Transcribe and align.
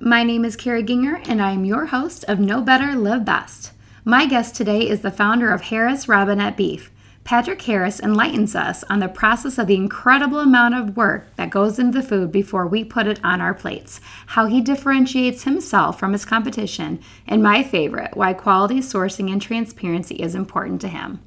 My 0.00 0.24
name 0.24 0.44
is 0.44 0.56
Carrie 0.56 0.82
Ginger, 0.82 1.20
and 1.26 1.40
I 1.40 1.52
am 1.52 1.64
your 1.64 1.86
host 1.86 2.24
of 2.26 2.40
Know 2.40 2.60
Better, 2.60 2.96
Live 2.96 3.24
Best. 3.24 3.70
My 4.04 4.26
guest 4.26 4.56
today 4.56 4.88
is 4.88 5.02
the 5.02 5.12
founder 5.12 5.52
of 5.52 5.60
Harris 5.62 6.08
Robinette 6.08 6.56
Beef. 6.56 6.90
Patrick 7.22 7.62
Harris 7.62 8.00
enlightens 8.00 8.56
us 8.56 8.82
on 8.90 8.98
the 8.98 9.06
process 9.06 9.56
of 9.56 9.68
the 9.68 9.76
incredible 9.76 10.40
amount 10.40 10.74
of 10.74 10.96
work 10.96 11.34
that 11.36 11.50
goes 11.50 11.78
into 11.78 12.00
the 12.00 12.06
food 12.06 12.32
before 12.32 12.66
we 12.66 12.82
put 12.82 13.06
it 13.06 13.20
on 13.22 13.40
our 13.40 13.54
plates, 13.54 14.00
how 14.26 14.46
he 14.46 14.60
differentiates 14.60 15.44
himself 15.44 15.96
from 15.96 16.12
his 16.12 16.24
competition, 16.24 16.98
and 17.28 17.40
my 17.40 17.62
favorite, 17.62 18.16
why 18.16 18.32
quality 18.32 18.80
sourcing 18.80 19.30
and 19.30 19.40
transparency 19.40 20.16
is 20.16 20.34
important 20.34 20.80
to 20.80 20.88
him. 20.88 21.20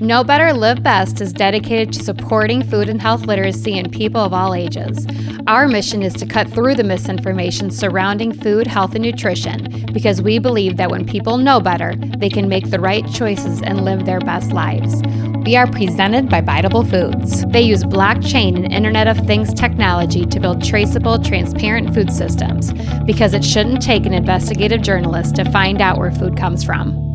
Know 0.00 0.24
Better, 0.24 0.54
Live 0.54 0.82
Best 0.82 1.20
is 1.20 1.30
dedicated 1.30 1.92
to 1.92 2.02
supporting 2.02 2.62
food 2.62 2.88
and 2.88 3.02
health 3.02 3.26
literacy 3.26 3.78
in 3.78 3.90
people 3.90 4.22
of 4.22 4.32
all 4.32 4.54
ages. 4.54 5.06
Our 5.46 5.68
mission 5.68 6.02
is 6.02 6.14
to 6.14 6.26
cut 6.26 6.48
through 6.48 6.76
the 6.76 6.84
misinformation 6.84 7.70
surrounding 7.70 8.32
food, 8.32 8.66
health, 8.66 8.94
and 8.94 9.04
nutrition 9.04 9.84
because 9.92 10.22
we 10.22 10.38
believe 10.38 10.78
that 10.78 10.90
when 10.90 11.04
people 11.04 11.36
know 11.36 11.60
better, 11.60 11.94
they 12.16 12.30
can 12.30 12.48
make 12.48 12.70
the 12.70 12.80
right 12.80 13.04
choices 13.12 13.60
and 13.60 13.84
live 13.84 14.06
their 14.06 14.20
best 14.20 14.52
lives. 14.52 15.02
We 15.44 15.56
are 15.56 15.66
presented 15.66 16.30
by 16.30 16.40
Biteable 16.40 16.88
Foods. 16.88 17.44
They 17.46 17.60
use 17.62 17.84
blockchain 17.84 18.56
and 18.56 18.72
Internet 18.72 19.06
of 19.06 19.26
Things 19.26 19.52
technology 19.52 20.24
to 20.24 20.40
build 20.40 20.64
traceable, 20.64 21.18
transparent 21.18 21.92
food 21.94 22.10
systems 22.10 22.72
because 23.04 23.34
it 23.34 23.44
shouldn't 23.44 23.82
take 23.82 24.06
an 24.06 24.14
investigative 24.14 24.80
journalist 24.80 25.36
to 25.36 25.50
find 25.50 25.82
out 25.82 25.98
where 25.98 26.10
food 26.10 26.38
comes 26.38 26.64
from. 26.64 27.09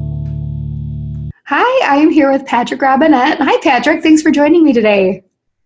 Hi, 1.48 1.88
I 1.88 1.98
am 1.98 2.10
here 2.10 2.32
with 2.32 2.44
Patrick 2.48 2.82
Robinette. 2.82 3.38
Hi, 3.40 3.60
Patrick. 3.62 4.02
Thanks 4.02 4.24
for 4.24 4.32
joining 4.32 4.64
me 4.64 4.74
today. 4.74 5.24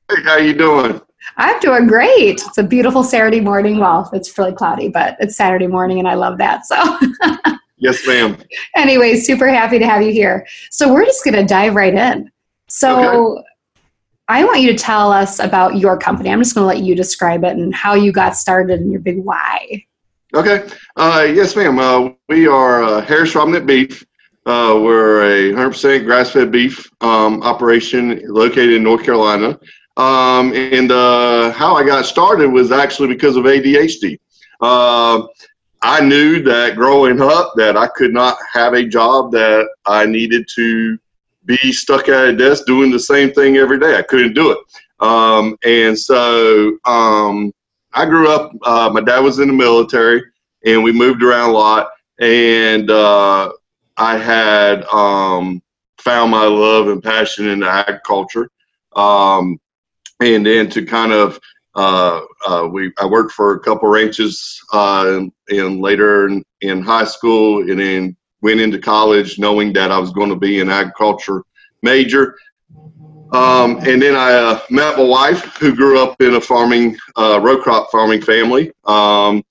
Hey, 0.10 0.22
how 0.24 0.36
you 0.36 0.54
doing? 0.54 1.00
I'm 1.38 1.58
doing 1.62 1.88
great. 1.88 2.42
It's 2.42 2.58
a 2.58 2.64
beautiful 2.64 3.02
Saturday 3.02 3.40
morning. 3.40 3.80
Well, 3.80 4.10
it's 4.12 4.38
really 4.38 4.52
cloudy, 4.52 4.90
but 4.90 5.16
it's 5.22 5.38
Saturday 5.38 5.68
morning, 5.68 6.00
and 6.00 6.08
I 6.08 6.16
love 6.16 6.38
that. 6.40 6.66
So. 6.66 6.76
yes, 7.78 8.06
ma'am. 8.06 8.38
Anyway, 8.76 9.16
super 9.16 9.48
happy 9.48 9.80
to 9.80 9.86
have 9.86 10.02
you 10.02 10.12
here. 10.12 10.46
So 10.70 10.94
we're 10.94 11.06
just 11.06 11.24
going 11.24 11.36
to 11.36 11.46
dive 11.46 11.76
right 11.76 11.94
in. 11.94 12.30
So. 12.68 13.38
Okay. 13.38 13.46
I 14.32 14.44
want 14.44 14.62
you 14.62 14.72
to 14.72 14.78
tell 14.78 15.12
us 15.12 15.40
about 15.40 15.78
your 15.78 15.98
company. 15.98 16.30
I'm 16.30 16.40
just 16.40 16.54
going 16.54 16.64
to 16.64 16.68
let 16.68 16.86
you 16.86 16.94
describe 16.94 17.44
it 17.46 17.54
and 17.54 17.74
how 17.74 17.96
you 17.96 18.12
got 18.12 18.36
started 18.36 18.80
and 18.80 18.92
your 18.92 19.02
big 19.02 19.24
why. 19.24 19.84
Okay. 20.36 20.68
Uh, 20.98 21.26
yes, 21.34 21.56
ma'am. 21.56 21.80
Uh, 21.80 22.12
we 22.28 22.46
are 22.46 22.84
uh, 22.84 23.02
Harris 23.02 23.34
Robinette 23.34 23.66
Beef. 23.66 24.06
Uh, 24.46 24.80
we're 24.82 25.22
a 25.22 25.54
100% 25.54 26.06
grass-fed 26.06 26.52
beef 26.52 26.90
um, 27.02 27.42
operation 27.44 28.22
located 28.26 28.74
in 28.74 28.84
North 28.84 29.04
Carolina. 29.04 29.60
Um, 29.98 30.54
and 30.54 30.92
uh, 30.92 31.52
how 31.52 31.76
I 31.76 31.84
got 31.84 32.06
started 32.06 32.48
was 32.48 32.72
actually 32.72 33.10
because 33.10 33.36
of 33.36 33.44
ADHD. 33.44 34.18
Uh, 34.62 35.28
I 35.82 36.02
knew 36.02 36.42
that 36.44 36.76
growing 36.76 37.22
up 37.22 37.54
that 37.56 37.78
I 37.78 37.88
could 37.88 38.14
not 38.14 38.38
have 38.54 38.74
a 38.74 38.86
job 38.86 39.32
that 39.34 39.68
I 39.86 40.06
needed 40.06 40.48
to 40.56 40.98
be 41.46 41.72
stuck 41.72 42.10
at 42.10 42.30
a 42.30 42.36
desk 42.36 42.66
doing 42.66 42.92
the 42.92 43.00
same 43.00 43.32
thing 43.32 43.58
every 43.58 43.80
day. 43.80 43.98
I 43.98 44.02
couldn't 44.02 44.34
do 44.34 44.52
it. 44.52 44.58
Um, 45.00 45.58
and 45.66 45.98
so 45.98 46.78
um, 46.86 47.54
I 47.94 48.06
grew 48.06 48.30
up, 48.32 48.52
uh, 48.64 48.90
my 48.94 49.02
dad 49.02 49.20
was 49.20 49.40
in 49.40 49.48
the 49.48 49.54
military 49.54 50.22
and 50.66 50.84
we 50.84 50.92
moved 50.92 51.24
around 51.24 51.52
a 51.52 51.54
lot. 51.54 51.90
And 52.20 52.92
uh, 52.92 53.52
I 54.00 54.18
had 54.18 54.86
um, 54.86 55.62
found 55.98 56.32
my 56.32 56.46
love 56.46 56.88
and 56.88 57.04
passion 57.04 57.50
in 57.50 57.64
agriculture. 57.64 58.50
Um, 58.96 59.60
and 60.22 60.46
then 60.46 60.70
to 60.72 60.86
kind 60.86 61.12
of 61.12 61.40
uh, 61.76 62.22
uh, 62.48 62.68
we 62.72 62.92
I 62.98 63.06
worked 63.06 63.34
for 63.34 63.54
a 63.54 63.60
couple 63.60 63.90
ranches 63.90 64.60
uh, 64.74 65.22
and 65.50 65.82
later 65.82 66.28
in, 66.28 66.44
in, 66.62 66.82
high 66.82 67.06
school 67.06 67.62
and 67.70 67.80
then 67.80 68.18
went 68.42 68.60
into 68.60 68.80
college 68.80 69.38
knowing 69.38 69.72
that 69.74 69.92
I 69.92 70.00
was 70.00 70.12
going 70.12 70.30
to 70.30 70.36
be 70.36 70.62
an 70.62 70.70
agriculture 70.70 71.44
major. 71.84 72.36
Um, 73.32 73.78
and 73.88 74.02
then 74.02 74.16
I 74.16 74.34
uh, 74.34 74.60
met 74.72 74.98
my 74.98 75.04
wife 75.04 75.44
who 75.58 75.76
grew 75.76 76.02
up 76.02 76.20
in 76.22 76.36
a 76.36 76.42
farming 76.42 76.98
uh, 77.16 77.40
row 77.42 77.62
crop 77.62 77.92
farming 77.92 78.24
family. 78.24 78.72
Um, 78.86 79.44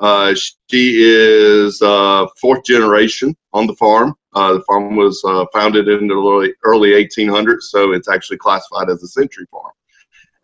uh, 0.00 0.34
she 0.70 1.02
is 1.02 1.80
uh, 1.82 2.26
fourth 2.40 2.64
generation 2.64 3.36
on 3.52 3.66
the 3.66 3.74
farm. 3.74 4.14
Uh, 4.34 4.54
the 4.54 4.62
farm 4.62 4.96
was 4.96 5.22
uh, 5.26 5.44
founded 5.52 5.88
in 5.88 6.08
the 6.08 6.14
early, 6.14 6.54
early 6.64 6.90
1800s, 6.90 7.62
so 7.62 7.92
it's 7.92 8.08
actually 8.08 8.38
classified 8.38 8.88
as 8.88 9.02
a 9.02 9.08
century 9.08 9.46
farm. 9.50 9.72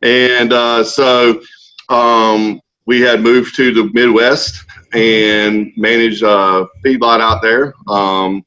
And 0.02 0.52
uh, 0.52 0.84
so 0.84 1.40
um, 1.88 2.60
we 2.84 3.00
had 3.00 3.22
moved 3.22 3.56
to 3.56 3.72
the 3.72 3.90
Midwest 3.94 4.62
and 4.92 5.72
managed 5.76 6.22
a 6.22 6.66
feedlot 6.84 7.20
out 7.20 7.40
there. 7.40 7.72
Um, 7.88 8.44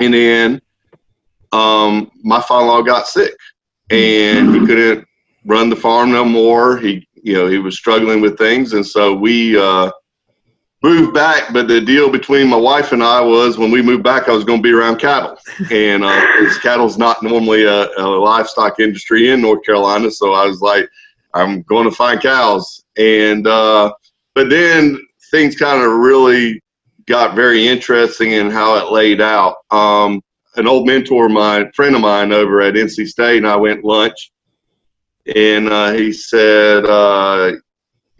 and 0.00 0.12
then 0.12 0.62
um, 1.52 2.10
my 2.22 2.40
father-in-law 2.42 2.82
got 2.82 3.08
sick, 3.08 3.34
and 3.90 4.54
he 4.54 4.66
couldn't 4.66 5.06
run 5.46 5.70
the 5.70 5.76
farm 5.76 6.12
no 6.12 6.24
more. 6.24 6.76
He, 6.76 7.06
you 7.22 7.34
know, 7.34 7.46
he 7.46 7.58
was 7.58 7.76
struggling 7.76 8.20
with 8.20 8.36
things, 8.36 8.74
and 8.74 8.86
so 8.86 9.14
we 9.14 9.58
uh, 9.58 9.90
moved 10.82 11.12
back, 11.12 11.52
but 11.52 11.68
the 11.68 11.80
deal 11.80 12.10
between 12.10 12.48
my 12.48 12.56
wife 12.56 12.92
and 12.92 13.02
I 13.02 13.20
was 13.20 13.58
when 13.58 13.70
we 13.70 13.82
moved 13.82 14.02
back, 14.02 14.28
I 14.28 14.32
was 14.32 14.44
going 14.44 14.60
to 14.60 14.62
be 14.62 14.72
around 14.72 14.98
cattle, 14.98 15.36
and 15.70 16.04
uh, 16.04 16.60
cattle's 16.62 16.98
not 16.98 17.22
normally 17.22 17.64
a, 17.64 17.88
a, 17.98 18.06
livestock 18.06 18.80
industry 18.80 19.30
in 19.30 19.42
North 19.42 19.64
Carolina, 19.64 20.10
so 20.10 20.32
I 20.32 20.46
was 20.46 20.60
like, 20.60 20.88
I'm 21.34 21.62
going 21.62 21.88
to 21.88 21.94
find 21.94 22.20
cows, 22.20 22.84
and 22.96 23.46
uh, 23.46 23.92
but 24.34 24.48
then 24.48 24.98
things 25.30 25.56
kind 25.56 25.82
of 25.82 25.92
really 25.92 26.62
got 27.06 27.34
very 27.34 27.66
interesting 27.66 28.32
in 28.32 28.50
how 28.50 28.76
it 28.76 28.92
laid 28.92 29.20
out. 29.20 29.56
Um, 29.70 30.22
an 30.56 30.66
old 30.66 30.86
mentor 30.86 31.26
of 31.26 31.32
mine, 31.32 31.70
friend 31.72 31.94
of 31.94 32.00
mine 32.00 32.32
over 32.32 32.60
at 32.60 32.74
NC 32.74 33.06
State, 33.06 33.38
and 33.38 33.46
I 33.46 33.56
went 33.56 33.84
lunch, 33.84 34.32
and 35.36 35.68
uh, 35.68 35.92
he 35.92 36.12
said, 36.12 36.84
uh, 36.84 37.52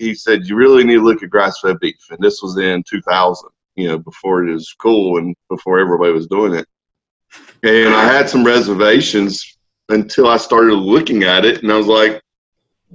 he 0.00 0.14
said 0.14 0.46
you 0.46 0.56
really 0.56 0.82
need 0.82 0.94
to 0.94 1.04
look 1.04 1.22
at 1.22 1.30
grass-fed 1.30 1.78
beef, 1.78 2.10
and 2.10 2.18
this 2.20 2.42
was 2.42 2.56
in 2.56 2.82
2000, 2.88 3.50
you 3.76 3.86
know, 3.86 3.98
before 3.98 4.44
it 4.44 4.52
was 4.52 4.74
cool 4.78 5.18
and 5.18 5.36
before 5.48 5.78
everybody 5.78 6.12
was 6.12 6.26
doing 6.26 6.54
it. 6.54 6.66
And 7.62 7.94
I 7.94 8.04
had 8.04 8.28
some 8.28 8.42
reservations 8.42 9.58
until 9.90 10.26
I 10.26 10.38
started 10.38 10.74
looking 10.74 11.24
at 11.24 11.44
it, 11.44 11.62
and 11.62 11.70
I 11.70 11.76
was 11.76 11.86
like, 11.86 12.22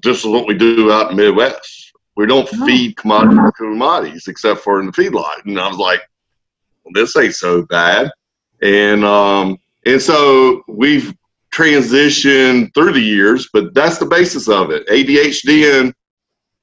"This 0.03 0.19
is 0.19 0.25
what 0.25 0.47
we 0.47 0.55
do 0.55 0.91
out 0.91 1.11
in 1.11 1.17
the 1.17 1.23
Midwest. 1.23 1.93
We 2.15 2.25
don't 2.25 2.49
oh. 2.51 2.65
feed 2.65 2.97
commodity 2.97 3.39
commodities 3.55 4.27
except 4.27 4.61
for 4.61 4.79
in 4.79 4.87
the 4.87 4.91
feedlot." 4.91 5.45
And 5.45 5.59
I 5.59 5.67
was 5.67 5.77
like, 5.77 6.01
well, 6.83 6.91
"This 6.93 7.15
ain't 7.15 7.35
so 7.35 7.63
bad." 7.67 8.11
And 8.61 9.05
um, 9.05 9.59
and 9.85 10.01
so 10.01 10.63
we've 10.67 11.13
transitioned 11.53 12.73
through 12.73 12.93
the 12.93 12.99
years, 12.99 13.49
but 13.53 13.73
that's 13.73 13.99
the 13.99 14.05
basis 14.05 14.49
of 14.49 14.71
it. 14.71 14.87
ADHD 14.87 15.79
and 15.79 15.93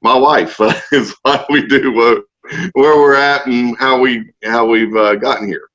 my 0.03 0.17
wife 0.17 0.61
is 0.93 1.15
why 1.23 1.45
we 1.49 1.67
do 1.67 1.93
what, 1.93 2.25
where 2.73 2.97
we're 2.97 3.15
at 3.15 3.47
and 3.47 3.77
how 3.79 4.01
we 4.01 4.33
how 4.45 4.67
we've 4.67 4.95
uh, 4.97 5.15
gotten 5.17 5.47
here. 5.47 5.69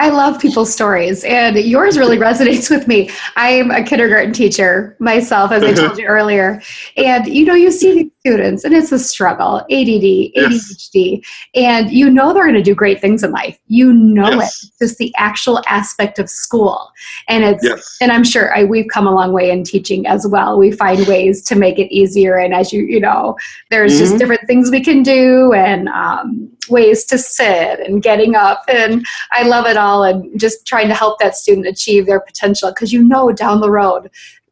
I 0.00 0.08
love 0.08 0.40
people's 0.40 0.72
stories, 0.72 1.24
and 1.24 1.56
yours 1.56 1.98
really 1.98 2.16
resonates 2.30 2.70
with 2.70 2.88
me. 2.88 3.10
I'm 3.36 3.70
a 3.70 3.84
kindergarten 3.84 4.32
teacher 4.32 4.96
myself, 4.98 5.52
as 5.52 5.62
I 5.62 5.74
told 5.74 5.98
you 5.98 6.06
earlier. 6.06 6.62
And 6.96 7.26
you 7.28 7.44
know, 7.44 7.54
you 7.54 7.70
see 7.70 7.94
these 7.94 8.10
students, 8.20 8.64
and 8.64 8.74
it's 8.74 8.92
a 8.92 8.98
struggle 8.98 9.58
ADD, 9.58 10.32
ADHD, 10.36 11.22
yes. 11.22 11.50
and 11.54 11.90
you 11.90 12.08
know 12.08 12.32
they're 12.32 12.44
going 12.44 12.54
to 12.54 12.62
do 12.62 12.74
great 12.74 13.00
things 13.00 13.22
in 13.22 13.30
life. 13.30 13.58
You 13.66 13.92
know 13.92 14.30
yes. 14.30 14.64
it, 14.64 14.84
just 14.84 14.98
the 14.98 15.14
actual 15.18 15.60
aspect 15.68 16.18
of 16.18 16.30
school. 16.30 16.90
And 17.28 17.44
it's, 17.44 17.62
yes. 17.62 17.98
and 18.00 18.10
I'm 18.10 18.24
sure 18.24 18.56
I, 18.56 18.64
we've 18.64 18.88
come 18.88 19.06
a 19.06 19.14
long 19.14 19.32
way 19.32 19.50
in 19.50 19.64
teaching 19.64 20.06
as 20.06 20.26
well. 20.26 20.58
We 20.58 20.72
find 20.72 21.06
ways 21.06 21.42
to 21.44 21.56
make 21.56 21.78
it 21.78 21.92
easier. 21.92 22.36
And 22.36 22.54
as 22.54 22.72
you, 22.72 22.84
you 22.84 23.00
know, 23.00 23.36
there's 23.70 23.92
mm-hmm. 23.92 24.00
just 24.00 24.18
different 24.18 24.46
things 24.46 24.70
we 24.70 24.82
can 24.82 25.02
do, 25.02 25.52
and 25.52 25.88
um, 25.90 26.50
ways 26.70 27.04
to 27.06 27.18
sit 27.18 27.80
and 27.80 28.02
getting 28.02 28.34
up. 28.34 28.64
And 28.68 29.04
I 29.32 29.42
love 29.42 29.66
it 29.66 29.76
all 29.76 30.04
and 30.04 30.38
just 30.38 30.66
trying 30.66 30.88
to 30.88 30.94
help 30.94 31.18
that 31.18 31.36
student 31.36 31.66
achieve 31.66 32.06
their 32.06 32.20
potential 32.20 32.70
because 32.70 32.92
you 32.92 33.02
know 33.02 33.32
down 33.32 33.60
the 33.60 33.70
road 33.70 34.10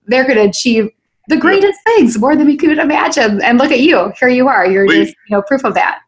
they're 0.09 0.25
going 0.25 0.39
to 0.39 0.49
achieve 0.49 0.91
the 1.29 1.37
greatest 1.37 1.79
things 1.85 2.19
more 2.19 2.35
than 2.35 2.47
we 2.47 2.57
could 2.57 2.79
imagine. 2.79 3.41
And 3.43 3.59
look 3.59 3.71
at 3.71 3.81
you. 3.81 4.13
Here 4.19 4.29
you 4.29 4.49
are. 4.49 4.67
You're 4.67 4.87
we, 4.87 5.05
just, 5.05 5.15
you 5.29 5.37
know, 5.37 5.43
proof 5.43 5.65
of 5.65 5.75
that. 5.75 6.01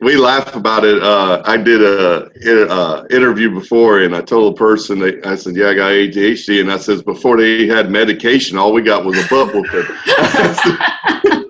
We 0.00 0.16
laugh 0.16 0.54
about 0.54 0.84
it. 0.84 1.02
Uh, 1.02 1.42
I 1.44 1.56
did 1.56 1.82
a, 1.82 2.30
a, 2.46 2.68
uh, 2.68 3.04
interview 3.10 3.52
before, 3.52 4.02
and 4.02 4.14
I 4.14 4.20
told 4.20 4.54
a 4.54 4.56
person 4.56 5.00
that 5.00 5.26
I 5.26 5.34
said, 5.34 5.56
"Yeah, 5.56 5.70
I 5.70 5.74
got 5.74 5.90
ADHD," 5.90 6.60
and 6.60 6.70
I 6.70 6.78
says, 6.78 7.02
"Before 7.02 7.36
they 7.36 7.66
had 7.66 7.90
medication, 7.90 8.56
all 8.56 8.72
we 8.72 8.82
got 8.82 9.04
was 9.04 9.18
a 9.18 9.26
butt 9.26 9.52
whooping." 9.52 9.86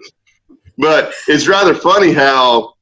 but 0.79 1.13
it's 1.27 1.47
rather 1.47 1.75
funny 1.75 2.15
how 2.15 2.73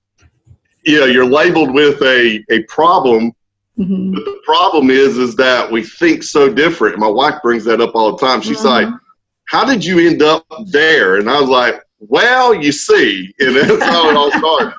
you 0.86 0.98
know 1.00 1.06
you're 1.06 1.26
labeled 1.26 1.72
with 1.72 2.00
a 2.02 2.42
a 2.50 2.62
problem 2.64 3.32
mm-hmm. 3.78 4.14
but 4.14 4.24
the 4.24 4.40
problem 4.44 4.90
is 4.90 5.18
is 5.18 5.36
that 5.36 5.70
we 5.70 5.82
think 5.82 6.22
so 6.22 6.52
different 6.52 6.98
my 6.98 7.08
wife 7.08 7.34
brings 7.42 7.64
that 7.64 7.80
up 7.80 7.94
all 7.94 8.16
the 8.16 8.26
time 8.26 8.40
she's 8.40 8.58
mm-hmm. 8.58 8.90
like 8.90 9.00
how 9.48 9.64
did 9.64 9.84
you 9.84 9.98
end 9.98 10.22
up 10.22 10.46
there 10.66 11.16
and 11.16 11.28
i 11.28 11.40
was 11.40 11.50
like 11.50 11.82
well 12.00 12.54
you 12.54 12.72
see 12.72 13.34
and 13.40 13.56
that's 13.56 13.82
how 13.82 14.08
it 14.08 14.16
all 14.16 14.30
started 14.32 14.74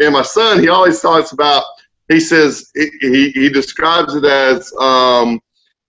and 0.00 0.14
my 0.14 0.22
son, 0.22 0.60
he 0.60 0.68
always 0.68 1.00
talks 1.00 1.32
about. 1.32 1.62
He 2.08 2.18
says 2.18 2.70
he 2.74 3.30
he 3.30 3.48
describes 3.50 4.14
it 4.14 4.24
as 4.24 4.72
um, 4.80 5.40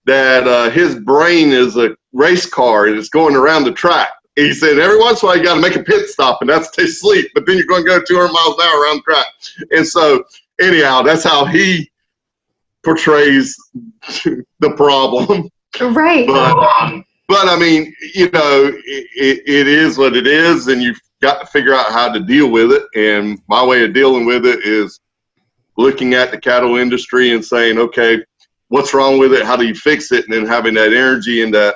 that 0.06 0.48
uh, 0.48 0.70
his 0.70 0.96
brain 0.96 1.52
is 1.52 1.78
a 1.78 1.96
race 2.14 2.46
car 2.46 2.88
and 2.88 2.98
it's 2.98 3.10
going 3.10 3.36
around 3.36 3.64
the 3.64 3.72
track. 3.72 4.10
He 4.36 4.54
said 4.54 4.80
every 4.80 4.98
once 4.98 5.22
in 5.22 5.28
a 5.28 5.30
while 5.30 5.38
you 5.38 5.44
got 5.44 5.56
to 5.56 5.62
make 5.62 5.76
a 5.76 5.84
pit 5.84 6.08
stop 6.08 6.42
and 6.42 6.50
that's 6.50 6.72
to 6.72 6.88
sleep, 6.88 7.30
but 7.34 7.46
then 7.46 7.58
you're 7.58 7.66
going 7.66 7.84
to 7.84 7.90
go 7.90 8.02
200 8.02 8.32
miles 8.32 8.56
an 8.56 8.62
hour 8.62 8.82
around 8.82 8.98
the 8.98 9.02
track. 9.02 9.28
And 9.72 9.86
so 9.86 10.24
anyhow, 10.60 11.02
that's 11.02 11.24
how 11.24 11.46
he 11.46 11.92
portrays 12.84 13.58
the 14.24 14.74
problem. 14.78 15.50
Right. 15.80 16.28
But, 16.28 16.58
um, 16.58 17.06
but 17.28 17.48
I 17.48 17.58
mean, 17.58 17.94
you 18.14 18.30
know, 18.32 18.74
it, 18.86 19.42
it 19.46 19.68
is 19.68 19.98
what 19.98 20.16
it 20.16 20.28
is, 20.28 20.68
and 20.68 20.82
you've 20.82 21.00
got 21.22 21.40
to 21.40 21.48
figure 21.48 21.74
out 21.74 21.92
how 21.92 22.12
to 22.12 22.20
deal 22.20 22.50
with 22.50 22.72
it. 22.72 22.84
And 22.96 23.40
my 23.48 23.66
way 23.66 23.84
of 23.84 23.94
dealing 23.94 24.26
with 24.26 24.46
it 24.46 24.66
is 24.66 25.00
looking 25.78 26.14
at 26.14 26.32
the 26.32 26.40
cattle 26.40 26.78
industry 26.78 27.34
and 27.34 27.44
saying, 27.44 27.78
okay, 27.78 28.24
what's 28.68 28.94
wrong 28.94 29.18
with 29.18 29.34
it? 29.34 29.46
How 29.46 29.56
do 29.56 29.66
you 29.66 29.76
fix 29.76 30.12
it? 30.12 30.26
And 30.26 30.34
then 30.34 30.46
having 30.46 30.74
that 30.74 30.94
energy 30.94 31.44
and 31.44 31.54
that 31.54 31.76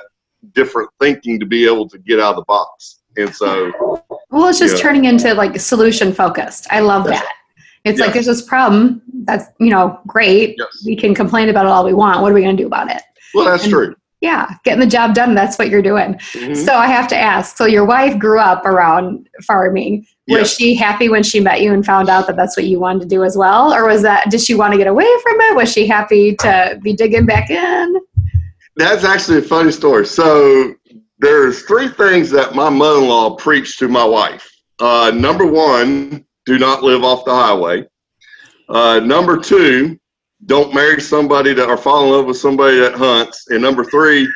different 0.52 0.90
thinking 1.00 1.38
to 1.40 1.46
be 1.46 1.66
able 1.66 1.88
to 1.88 1.98
get 1.98 2.20
out 2.20 2.30
of 2.30 2.36
the 2.36 2.44
box. 2.44 3.00
And 3.16 3.34
so, 3.34 3.72
well, 4.30 4.48
it's 4.48 4.58
just 4.58 4.78
turning 4.78 5.06
into 5.06 5.32
like 5.34 5.58
solution 5.58 6.12
focused. 6.12 6.66
I 6.70 6.80
love 6.80 7.04
that. 7.04 7.26
It's 7.84 7.98
yes. 7.98 8.06
like 8.06 8.14
there's 8.14 8.26
this 8.26 8.42
problem 8.42 9.00
that's 9.24 9.46
you 9.60 9.70
know 9.70 10.00
great. 10.06 10.56
Yes. 10.58 10.82
We 10.84 10.96
can 10.96 11.14
complain 11.14 11.48
about 11.48 11.66
it 11.66 11.68
all 11.70 11.84
we 11.84 11.94
want. 11.94 12.20
What 12.20 12.32
are 12.32 12.34
we 12.34 12.42
going 12.42 12.56
to 12.56 12.62
do 12.62 12.66
about 12.66 12.90
it? 12.90 13.00
Well, 13.32 13.46
that's 13.46 13.64
and, 13.64 13.72
true. 13.72 13.94
Yeah, 14.20 14.50
getting 14.64 14.80
the 14.80 14.86
job 14.86 15.14
done. 15.14 15.34
That's 15.34 15.58
what 15.58 15.68
you're 15.68 15.82
doing. 15.82 16.14
Mm-hmm. 16.14 16.54
So 16.54 16.74
I 16.74 16.86
have 16.88 17.06
to 17.08 17.16
ask. 17.16 17.56
So 17.56 17.66
your 17.66 17.84
wife 17.84 18.18
grew 18.18 18.40
up 18.40 18.64
around 18.64 19.28
farming. 19.46 20.06
Was 20.26 20.38
yes. 20.38 20.56
she 20.56 20.74
happy 20.74 21.08
when 21.08 21.22
she 21.22 21.38
met 21.38 21.60
you 21.60 21.72
and 21.72 21.86
found 21.86 22.08
out 22.08 22.26
that 22.26 22.34
that's 22.34 22.56
what 22.56 22.66
you 22.66 22.80
wanted 22.80 23.02
to 23.02 23.06
do 23.06 23.22
as 23.22 23.36
well, 23.36 23.72
or 23.72 23.86
was 23.86 24.02
that 24.02 24.30
did 24.30 24.40
she 24.40 24.54
want 24.54 24.72
to 24.72 24.78
get 24.78 24.88
away 24.88 25.06
from 25.22 25.40
it? 25.42 25.56
Was 25.56 25.72
she 25.72 25.86
happy 25.86 26.34
to 26.36 26.80
be 26.82 26.92
digging 26.92 27.26
back 27.26 27.50
in? 27.50 27.96
That's 28.76 29.04
actually 29.04 29.38
a 29.38 29.42
funny 29.42 29.72
story. 29.72 30.06
So 30.06 30.74
there's 31.18 31.62
three 31.62 31.88
things 31.88 32.30
that 32.30 32.54
my 32.54 32.68
mother-in-law 32.68 33.36
preached 33.36 33.78
to 33.78 33.88
my 33.88 34.04
wife. 34.04 34.50
Uh, 34.78 35.10
number 35.14 35.46
one, 35.46 36.24
do 36.44 36.58
not 36.58 36.82
live 36.82 37.02
off 37.02 37.24
the 37.24 37.34
highway. 37.34 37.84
Uh, 38.68 39.00
number 39.00 39.38
two, 39.38 39.98
don't 40.44 40.74
marry 40.74 41.00
somebody 41.00 41.54
that 41.54 41.68
or 41.68 41.78
fall 41.78 42.04
in 42.04 42.10
love 42.10 42.26
with 42.26 42.36
somebody 42.36 42.78
that 42.78 42.94
hunts. 42.94 43.48
And 43.48 43.62
number 43.62 43.84
three, 43.84 44.30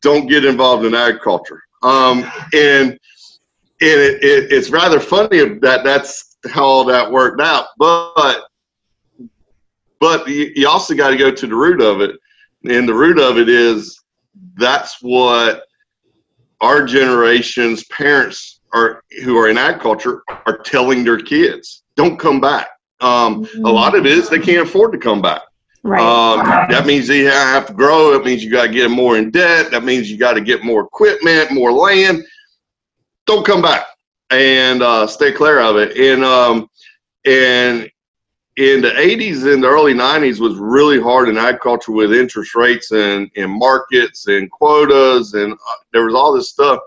don't 0.00 0.26
get 0.28 0.44
involved 0.44 0.84
in 0.86 0.94
agriculture. 0.94 1.62
Um, 1.82 2.24
and 2.54 2.98
and 3.80 4.00
it, 4.00 4.24
it, 4.24 4.52
it's 4.52 4.70
rather 4.70 4.98
funny 4.98 5.44
that 5.60 5.84
that's 5.84 6.36
how 6.50 6.64
all 6.64 6.84
that 6.84 7.10
worked 7.10 7.40
out. 7.40 7.66
But 7.78 8.44
but 10.00 10.26
you, 10.26 10.52
you 10.54 10.68
also 10.68 10.94
got 10.94 11.10
to 11.10 11.16
go 11.16 11.30
to 11.30 11.46
the 11.46 11.54
root 11.54 11.80
of 11.80 12.00
it, 12.00 12.18
and 12.64 12.88
the 12.88 12.94
root 12.94 13.18
of 13.18 13.38
it 13.38 13.48
is 13.48 14.00
that's 14.56 14.98
what 15.00 15.64
our 16.60 16.84
generation's 16.84 17.84
parents 17.84 18.60
are 18.72 19.02
who 19.24 19.36
are 19.38 19.48
in 19.48 19.56
agriculture 19.56 20.22
are 20.46 20.58
telling 20.58 21.04
their 21.04 21.18
kids 21.18 21.84
don't 21.96 22.18
come 22.18 22.40
back. 22.40 22.68
Um, 23.00 23.44
mm-hmm. 23.44 23.64
a 23.64 23.70
lot 23.70 23.94
of 23.94 24.06
it 24.06 24.12
is 24.12 24.28
they 24.28 24.38
can't 24.38 24.66
afford 24.66 24.92
to 24.92 24.98
come 24.98 25.20
back. 25.20 25.42
Right. 25.82 26.00
Um, 26.00 26.44
that 26.70 26.86
means 26.86 27.06
they 27.06 27.20
have 27.20 27.66
to 27.66 27.72
grow. 27.72 28.12
It 28.14 28.24
means 28.24 28.42
you 28.42 28.50
got 28.50 28.66
to 28.66 28.72
get 28.72 28.90
more 28.90 29.16
in 29.16 29.30
debt. 29.30 29.70
That 29.70 29.84
means 29.84 30.10
you 30.10 30.16
got 30.16 30.34
to 30.34 30.40
get 30.40 30.64
more 30.64 30.82
equipment 30.82 31.52
more 31.52 31.72
land. 31.72 32.24
Don't 33.26 33.46
come 33.46 33.62
back 33.62 33.86
and 34.30 34.82
uh, 34.82 35.06
stay 35.06 35.32
clear 35.32 35.60
of 35.60 35.76
it. 35.76 35.96
And 35.96 36.24
um, 36.24 36.68
and 37.24 37.90
in 38.58 38.82
the 38.82 38.90
80s 38.90 39.50
and 39.52 39.62
the 39.62 39.68
early 39.68 39.94
90s 39.94 40.40
was 40.40 40.56
really 40.56 41.00
hard 41.00 41.28
in 41.28 41.38
agriculture 41.38 41.92
with 41.92 42.12
interest 42.12 42.54
rates 42.54 42.90
and, 42.90 43.30
and 43.36 43.50
markets 43.50 44.26
and 44.26 44.50
quotas 44.50 45.34
and 45.34 45.52
uh, 45.54 45.76
there 45.92 46.04
was 46.04 46.14
all 46.14 46.34
this 46.34 46.50
stuff 46.50 46.80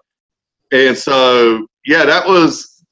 and 0.71 0.97
so 0.97 1.67
yeah, 1.85 2.05
that 2.05 2.27
was 2.27 2.83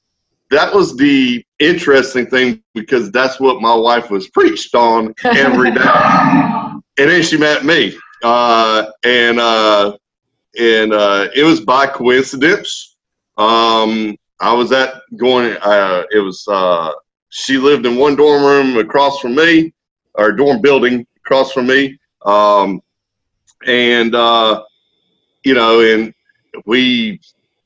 that 0.50 0.74
was 0.74 0.96
the 0.96 1.44
interesting 1.58 2.26
thing 2.26 2.62
because 2.74 3.10
that's 3.10 3.38
what 3.38 3.60
my 3.60 3.74
wife 3.74 4.10
was 4.10 4.28
preached 4.28 4.74
on 4.74 5.14
every 5.24 5.72
day. 5.72 5.80
and 5.84 6.82
then 6.96 7.22
she 7.22 7.36
met 7.36 7.64
me, 7.64 7.96
uh, 8.22 8.86
and 9.04 9.40
uh, 9.40 9.96
and 10.58 10.92
uh, 10.92 11.28
it 11.34 11.44
was 11.44 11.60
by 11.60 11.86
coincidence. 11.86 12.96
Um, 13.38 14.16
I 14.40 14.52
was 14.52 14.72
at 14.72 14.94
going. 15.16 15.56
Uh, 15.60 16.04
it 16.10 16.18
was 16.18 16.46
uh, 16.48 16.92
she 17.30 17.58
lived 17.58 17.86
in 17.86 17.96
one 17.96 18.16
dorm 18.16 18.44
room 18.44 18.76
across 18.76 19.20
from 19.20 19.34
me, 19.34 19.72
or 20.14 20.32
dorm 20.32 20.60
building 20.60 21.06
across 21.16 21.52
from 21.52 21.66
me, 21.66 21.98
um, 22.26 22.80
and 23.66 24.14
uh, 24.14 24.62
you 25.44 25.54
know, 25.54 25.80
and 25.80 26.12
we 26.66 27.20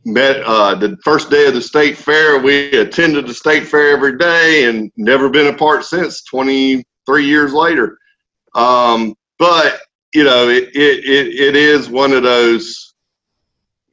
met 0.05 0.43
uh, 0.45 0.75
the 0.75 0.97
first 0.99 1.31
day 1.31 1.47
of 1.47 1.55
the 1.55 1.63
state 1.63 1.97
fair. 1.97 2.39
We 2.39 2.71
attended 2.73 3.27
the 3.27 3.35
state 3.35 3.67
fair 3.67 3.97
every 3.97 4.19
day 4.19 4.65
and 4.69 4.93
never 4.97 5.31
been 5.31 5.53
apart 5.53 5.85
since 5.85 6.23
23 6.25 7.25
years 7.25 7.53
later. 7.53 7.99
Um, 8.55 9.15
but 9.39 9.81
you 10.15 10.25
know, 10.25 10.49
it, 10.49 10.69
it, 10.75 11.05
it, 11.05 11.27
it 11.27 11.57
is 11.57 11.89
one 11.89 12.13
of 12.13 12.23
those, 12.23 12.95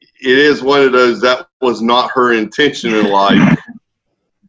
it 0.02 0.38
is 0.38 0.62
one 0.62 0.84
of 0.84 0.92
those 0.92 1.20
that 1.22 1.48
was 1.62 1.82
not 1.82 2.12
her 2.14 2.34
intention 2.34 2.94
in 2.94 3.10
life. 3.10 3.58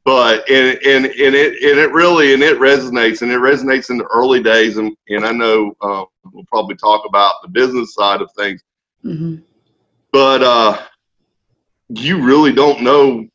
But 0.05 0.49
and 0.51 0.79
and 0.85 1.07
and 1.07 1.35
it 1.35 1.63
and 1.63 1.79
it 1.79 1.93
really 1.93 2.35
and 2.35 2.43
it 2.43 2.59
resonates 2.59 3.23
and 3.23 3.31
it 3.31 3.39
resonates 3.39 3.91
in 3.91 3.99
the 3.99 4.05
early 4.13 4.43
days 4.43 4.77
and 4.77 4.97
and 5.09 5.25
I 5.25 5.33
know 5.33 5.77
uh, 5.81 6.05
we'll 6.33 6.45
probably 6.47 6.77
talk 6.77 7.05
about 7.07 7.43
the 7.43 7.49
business 7.49 7.95
side 7.95 8.21
of 8.21 8.31
things. 8.33 8.63
Mm-hmm. 9.05 9.37
But 10.13 10.43
uh, 10.43 10.83
you 11.89 12.23
really 12.23 12.53
don't 12.53 12.83
know, 12.83 13.27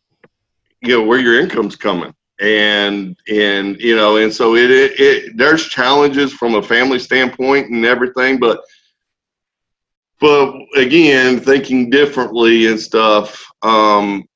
you 0.82 0.98
know, 0.98 1.04
where 1.04 1.20
your 1.20 1.40
income's 1.40 1.76
coming. 1.76 2.14
And, 2.40 3.18
and, 3.28 3.82
you 3.82 3.96
know, 3.96 4.18
and 4.18 4.32
so 4.32 4.56
it, 4.56 4.70
it, 4.70 5.00
it 5.00 5.38
there's 5.38 5.68
challenges 5.68 6.32
from 6.34 6.54
a 6.54 6.62
family 6.62 7.00
standpoint 7.00 7.72
and 7.72 7.84
everything, 7.84 8.40
but, 8.40 8.62
but 10.20 10.54
again, 10.76 11.40
thinking 11.40 11.90
differently 11.90 12.68
and 12.68 12.80
stuff, 12.80 13.44
um, 13.64 14.28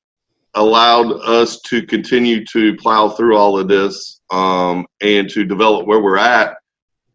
allowed 0.54 1.12
us 1.22 1.60
to 1.62 1.82
continue 1.82 2.44
to 2.46 2.76
plow 2.76 3.08
through 3.08 3.36
all 3.36 3.58
of 3.58 3.68
this 3.68 4.20
um, 4.30 4.86
and 5.00 5.28
to 5.30 5.44
develop 5.44 5.86
where 5.86 6.00
we're 6.00 6.18
at 6.18 6.56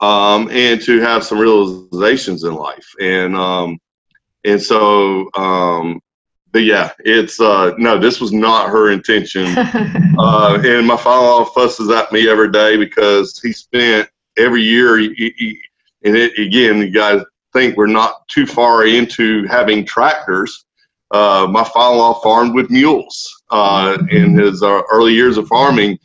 um, 0.01 0.49
and 0.51 0.81
to 0.81 0.99
have 1.01 1.23
some 1.23 1.39
realizations 1.39 2.43
in 2.43 2.53
life 2.53 2.87
and 2.99 3.35
um, 3.35 3.77
and 4.43 4.61
so 4.61 5.29
um, 5.35 6.01
but 6.57 6.63
yeah, 6.63 6.91
it's 6.99 7.39
uh, 7.39 7.73
no, 7.77 7.99
this 7.99 8.19
was 8.19 8.31
not 8.31 8.69
her 8.69 8.89
intention. 8.91 9.45
uh, 10.17 10.59
and 10.63 10.87
my 10.87 10.97
father-in-law 10.97 11.45
fusses 11.45 11.89
at 11.91 12.11
me 12.11 12.27
every 12.27 12.51
day 12.51 12.77
because 12.77 13.39
he 13.39 13.51
spent 13.51 14.09
every 14.37 14.63
year. 14.63 14.97
He, 14.97 15.33
he, 15.37 15.61
and 16.03 16.15
it, 16.15 16.37
again, 16.39 16.79
you 16.79 16.89
guys 16.89 17.21
think 17.53 17.77
we're 17.77 17.87
not 17.87 18.27
too 18.27 18.45
far 18.45 18.85
into 18.85 19.45
having 19.45 19.85
tractors. 19.85 20.65
Uh, 21.11 21.47
my 21.49 21.63
father-in-law 21.63 22.19
farmed 22.21 22.53
with 22.53 22.69
mules 22.69 23.43
uh, 23.49 23.97
in 24.09 24.37
his 24.37 24.61
uh, 24.61 24.81
early 24.91 25.13
years 25.13 25.37
of 25.37 25.47
farming, 25.47 25.97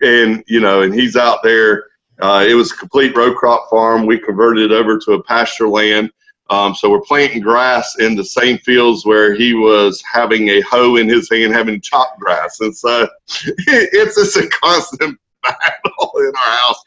and 0.00 0.42
you 0.46 0.60
know, 0.60 0.82
and 0.82 0.94
he's 0.94 1.16
out 1.16 1.38
there. 1.42 1.84
Uh, 2.20 2.44
it 2.46 2.54
was 2.54 2.70
a 2.72 2.76
complete 2.76 3.16
row 3.16 3.32
crop 3.32 3.70
farm. 3.70 4.04
We 4.04 4.18
converted 4.18 4.70
it 4.70 4.74
over 4.74 4.98
to 4.98 5.12
a 5.12 5.22
pasture 5.22 5.68
land 5.68 6.10
um, 6.50 6.74
so 6.74 6.90
we're 6.90 7.00
planting 7.00 7.40
grass 7.40 7.96
in 8.00 8.16
the 8.16 8.24
same 8.24 8.58
fields 8.58 9.06
where 9.06 9.34
he 9.34 9.54
was 9.54 10.02
having 10.02 10.48
a 10.48 10.60
hoe 10.62 10.96
in 10.96 11.08
his 11.08 11.30
hand, 11.30 11.52
having 11.52 11.80
chopped 11.80 12.18
grass, 12.18 12.58
and 12.60 12.76
so 12.76 13.08
it's 13.46 14.16
just 14.16 14.36
a 14.36 14.48
constant 14.48 15.18
battle 15.42 16.12
in 16.18 16.32
our 16.36 16.56
house. 16.56 16.82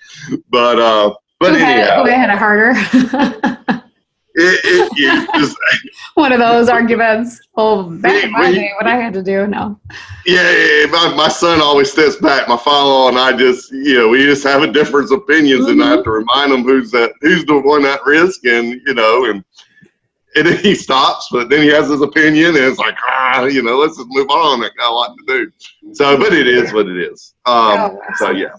But 0.49 0.79
uh, 0.79 1.13
but 1.39 1.51
who 1.51 1.63
anyhow, 1.63 2.03
had, 2.03 2.05
who 2.05 2.11
had 2.11 2.29
it 2.29 2.37
harder? 2.37 3.82
it, 4.35 4.61
it, 4.63 4.91
it 4.95 5.91
One 6.15 6.31
of 6.31 6.39
those 6.39 6.69
arguments. 6.69 7.39
Oh, 7.55 7.83
back 7.83 8.23
in 8.23 8.31
my 8.31 8.51
day, 8.51 8.71
what 8.75 8.87
I 8.87 8.95
had 8.95 9.13
to 9.13 9.23
do, 9.23 9.45
no. 9.47 9.79
Yeah, 10.25 10.49
yeah 10.51 10.85
my, 10.87 11.13
my 11.15 11.27
son 11.27 11.61
always 11.61 11.91
steps 11.91 12.15
back. 12.15 12.47
My 12.47 12.57
father 12.57 13.09
and 13.09 13.19
I 13.19 13.37
just, 13.37 13.71
you 13.71 13.95
know, 13.95 14.09
we 14.09 14.23
just 14.23 14.43
have 14.43 14.63
a 14.63 14.71
difference 14.71 15.11
of 15.11 15.19
opinions, 15.19 15.65
mm-hmm. 15.65 15.81
and 15.81 15.83
I 15.83 15.89
have 15.89 16.03
to 16.05 16.11
remind 16.11 16.51
him 16.51 16.63
who's 16.63 16.91
that, 16.91 17.13
who's 17.21 17.45
the 17.45 17.59
one 17.59 17.85
at 17.85 18.03
risk, 18.05 18.45
and 18.45 18.81
you 18.85 18.93
know, 18.93 19.25
and 19.25 19.43
and 20.35 20.47
then 20.47 20.57
he 20.57 20.73
stops, 20.73 21.27
but 21.31 21.49
then 21.49 21.61
he 21.61 21.67
has 21.69 21.89
his 21.89 22.01
opinion, 22.01 22.55
and 22.55 22.65
it's 22.65 22.79
like, 22.79 22.95
ah, 23.07 23.43
you 23.45 23.61
know, 23.61 23.77
let's 23.77 23.97
just 23.97 24.09
move 24.09 24.29
on. 24.29 24.63
I 24.63 24.69
got 24.77 24.91
a 24.91 24.93
lot 24.93 25.15
to 25.15 25.25
do. 25.27 25.51
So, 25.93 26.17
but 26.17 26.33
it 26.33 26.47
is 26.47 26.73
what 26.73 26.87
it 26.87 26.97
is. 26.97 27.35
Um, 27.45 27.77
oh, 27.79 27.99
so 28.15 28.31
yeah. 28.31 28.55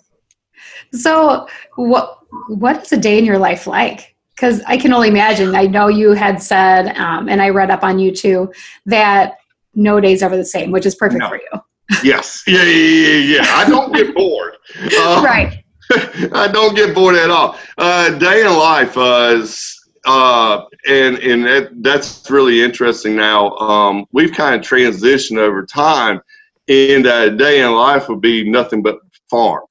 So, 0.93 1.49
what 1.75 2.21
what 2.49 2.85
is 2.85 2.93
a 2.93 2.97
day 2.97 3.19
in 3.19 3.25
your 3.25 3.39
life 3.39 3.67
like? 3.67 4.14
Because 4.35 4.61
I 4.67 4.77
can 4.77 4.93
only 4.93 5.09
imagine. 5.09 5.55
I 5.55 5.67
know 5.67 5.89
you 5.89 6.13
had 6.13 6.43
said, 6.43 6.97
um, 6.97 7.29
and 7.29 7.41
I 7.41 7.51
read 7.51 7.71
up 7.71 7.85
on 7.85 7.99
you 7.99 8.11
too, 8.11 8.53
that 8.87 9.35
no 9.75 10.01
days 10.01 10.23
ever 10.23 10.37
the 10.37 10.45
same, 10.45 10.71
which 10.71 10.87
is 10.87 10.95
perfect 10.95 11.21
no. 11.21 11.29
for 11.29 11.37
you. 11.37 11.61
yes, 12.03 12.43
yeah, 12.47 12.63
yeah, 12.63 13.09
yeah, 13.09 13.37
yeah. 13.37 13.57
I 13.57 13.69
don't 13.69 13.93
get 13.93 14.15
bored. 14.15 14.57
Uh, 14.99 15.23
right. 15.25 15.65
I 16.33 16.49
don't 16.51 16.75
get 16.75 16.95
bored 16.95 17.17
at 17.17 17.31
all. 17.31 17.59
Uh, 17.77 18.11
day 18.19 18.41
in 18.41 18.53
life 18.53 18.97
uh, 18.97 19.37
is, 19.37 19.81
uh, 20.07 20.63
and 20.89 21.19
and 21.19 21.45
that, 21.45 21.71
that's 21.83 22.31
really 22.31 22.63
interesting. 22.63 23.17
Now 23.17 23.51
um, 23.57 24.07
we've 24.13 24.33
kind 24.33 24.55
of 24.55 24.63
transitioned 24.63 25.39
over 25.39 25.65
time, 25.67 26.21
and 26.69 27.07
a 27.07 27.31
day 27.31 27.61
in 27.61 27.73
life 27.73 28.09
would 28.09 28.21
be 28.21 28.49
nothing 28.49 28.83
but 28.83 28.99
farm, 29.31 29.65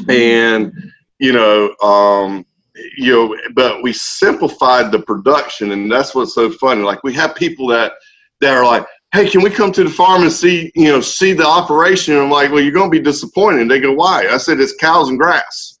mm-hmm. 0.00 0.10
and 0.10 0.92
you 1.18 1.32
know, 1.32 1.74
um, 1.82 2.46
you 2.96 3.12
know, 3.12 3.36
but 3.54 3.82
we 3.82 3.92
simplified 3.92 4.92
the 4.92 5.00
production, 5.00 5.72
and 5.72 5.90
that's 5.90 6.14
what's 6.14 6.34
so 6.34 6.50
funny. 6.50 6.82
Like 6.82 7.02
we 7.02 7.12
have 7.14 7.34
people 7.34 7.66
that 7.68 7.92
that 8.40 8.54
are 8.54 8.64
like, 8.64 8.86
hey, 9.12 9.28
can 9.28 9.42
we 9.42 9.50
come 9.50 9.72
to 9.72 9.84
the 9.84 9.90
farm 9.90 10.22
and 10.22 10.32
see, 10.32 10.70
you 10.74 10.84
know, 10.84 11.00
see 11.00 11.32
the 11.32 11.46
operation? 11.46 12.14
And 12.14 12.24
I'm 12.24 12.30
like, 12.30 12.50
well, 12.50 12.62
you're 12.62 12.72
going 12.72 12.90
to 12.90 12.96
be 12.96 13.02
disappointed. 13.02 13.68
They 13.68 13.80
go, 13.80 13.92
why? 13.92 14.28
I 14.28 14.36
said, 14.36 14.60
it's 14.60 14.74
cows 14.76 15.08
and 15.08 15.18
grass. 15.18 15.78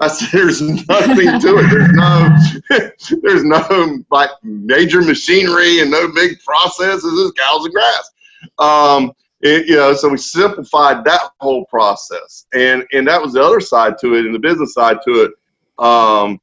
I 0.00 0.08
said, 0.08 0.28
there's 0.32 0.62
nothing 0.62 1.40
to 1.40 1.58
it. 1.58 1.70
There's 1.70 1.92
no, 1.92 3.20
there's 3.22 3.44
no 3.44 4.04
like 4.10 4.30
major 4.42 5.02
machinery 5.02 5.80
and 5.80 5.90
no 5.90 6.12
big 6.12 6.38
processes. 6.40 7.02
It's 7.04 7.38
cows 7.38 7.64
and 7.64 7.74
grass. 7.74 8.10
Um, 8.58 9.12
it, 9.40 9.66
you 9.66 9.76
know, 9.76 9.94
so 9.94 10.08
we 10.08 10.18
simplified 10.18 11.04
that 11.04 11.30
whole 11.40 11.64
process, 11.66 12.46
and 12.54 12.84
and 12.92 13.06
that 13.06 13.22
was 13.22 13.34
the 13.34 13.42
other 13.42 13.60
side 13.60 13.96
to 14.00 14.14
it, 14.14 14.26
and 14.26 14.34
the 14.34 14.38
business 14.38 14.74
side 14.74 14.98
to 15.04 15.22
it. 15.22 15.32
Um, 15.78 16.40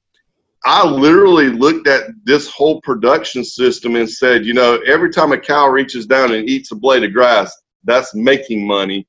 I 0.64 0.86
literally 0.88 1.50
looked 1.50 1.88
at 1.88 2.06
this 2.24 2.50
whole 2.50 2.82
production 2.82 3.44
system 3.44 3.96
and 3.96 4.10
said, 4.10 4.46
you 4.46 4.54
know, 4.54 4.80
every 4.88 5.12
time 5.12 5.32
a 5.32 5.38
cow 5.38 5.68
reaches 5.70 6.08
down 6.08 6.34
and 6.34 6.50
eats 6.50 6.72
a 6.72 6.76
blade 6.76 7.04
of 7.04 7.14
grass, 7.14 7.56
that's 7.84 8.16
making 8.16 8.66
money. 8.66 9.08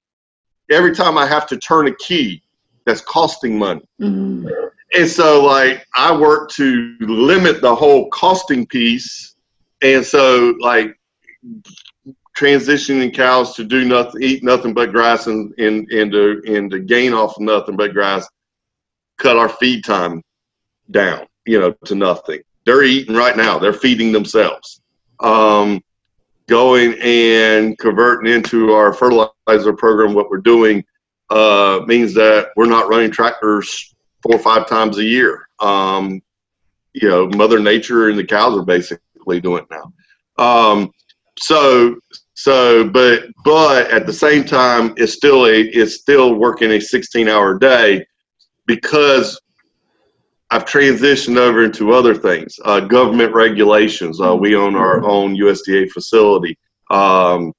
Every 0.71 0.95
time 0.95 1.17
I 1.17 1.27
have 1.27 1.47
to 1.47 1.57
turn 1.57 1.87
a 1.87 1.95
key, 1.97 2.43
that's 2.85 3.01
costing 3.01 3.59
money. 3.59 3.89
Mm-hmm. 4.01 4.49
And 4.95 5.09
so, 5.09 5.45
like, 5.45 5.87
I 5.97 6.17
work 6.17 6.51
to 6.53 6.97
limit 7.01 7.61
the 7.61 7.75
whole 7.75 8.09
costing 8.11 8.67
piece. 8.67 9.35
And 9.83 10.05
so, 10.05 10.55
like, 10.61 10.99
transitioning 12.37 13.15
cows 13.15 13.55
to 13.55 13.65
do 13.65 13.85
nothing, 13.85 14.23
eat 14.23 14.45
nothing 14.45 14.75
but 14.75 14.93
grass 14.93 15.27
and, 15.27 15.55
and, 15.59 15.91
and, 15.91 16.13
to, 16.13 16.43
and 16.47 16.71
to 16.71 16.79
gain 16.81 17.15
off 17.15 17.37
of 17.37 17.43
nothing 17.43 17.77
but 17.77 17.95
grass, 17.95 18.29
cut 19.19 19.37
our 19.37 19.49
feed 19.49 19.85
time 19.85 20.23
down 20.91 21.27
you 21.47 21.61
know, 21.61 21.73
to 21.85 21.95
nothing. 21.95 22.41
They're 22.67 22.83
eating 22.83 23.15
right 23.15 23.37
now. 23.37 23.59
They're 23.59 23.73
feeding 23.73 24.13
themselves. 24.13 24.83
Um, 25.21 25.83
going 26.49 26.97
and 27.01 27.79
converting 27.79 28.33
into 28.33 28.73
our 28.73 28.93
fertilizer 28.93 29.73
program, 29.73 30.15
what 30.15 30.29
we're 30.29 30.39
doing 30.39 30.85
uh, 31.31 31.81
means 31.87 32.13
that 32.15 32.49
we're 32.57 32.67
not 32.67 32.89
running 32.89 33.11
tractors 33.11 33.95
four 34.23 34.35
or 34.35 34.39
five 34.39 34.69
times 34.69 34.99
a 34.99 35.05
year. 35.05 35.49
Um, 35.61 36.21
you 36.93 37.09
know, 37.09 37.29
Mother 37.29 37.59
Nature 37.59 38.11
and 38.11 38.19
the 38.19 38.25
cows 38.25 38.59
are 38.59 38.65
basically 38.65 39.41
doing 39.41 39.65
it 39.65 39.71
now. 39.71 39.93
Um, 40.39 40.93
so, 41.39 41.97
so, 42.35 42.89
but, 42.89 43.25
but 43.45 43.91
at 43.91 44.07
the 44.07 44.13
same 44.13 44.45
time, 44.45 44.95
it's 44.97 45.13
still 45.13 45.47
a, 45.47 45.61
it's 45.61 45.95
still 45.95 46.35
working 46.35 46.73
a 46.73 46.81
16 46.81 47.29
hour 47.29 47.59
day 47.59 48.07
because 48.67 49.41
I've 50.51 50.65
transitioned 50.65 51.39
over 51.39 51.65
into 51.65 51.93
other 51.93 52.15
things, 52.15 52.59
uh, 52.65 52.81
government 52.81 53.35
regulations. 53.35 54.21
Uh, 54.21 54.37
we 54.37 54.55
own 54.55 54.77
our 54.77 55.05
own 55.05 55.37
USDA 55.37 55.91
facility, 55.91 56.57
um, 56.91 57.53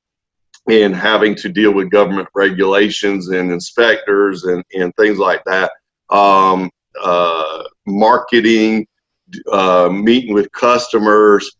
and 0.69 0.95
having 0.95 1.35
to 1.35 1.49
deal 1.49 1.73
with 1.73 1.89
government 1.89 2.29
regulations 2.33 3.29
and 3.29 3.51
inspectors 3.51 4.45
and, 4.45 4.63
and 4.73 4.93
things 4.95 5.17
like 5.17 5.43
that. 5.45 5.71
Um, 6.09 6.69
uh, 7.01 7.63
marketing, 7.85 8.87
uh, 9.51 9.89
meeting 9.91 10.33
with 10.33 10.51
customers. 10.51 11.51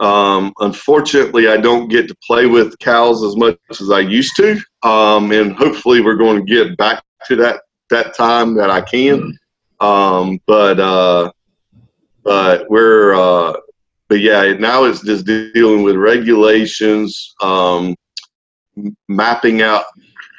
Um, 0.00 0.52
unfortunately, 0.60 1.48
I 1.48 1.58
don't 1.58 1.88
get 1.88 2.08
to 2.08 2.16
play 2.26 2.46
with 2.46 2.78
cows 2.78 3.22
as 3.22 3.36
much 3.36 3.58
as 3.70 3.90
I 3.90 4.00
used 4.00 4.34
to, 4.36 4.58
um, 4.82 5.32
and 5.32 5.52
hopefully, 5.54 6.00
we're 6.00 6.16
going 6.16 6.44
to 6.44 6.52
get 6.52 6.76
back 6.76 7.04
to 7.26 7.36
that 7.36 7.60
that 7.92 8.14
time 8.14 8.54
that 8.56 8.70
I 8.70 8.80
can. 8.80 9.38
Um, 9.80 10.40
but 10.46 10.78
uh, 10.78 11.32
but 12.22 12.68
we're 12.68 13.14
uh, 13.14 13.54
but 14.08 14.20
yeah, 14.20 14.52
now 14.52 14.84
it's 14.84 15.02
just 15.02 15.24
dealing 15.24 15.82
with 15.82 15.96
regulations, 15.96 17.34
um, 17.40 17.96
mapping 19.08 19.62
out 19.62 19.84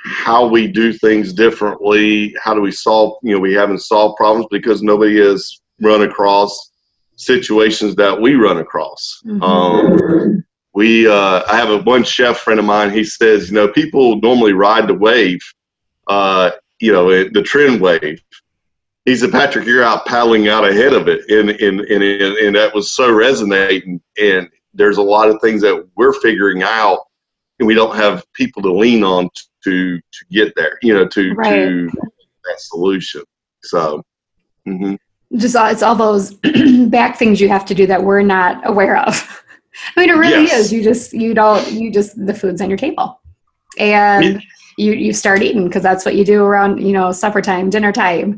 how 0.05 0.47
we 0.47 0.67
do 0.67 0.93
things 0.93 1.33
differently. 1.33 2.35
How 2.41 2.53
do 2.53 2.61
we 2.61 2.71
solve? 2.71 3.17
You 3.23 3.33
know, 3.33 3.39
we 3.39 3.53
haven't 3.53 3.79
solved 3.79 4.17
problems 4.17 4.47
because 4.51 4.83
nobody 4.83 5.19
has 5.19 5.59
run 5.81 6.03
across 6.03 6.71
situations 7.15 7.95
that 7.95 8.19
we 8.19 8.35
run 8.35 8.59
across. 8.59 9.21
Mm-hmm. 9.25 9.43
Um, 9.43 10.45
we 10.73 11.07
uh, 11.07 11.43
I 11.47 11.55
have 11.57 11.69
a 11.69 11.79
one 11.83 12.03
chef 12.03 12.39
friend 12.39 12.59
of 12.59 12.65
mine. 12.65 12.91
He 12.91 13.03
says, 13.03 13.49
you 13.49 13.55
know, 13.55 13.67
people 13.67 14.19
normally 14.21 14.53
ride 14.53 14.87
the 14.87 14.93
wave, 14.93 15.41
uh, 16.07 16.51
you 16.79 16.91
know, 16.91 17.09
the 17.09 17.43
trend 17.43 17.81
wave, 17.81 18.21
he 19.05 19.15
said, 19.15 19.31
Patrick, 19.31 19.65
you're 19.65 19.83
out 19.83 20.05
paddling 20.05 20.47
out 20.47 20.67
ahead 20.67 20.93
of 20.93 21.07
it. 21.07 21.29
And, 21.29 21.49
and, 21.49 21.81
and, 21.81 22.03
and 22.03 22.55
that 22.55 22.73
was 22.73 22.93
so 22.93 23.11
resonating. 23.11 24.01
And 24.21 24.49
there's 24.73 24.97
a 24.97 25.01
lot 25.01 25.29
of 25.29 25.41
things 25.41 25.61
that 25.61 25.87
we're 25.95 26.13
figuring 26.13 26.63
out 26.63 26.99
and 27.59 27.67
we 27.67 27.75
don't 27.75 27.95
have 27.95 28.25
people 28.33 28.61
to 28.63 28.71
lean 28.71 29.03
on 29.03 29.29
to, 29.65 29.97
to 29.97 30.25
get 30.31 30.53
there, 30.55 30.77
you 30.81 30.93
know, 30.93 31.07
to, 31.07 31.33
right. 31.33 31.53
to 31.53 31.89
that 32.45 32.59
solution. 32.59 33.23
So, 33.63 34.03
mm-hmm. 34.67 34.95
just, 35.37 35.55
uh, 35.55 35.69
it's 35.69 35.83
all 35.83 35.95
those 35.95 36.33
back 36.87 37.17
things 37.17 37.39
you 37.39 37.49
have 37.49 37.65
to 37.65 37.75
do 37.75 37.85
that 37.87 38.03
we're 38.03 38.21
not 38.21 38.67
aware 38.67 38.97
of. 38.97 39.43
I 39.97 39.99
mean, 39.99 40.09
it 40.09 40.13
really 40.13 40.45
yes. 40.45 40.65
is. 40.65 40.73
You 40.73 40.83
just, 40.83 41.13
you 41.13 41.33
don't, 41.33 41.71
you 41.71 41.91
just, 41.91 42.25
the 42.25 42.33
food's 42.33 42.61
on 42.61 42.69
your 42.69 42.77
table 42.77 43.21
and 43.77 44.43
you, 44.77 44.93
you 44.93 45.13
start 45.13 45.41
eating 45.41 45.67
because 45.67 45.83
that's 45.83 46.05
what 46.05 46.15
you 46.15 46.25
do 46.25 46.43
around, 46.43 46.79
you 46.85 46.93
know, 46.93 47.11
supper 47.11 47.41
time, 47.41 47.69
dinner 47.69 47.91
time. 47.91 48.37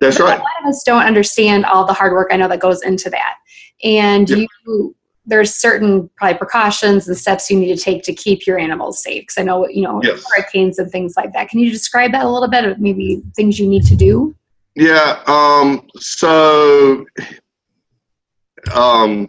That's 0.00 0.18
but 0.18 0.24
right. 0.24 0.38
A 0.38 0.42
lot 0.42 0.62
of 0.62 0.68
us 0.68 0.82
don't 0.84 1.02
understand 1.02 1.66
all 1.66 1.86
the 1.86 1.92
hard 1.92 2.12
work 2.12 2.30
I 2.32 2.36
know 2.36 2.48
that 2.48 2.60
goes 2.60 2.82
into 2.82 3.10
that. 3.10 3.36
And 3.82 4.28
yep. 4.28 4.48
you 4.66 4.94
there's 5.26 5.54
certain 5.54 6.10
probably 6.16 6.38
precautions 6.38 7.06
and 7.06 7.16
steps 7.16 7.50
you 7.50 7.58
need 7.58 7.74
to 7.74 7.82
take 7.82 8.02
to 8.02 8.12
keep 8.12 8.46
your 8.46 8.58
animals 8.58 9.02
safe. 9.02 9.22
Because 9.22 9.38
I 9.38 9.42
know 9.42 9.68
you 9.68 9.82
know 9.82 10.00
yes. 10.02 10.24
hurricanes 10.28 10.78
and 10.78 10.90
things 10.90 11.14
like 11.16 11.32
that. 11.32 11.48
Can 11.48 11.60
you 11.60 11.70
describe 11.70 12.12
that 12.12 12.24
a 12.24 12.28
little 12.28 12.48
bit? 12.48 12.64
Of 12.64 12.78
maybe 12.78 13.22
things 13.36 13.58
you 13.58 13.68
need 13.68 13.84
to 13.86 13.96
do. 13.96 14.34
Yeah. 14.74 15.22
Um, 15.26 15.88
so, 15.96 17.04
um, 18.74 19.28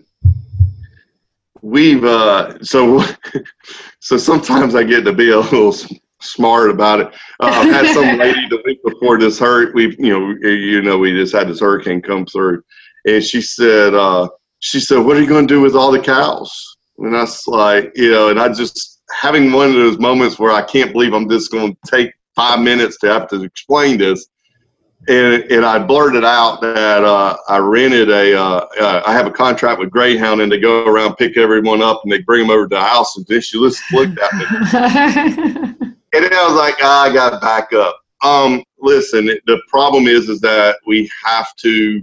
we've 1.61 2.03
uh, 2.03 2.61
so 2.63 3.03
so 3.99 4.17
sometimes 4.17 4.75
I 4.75 4.83
get 4.83 5.05
to 5.05 5.13
be 5.13 5.31
a 5.31 5.39
little 5.39 5.75
smart 6.21 6.69
about 6.69 6.99
it. 6.99 7.07
Uh, 7.39 7.63
had 7.63 7.93
some 7.93 8.17
lady 8.17 8.47
the 8.49 8.61
week 8.65 8.79
before 8.83 9.19
this 9.19 9.39
hurt. 9.39 9.73
We, 9.75 9.95
you 9.97 10.09
know, 10.09 10.47
you 10.47 10.81
know, 10.81 10.97
we 10.97 11.13
just 11.13 11.33
had 11.33 11.47
this 11.47 11.59
hurricane 11.59 12.01
come 12.01 12.25
through, 12.25 12.63
and 13.05 13.23
she 13.23 13.41
said, 13.41 13.93
uh, 13.93 14.29
she 14.59 14.79
said, 14.79 14.99
"What 14.99 15.17
are 15.17 15.21
you 15.21 15.27
going 15.27 15.47
to 15.47 15.53
do 15.53 15.61
with 15.61 15.75
all 15.75 15.91
the 15.91 15.99
cows?" 15.99 16.77
And 16.97 17.17
I 17.17 17.21
was 17.21 17.47
like, 17.47 17.91
you 17.95 18.11
know, 18.11 18.29
and 18.29 18.39
I 18.39 18.51
just 18.53 19.01
having 19.19 19.51
one 19.51 19.69
of 19.69 19.75
those 19.75 19.99
moments 19.99 20.39
where 20.39 20.51
I 20.51 20.61
can't 20.61 20.93
believe 20.93 21.13
I'm 21.13 21.29
just 21.29 21.51
going 21.51 21.73
to 21.73 21.91
take 21.91 22.13
five 22.35 22.59
minutes 22.59 22.97
to 22.99 23.07
have 23.07 23.27
to 23.29 23.43
explain 23.43 23.97
this. 23.97 24.27
And, 25.07 25.43
and 25.51 25.65
I 25.65 25.79
blurted 25.79 26.23
out 26.23 26.61
that 26.61 27.03
uh, 27.03 27.35
I 27.49 27.57
rented 27.57 28.09
a. 28.09 28.39
Uh, 28.39 28.67
uh, 28.79 29.03
I 29.03 29.13
have 29.13 29.25
a 29.25 29.31
contract 29.31 29.79
with 29.79 29.89
Greyhound, 29.89 30.41
and 30.41 30.51
they 30.51 30.59
go 30.59 30.85
around 30.85 31.15
pick 31.15 31.37
everyone 31.37 31.81
up, 31.81 32.01
and 32.03 32.11
they 32.11 32.21
bring 32.21 32.41
them 32.41 32.51
over 32.51 32.65
to 32.65 32.75
the 32.75 32.81
house. 32.81 33.17
And 33.17 33.25
then 33.25 33.41
she 33.41 33.59
just 33.59 33.81
looked 33.91 34.19
at 34.19 34.33
me. 34.35 35.69
And 36.13 36.25
then 36.25 36.33
I 36.33 36.45
was 36.47 36.55
like, 36.55 36.75
ah, 36.81 37.03
I 37.03 37.13
got 37.13 37.31
to 37.31 37.39
back 37.39 37.73
up. 37.73 37.99
Um, 38.23 38.63
listen, 38.79 39.25
the 39.25 39.61
problem 39.67 40.07
is, 40.07 40.29
is 40.29 40.41
that 40.41 40.77
we 40.85 41.09
have 41.23 41.55
to 41.57 42.01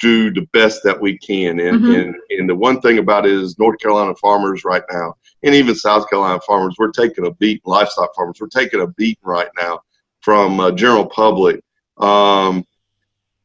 do 0.00 0.30
the 0.30 0.46
best 0.52 0.82
that 0.84 1.00
we 1.00 1.18
can. 1.18 1.58
And, 1.58 1.80
mm-hmm. 1.80 1.92
and, 1.92 2.14
and 2.30 2.48
the 2.48 2.54
one 2.54 2.80
thing 2.80 2.98
about 2.98 3.26
it 3.26 3.32
is 3.32 3.58
North 3.58 3.78
Carolina 3.80 4.14
farmers 4.16 4.64
right 4.64 4.82
now, 4.90 5.14
and 5.42 5.54
even 5.54 5.74
South 5.74 6.08
Carolina 6.08 6.40
farmers, 6.46 6.74
we're 6.78 6.90
taking 6.90 7.26
a 7.26 7.30
beat, 7.32 7.62
livestock 7.66 8.14
farmers, 8.14 8.36
we're 8.40 8.48
taking 8.48 8.82
a 8.82 8.86
beat 8.88 9.18
right 9.22 9.48
now 9.58 9.80
from 10.20 10.60
uh, 10.60 10.70
general 10.72 11.06
public. 11.06 11.62
Um, 11.98 12.64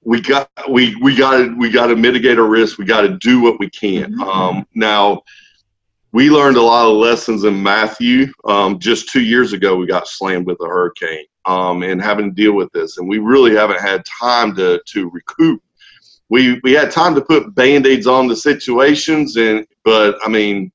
we 0.04 0.20
got 0.20 0.50
we 0.70 0.96
we 0.96 1.16
got 1.16 1.38
to 1.38 1.56
we 1.58 1.70
got 1.70 1.88
to 1.88 1.96
mitigate 1.96 2.40
our 2.40 2.48
risk. 2.48 2.80
We 2.80 2.86
got 2.86 3.02
to 3.02 3.18
do 3.20 3.40
what 3.40 3.60
we 3.60 3.70
can. 3.70 4.14
Mm-hmm. 4.14 4.22
Um, 4.24 4.68
now, 4.74 5.22
we 6.14 6.30
learned 6.30 6.58
a 6.58 6.62
lot 6.62 6.90
of 6.90 6.98
lessons 6.98 7.44
in 7.44 7.62
Matthew. 7.62 8.28
Um, 8.46 8.80
just 8.80 9.10
two 9.10 9.22
years 9.22 9.54
ago, 9.54 9.76
we 9.76 9.86
got 9.86 10.08
slammed 10.08 10.46
with 10.46 10.58
a 10.62 10.68
hurricane 10.68 11.26
um, 11.46 11.84
and 11.84 12.02
having 12.02 12.30
to 12.30 12.36
deal 12.36 12.54
with 12.54 12.72
this, 12.74 12.98
and 12.98 13.08
we 13.08 13.20
really 13.20 13.56
haven't 13.56 13.80
had 13.80 14.04
time 14.20 14.56
to 14.56 14.82
to 14.88 15.10
recoup. 15.10 15.62
We 16.30 16.60
we 16.64 16.74
had 16.74 16.92
time 16.92 17.16
to 17.16 17.22
put 17.22 17.56
band 17.56 17.88
aids 17.88 18.08
on 18.08 18.28
the 18.28 18.36
situations, 18.36 19.38
and 19.38 19.66
but 19.84 20.18
I 20.24 20.28
mean, 20.28 20.72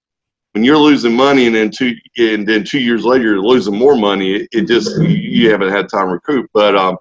when 0.53 0.65
you're 0.65 0.79
losing 0.79 1.15
money 1.15 1.47
and 1.47 1.55
then 1.55 1.71
two 1.71 1.95
and 2.17 2.47
then 2.49 2.65
two 2.65 2.81
years 2.81 3.05
later 3.05 3.25
you're 3.25 3.43
losing 3.43 3.77
more 3.77 3.97
money, 3.97 4.35
it, 4.37 4.49
it 4.53 4.67
just 4.67 4.99
you 5.03 5.51
haven't 5.51 5.71
had 5.71 5.89
time 5.89 6.07
to 6.07 6.15
recoup. 6.15 6.49
But 6.55 6.75
um, 6.77 6.97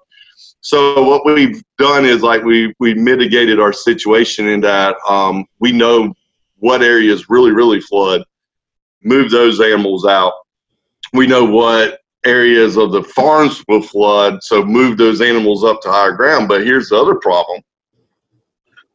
so 0.60 1.02
what 1.02 1.24
we've 1.24 1.62
done 1.78 2.04
is 2.04 2.22
like 2.22 2.42
we 2.42 2.74
we 2.80 2.92
mitigated 2.92 3.58
our 3.60 3.72
situation 3.72 4.46
in 4.48 4.60
that 4.60 4.96
um, 5.08 5.46
we 5.58 5.72
know 5.72 6.12
what 6.58 6.82
areas 6.82 7.28
really 7.28 7.52
really 7.52 7.80
flood, 7.80 8.22
move 9.02 9.30
those 9.30 9.60
animals 9.60 10.06
out. 10.06 10.32
We 11.12 11.26
know 11.26 11.44
what 11.44 12.00
areas 12.24 12.76
of 12.76 12.92
the 12.92 13.02
farms 13.02 13.62
will 13.68 13.82
flood, 13.82 14.42
so 14.42 14.64
move 14.64 14.96
those 14.96 15.20
animals 15.20 15.64
up 15.64 15.80
to 15.82 15.90
higher 15.90 16.12
ground. 16.12 16.48
But 16.48 16.64
here's 16.64 16.88
the 16.88 16.96
other 16.96 17.16
problem: 17.16 17.60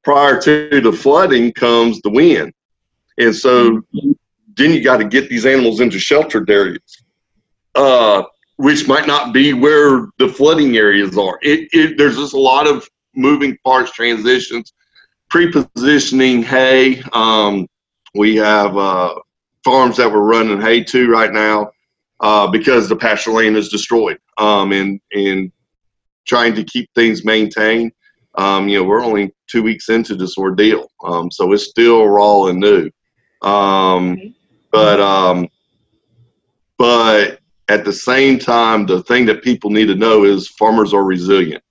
prior 0.04 0.40
to 0.42 0.82
the 0.82 0.92
flooding 0.92 1.52
comes 1.54 2.02
the 2.02 2.10
wind, 2.10 2.54
and 3.18 3.36
so 3.36 3.82
then 4.56 4.72
you 4.72 4.84
got 4.84 4.98
to 4.98 5.06
get 5.06 5.30
these 5.30 5.46
animals 5.46 5.80
into 5.80 6.00
sheltered 6.00 6.50
areas. 6.50 7.04
Uh, 7.74 8.24
which 8.62 8.88
might 8.88 9.08
not 9.08 9.34
be 9.34 9.54
where 9.54 10.10
the 10.20 10.28
flooding 10.28 10.78
areas 10.78 11.18
are. 11.18 11.40
It, 11.42 11.68
it, 11.74 11.98
there's 11.98 12.18
just 12.18 12.36
a 12.36 12.40
lot 12.40 12.68
of 12.68 12.88
moving 13.16 13.58
parts, 13.66 13.92
transitions, 13.92 14.74
pre-positioning 15.32 16.44
hay. 16.44 17.02
Um, 17.14 17.66
we 18.14 18.36
have 18.36 18.78
uh, 18.78 19.16
farms 19.64 19.98
that 19.98 20.12
we're 20.12 20.22
running 20.22 20.62
hay 20.62 20.84
to 20.84 21.10
right 21.10 21.32
now 21.32 21.72
uh, 22.20 22.48
because 22.48 22.88
the 22.88 22.96
pasture 22.96 23.32
land 23.32 23.56
is 23.56 23.70
destroyed, 23.70 24.20
um, 24.38 24.74
and 24.74 25.00
and 25.14 25.52
trying 26.28 26.54
to 26.56 26.64
keep 26.66 26.90
things 26.94 27.26
maintained. 27.26 27.94
Um, 28.36 28.68
you 28.68 28.80
know, 28.80 28.84
we're 28.84 29.04
only 29.04 29.34
two 29.50 29.64
weeks 29.64 29.90
into 29.90 30.16
this 30.16 30.38
ordeal, 30.38 30.88
um, 31.04 31.32
so 31.32 31.52
it's 31.54 31.66
still 31.70 32.06
raw 32.06 32.46
and 32.46 32.60
new. 32.60 32.92
Um, 33.42 34.36
but 34.72 35.00
um, 35.00 35.48
but 36.78 37.40
at 37.70 37.86
the 37.86 37.94
same 37.94 38.38
time, 38.38 38.86
the 38.86 39.02
thing 39.04 39.26
that 39.28 39.44
people 39.44 39.70
need 39.70 39.88
to 39.88 39.96
know 39.96 40.26
is 40.26 40.50
farmers 40.50 40.94
are 40.94 41.06
resilient. 41.06 41.64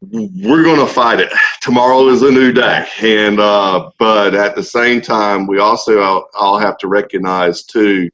We're 0.00 0.62
going 0.62 0.78
to 0.78 0.92
fight 0.92 1.18
it. 1.18 1.32
Tomorrow 1.60 2.08
is 2.08 2.22
a 2.22 2.30
new 2.30 2.52
day, 2.52 2.86
and 3.02 3.40
uh, 3.40 3.90
but 3.98 4.34
at 4.34 4.54
the 4.54 4.62
same 4.62 5.00
time, 5.00 5.46
we 5.46 5.58
also 5.58 5.98
I'll, 5.98 6.28
I'll, 6.34 6.58
have 6.58 6.78
to 6.78 6.88
recognize 6.88 7.64
too 7.64 8.08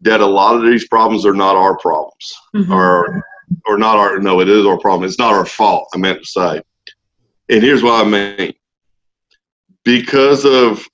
that 0.00 0.20
a 0.20 0.26
lot 0.26 0.56
of 0.56 0.62
these 0.62 0.88
problems 0.88 1.26
are 1.26 1.34
not 1.34 1.56
our 1.56 1.76
problems, 1.76 2.34
mm-hmm. 2.56 2.72
or 2.72 3.22
or 3.66 3.76
not 3.76 3.96
our 3.96 4.18
no, 4.18 4.40
it 4.40 4.48
is 4.48 4.64
our 4.64 4.78
problem. 4.78 5.06
It's 5.06 5.18
not 5.18 5.34
our 5.34 5.44
fault. 5.44 5.88
I 5.94 5.98
meant 5.98 6.20
to 6.20 6.26
say, 6.26 6.62
and 7.50 7.62
here's 7.62 7.82
what 7.82 8.06
I 8.06 8.08
mean. 8.08 8.54
Because 9.84 10.46
of 10.46 10.88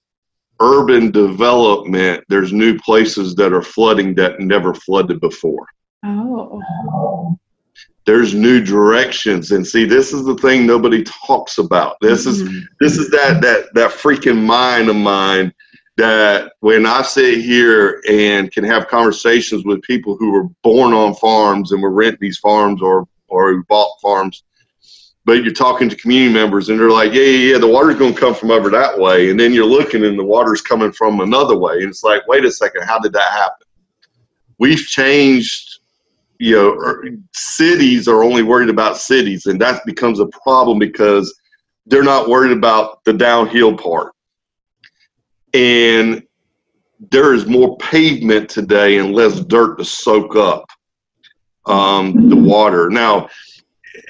urban 0.61 1.13
development, 1.13 2.25
there's 2.29 2.53
new 2.53 2.77
places 2.81 3.37
that 3.37 3.53
are 3.53 3.63
flooding 3.63 4.17
that 4.17 4.41
never 4.41 4.75
flooded 4.75 5.21
before. 5.21 5.67
Oh. 6.05 7.39
There's 8.11 8.35
new 8.35 8.61
directions, 8.61 9.53
and 9.53 9.65
see, 9.65 9.85
this 9.85 10.13
is 10.13 10.25
the 10.25 10.35
thing 10.35 10.67
nobody 10.67 11.05
talks 11.05 11.59
about. 11.59 11.97
This 12.01 12.27
mm-hmm. 12.27 12.57
is 12.57 12.69
this 12.81 12.99
is 12.99 13.09
that 13.11 13.41
that 13.43 13.73
that 13.75 13.93
freaking 13.93 14.45
mind 14.45 14.89
of 14.89 14.97
mine 14.97 15.55
that 15.97 16.55
when 16.59 16.87
I 16.87 17.03
sit 17.03 17.41
here 17.41 18.03
and 18.09 18.51
can 18.51 18.65
have 18.65 18.89
conversations 18.89 19.65
with 19.65 19.81
people 19.83 20.17
who 20.17 20.33
were 20.33 20.49
born 20.65 20.93
on 20.93 21.15
farms 21.15 21.71
and 21.71 21.81
were 21.81 21.93
rent 21.93 22.19
these 22.19 22.39
farms 22.39 22.83
or 22.83 23.07
or 23.29 23.53
who 23.53 23.63
bought 23.69 24.01
farms 24.03 24.43
but 25.25 25.45
you're 25.45 25.53
talking 25.53 25.89
to 25.89 25.95
community 25.95 26.35
members 26.35 26.69
and 26.69 26.81
they're 26.81 26.91
like, 26.91 27.13
yeah, 27.13 27.23
yeah, 27.23 27.53
yeah, 27.53 27.59
the 27.59 27.69
water's 27.69 27.95
going 27.95 28.13
to 28.13 28.19
come 28.19 28.35
from 28.35 28.51
over 28.51 28.71
that 28.71 28.99
way. 28.99 29.31
And 29.31 29.39
then 29.39 29.53
you're 29.53 29.65
looking 29.65 30.05
and 30.05 30.19
the 30.19 30.25
water's 30.25 30.63
coming 30.63 30.91
from 30.91 31.21
another 31.21 31.57
way. 31.57 31.75
And 31.75 31.91
it's 31.91 32.03
like, 32.03 32.27
wait 32.27 32.45
a 32.45 32.51
second, 32.51 32.83
how 32.83 32.99
did 32.99 33.13
that 33.13 33.31
happen? 33.31 33.69
We've 34.59 34.81
changed, 34.81 35.70
you 36.41 36.57
know, 36.57 36.73
er, 36.73 37.05
cities 37.35 38.09
are 38.09 38.25
only 38.25 38.43
worried 38.43 38.71
about 38.71 38.97
cities. 38.97 39.45
And 39.45 39.61
that 39.61 39.85
becomes 39.85 40.21
a 40.21 40.27
problem 40.27 40.79
because 40.79 41.39
they're 41.85 42.03
not 42.03 42.31
worried 42.31 42.57
about 42.57 43.05
the 43.05 43.13
downhill 43.13 43.77
part. 43.77 44.15
And 45.53 46.23
there 47.11 47.35
is 47.35 47.47
more 47.47 47.77
pavement 47.77 48.49
today 48.49 48.99
and 48.99 49.15
less 49.15 49.41
dirt 49.41 49.77
to 49.79 49.85
soak 49.85 50.35
up 50.35 50.65
um, 51.67 52.31
the 52.31 52.37
water. 52.37 52.89
Now, 52.89 53.29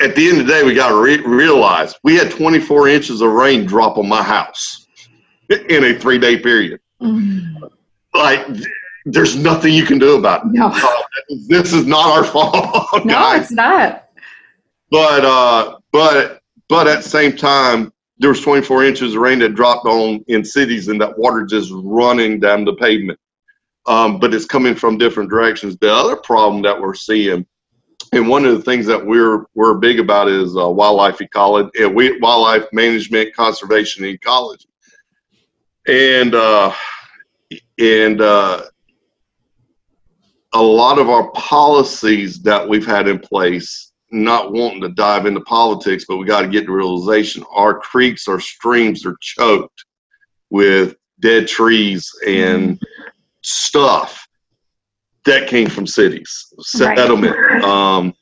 at 0.01 0.14
the 0.14 0.29
end 0.29 0.40
of 0.40 0.47
the 0.47 0.53
day, 0.53 0.62
we 0.62 0.73
got 0.73 0.90
to 0.90 1.03
re- 1.03 1.27
realize 1.27 1.97
we 2.05 2.14
had 2.14 2.31
24 2.31 2.88
inches 2.88 3.23
of 3.23 3.33
rain 3.33 3.66
drop 3.66 3.99
on 3.99 4.09
my 4.09 4.23
house 4.23 4.87
in 5.49 5.85
a 5.85 5.99
three 5.99 6.19
day 6.19 6.38
period. 6.38 6.79
Mm-hmm. 7.03 7.64
Like, 8.14 8.47
there's 9.05 9.37
nothing 9.37 9.73
you 9.73 9.85
can 9.85 9.99
do 9.99 10.17
about 10.17 10.47
it. 10.47 10.53
No. 10.53 10.73
Uh, 11.31 11.37
this 11.49 11.73
is 11.73 11.87
not 11.87 12.07
our 12.07 12.25
fault. 12.25 12.55
no, 13.05 13.15
guys. 13.15 13.43
it's 13.43 13.53
not. 13.53 14.09
But 14.91 15.25
uh, 15.25 15.79
but 15.93 16.41
but 16.69 16.87
at 16.87 17.03
the 17.03 17.09
same 17.09 17.37
time, 17.37 17.93
there 18.19 18.31
was 18.31 18.41
24 18.41 18.85
inches 18.85 19.15
of 19.15 19.21
rain 19.21 19.41
that 19.41 19.55
dropped 19.55 19.87
on 19.87 20.25
in 20.29 20.45
cities, 20.45 20.89
and 20.89 21.01
that 21.01 21.19
water 21.19 21.45
just 21.45 21.71
running 21.75 22.39
down 22.41 22.65
the 22.65 22.75
pavement. 22.75 23.19
Um, 23.87 24.19
but 24.19 24.33
it's 24.33 24.45
coming 24.45 24.75
from 24.75 24.99
different 24.99 25.31
directions. 25.31 25.77
The 25.79 25.93
other 25.93 26.17
problem 26.17 26.63
that 26.63 26.81
we're 26.81 26.95
seeing 26.95 27.47
and 28.13 28.29
one 28.29 28.45
of 28.45 28.57
the 28.57 28.63
things 28.63 28.87
that 28.87 29.05
we're 29.05 29.45
we're 29.55 29.75
big 29.75 30.01
about 30.01 30.29
is 30.29 30.57
uh, 30.57 30.69
wildlife 30.69 31.21
ecology, 31.21 31.85
uh, 31.85 31.89
we, 31.89 32.19
wildlife 32.19 32.67
management, 32.73 33.35
conservation, 33.35 34.05
and 34.05 34.15
ecology. 34.15 34.69
And 35.87 36.35
uh, 36.35 36.75
and 37.79 38.21
uh, 38.21 38.63
a 40.53 40.63
lot 40.63 40.99
of 40.99 41.09
our 41.09 41.31
policies 41.33 42.41
that 42.43 42.69
we've 42.69 42.87
had 42.87 43.09
in 43.09 43.19
place, 43.19 43.93
not 44.11 44.53
wanting 44.53 44.81
to 44.83 44.89
dive 44.89 45.27
into 45.27 45.41
politics, 45.43 46.05
but 46.09 46.17
we 46.17 46.27
got 46.27 46.43
to 46.43 46.49
get 46.49 46.67
the 46.67 46.73
realization: 46.73 47.45
our 47.51 47.79
creeks, 47.79 48.29
our 48.29 48.41
streams 48.41 49.07
are 49.07 49.17
choked 49.21 49.85
with 50.51 50.97
dead 51.21 51.47
trees 51.47 52.11
and 52.27 52.77
mm-hmm. 52.77 53.09
stuff 53.43 54.27
that 55.25 55.49
came 55.49 55.69
from 55.69 55.87
cities, 55.87 56.53
settlement. 56.61 57.37
Right. 57.37 57.65
Um, 57.71 58.15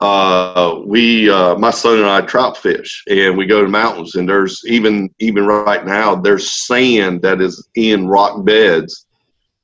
uh, 0.00 0.80
we, 0.86 1.28
uh, 1.28 1.56
my 1.56 1.72
son 1.72 1.98
and 1.98 2.06
I 2.06 2.20
trout 2.20 2.56
fish, 2.56 3.02
and 3.08 3.36
we 3.36 3.46
go 3.46 3.62
to 3.62 3.68
mountains, 3.68 4.14
and 4.14 4.28
there's 4.28 4.62
even 4.64 5.12
even 5.18 5.44
right 5.44 5.84
now 5.84 6.14
there's 6.14 6.52
sand 6.66 7.22
that 7.22 7.40
is 7.40 7.68
in 7.74 8.06
rock 8.06 8.44
beds. 8.44 9.06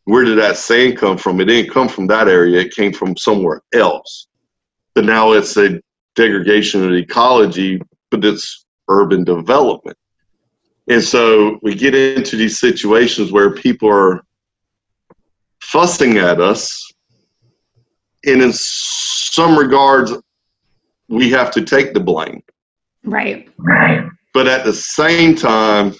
Where 0.05 0.25
did 0.25 0.39
that 0.39 0.57
sand 0.57 0.99
come 0.99 1.17
from? 1.17 1.41
It 1.41 1.47
didn't 1.47 1.73
come 1.73 1.89
from 1.89 2.07
that 2.09 2.29
area. 2.29 2.61
It 2.61 2.75
came 2.75 2.93
from 2.93 3.17
somewhere 3.17 3.63
else. 3.73 4.27
But 4.95 5.05
now 5.05 5.33
it's 5.33 5.57
a 5.57 5.81
degradation 6.15 6.85
of 6.85 6.93
ecology, 6.93 7.81
but 8.11 8.25
it's 8.25 8.67
urban 8.89 9.25
development. 9.25 9.97
And 10.89 11.03
so 11.03 11.59
we 11.63 11.75
get 11.75 11.95
into 11.95 12.37
these 12.37 12.61
situations 12.61 13.33
where 13.33 13.55
people 13.55 13.89
are 13.89 14.23
fussing 15.63 16.19
at 16.19 16.41
us. 16.41 16.93
And 18.27 18.43
in 18.43 18.53
some 18.53 19.59
regards, 19.59 20.13
we 21.09 21.31
have 21.31 21.51
to 21.53 21.63
take 21.63 21.95
the 21.95 22.01
blame. 22.01 22.43
Right. 23.05 23.49
Right. 23.59 24.07
But 24.35 24.49
at 24.49 24.65
the 24.65 24.73
same 24.73 25.35
time, 25.35 25.95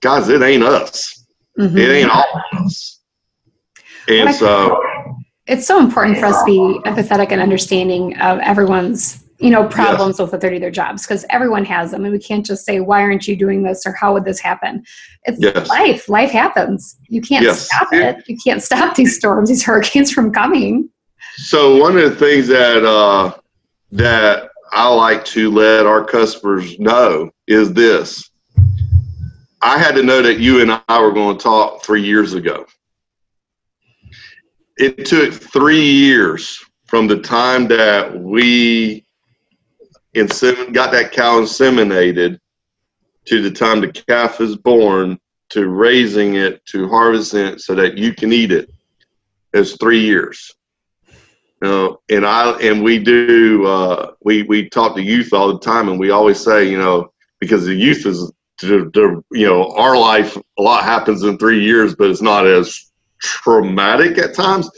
guys, 0.00 0.28
it 0.28 0.42
ain't 0.42 0.62
us. 0.62 1.26
Mm-hmm. 1.58 1.78
It 1.78 1.88
ain't 1.88 2.10
all 2.10 2.42
of 2.52 2.64
us. 2.64 2.97
And 4.08 4.34
so 4.34 4.82
it's 5.46 5.66
so 5.66 5.80
important 5.80 6.18
for 6.18 6.26
us 6.26 6.38
to 6.40 6.44
be 6.44 6.80
empathetic 6.88 7.32
and 7.32 7.40
understanding 7.40 8.18
of 8.20 8.38
everyone's 8.40 9.24
you 9.38 9.50
know 9.50 9.68
problems 9.68 10.14
yes. 10.14 10.20
with 10.20 10.32
what 10.32 10.40
they 10.40 10.50
do 10.50 10.58
their 10.58 10.70
jobs 10.70 11.06
because 11.06 11.24
everyone 11.30 11.64
has 11.64 11.90
them. 11.90 12.04
And 12.04 12.12
we 12.12 12.18
can't 12.18 12.44
just 12.44 12.64
say 12.64 12.80
why 12.80 13.02
aren't 13.02 13.26
you 13.28 13.36
doing 13.36 13.62
this 13.62 13.86
or 13.86 13.92
how 13.92 14.12
would 14.12 14.24
this 14.24 14.40
happen? 14.40 14.84
It's 15.24 15.40
yes. 15.40 15.68
life. 15.68 16.08
Life 16.08 16.30
happens. 16.30 16.98
You 17.08 17.20
can't 17.20 17.44
yes. 17.44 17.66
stop 17.66 17.88
it. 17.92 18.28
You 18.28 18.36
can't 18.44 18.62
stop 18.62 18.94
these 18.96 19.16
storms 19.16 19.48
these 19.48 19.64
hurricanes 19.64 20.12
from 20.12 20.32
coming. 20.32 20.90
So 21.36 21.76
one 21.76 21.96
of 21.96 22.02
the 22.02 22.16
things 22.16 22.48
that 22.48 22.84
uh, 22.84 23.32
that 23.92 24.50
i 24.72 24.86
like 24.86 25.24
to 25.24 25.50
let 25.50 25.86
our 25.86 26.04
customers 26.04 26.78
know 26.78 27.30
is 27.46 27.72
this. 27.72 28.30
I 29.62 29.78
had 29.78 29.94
to 29.96 30.02
know 30.02 30.20
that 30.22 30.38
you 30.38 30.60
and 30.60 30.82
i 30.88 31.00
were 31.00 31.12
going 31.12 31.38
to 31.38 31.42
talk 31.42 31.82
three 31.82 32.02
years 32.02 32.34
ago 32.34 32.66
it 34.78 35.04
took 35.04 35.34
three 35.34 35.84
years 35.84 36.64
from 36.86 37.06
the 37.06 37.18
time 37.18 37.66
that 37.68 38.18
we 38.18 39.04
insemin- 40.14 40.72
got 40.72 40.92
that 40.92 41.12
cow 41.12 41.40
inseminated 41.40 42.38
to 43.26 43.42
the 43.42 43.50
time 43.50 43.80
the 43.80 43.92
calf 43.92 44.40
is 44.40 44.56
born 44.56 45.18
to 45.50 45.68
raising 45.68 46.36
it 46.36 46.64
to 46.66 46.88
harvesting 46.88 47.46
it 47.46 47.60
so 47.60 47.74
that 47.74 47.98
you 47.98 48.14
can 48.14 48.32
eat 48.32 48.52
it. 48.52 48.70
it 49.52 49.58
is 49.58 49.76
three 49.80 50.00
years. 50.00 50.54
Know, 51.60 52.00
and 52.08 52.24
I 52.24 52.52
and 52.60 52.84
we 52.84 53.00
do 53.00 53.66
uh, 53.66 54.12
we 54.22 54.44
we 54.44 54.68
talk 54.68 54.94
to 54.94 55.02
youth 55.02 55.32
all 55.32 55.52
the 55.52 55.58
time, 55.58 55.88
and 55.88 55.98
we 55.98 56.10
always 56.10 56.38
say, 56.38 56.70
you 56.70 56.78
know, 56.78 57.12
because 57.40 57.64
the 57.64 57.74
youth 57.74 58.06
is 58.06 58.32
to, 58.58 58.90
you 59.32 59.46
know, 59.46 59.72
our 59.72 59.96
life, 59.96 60.36
a 60.36 60.62
lot 60.62 60.84
happens 60.84 61.24
in 61.24 61.36
three 61.36 61.64
years, 61.64 61.96
but 61.96 62.10
it's 62.10 62.22
not 62.22 62.46
as 62.46 62.87
traumatic 63.20 64.18
at 64.18 64.34
times. 64.34 64.70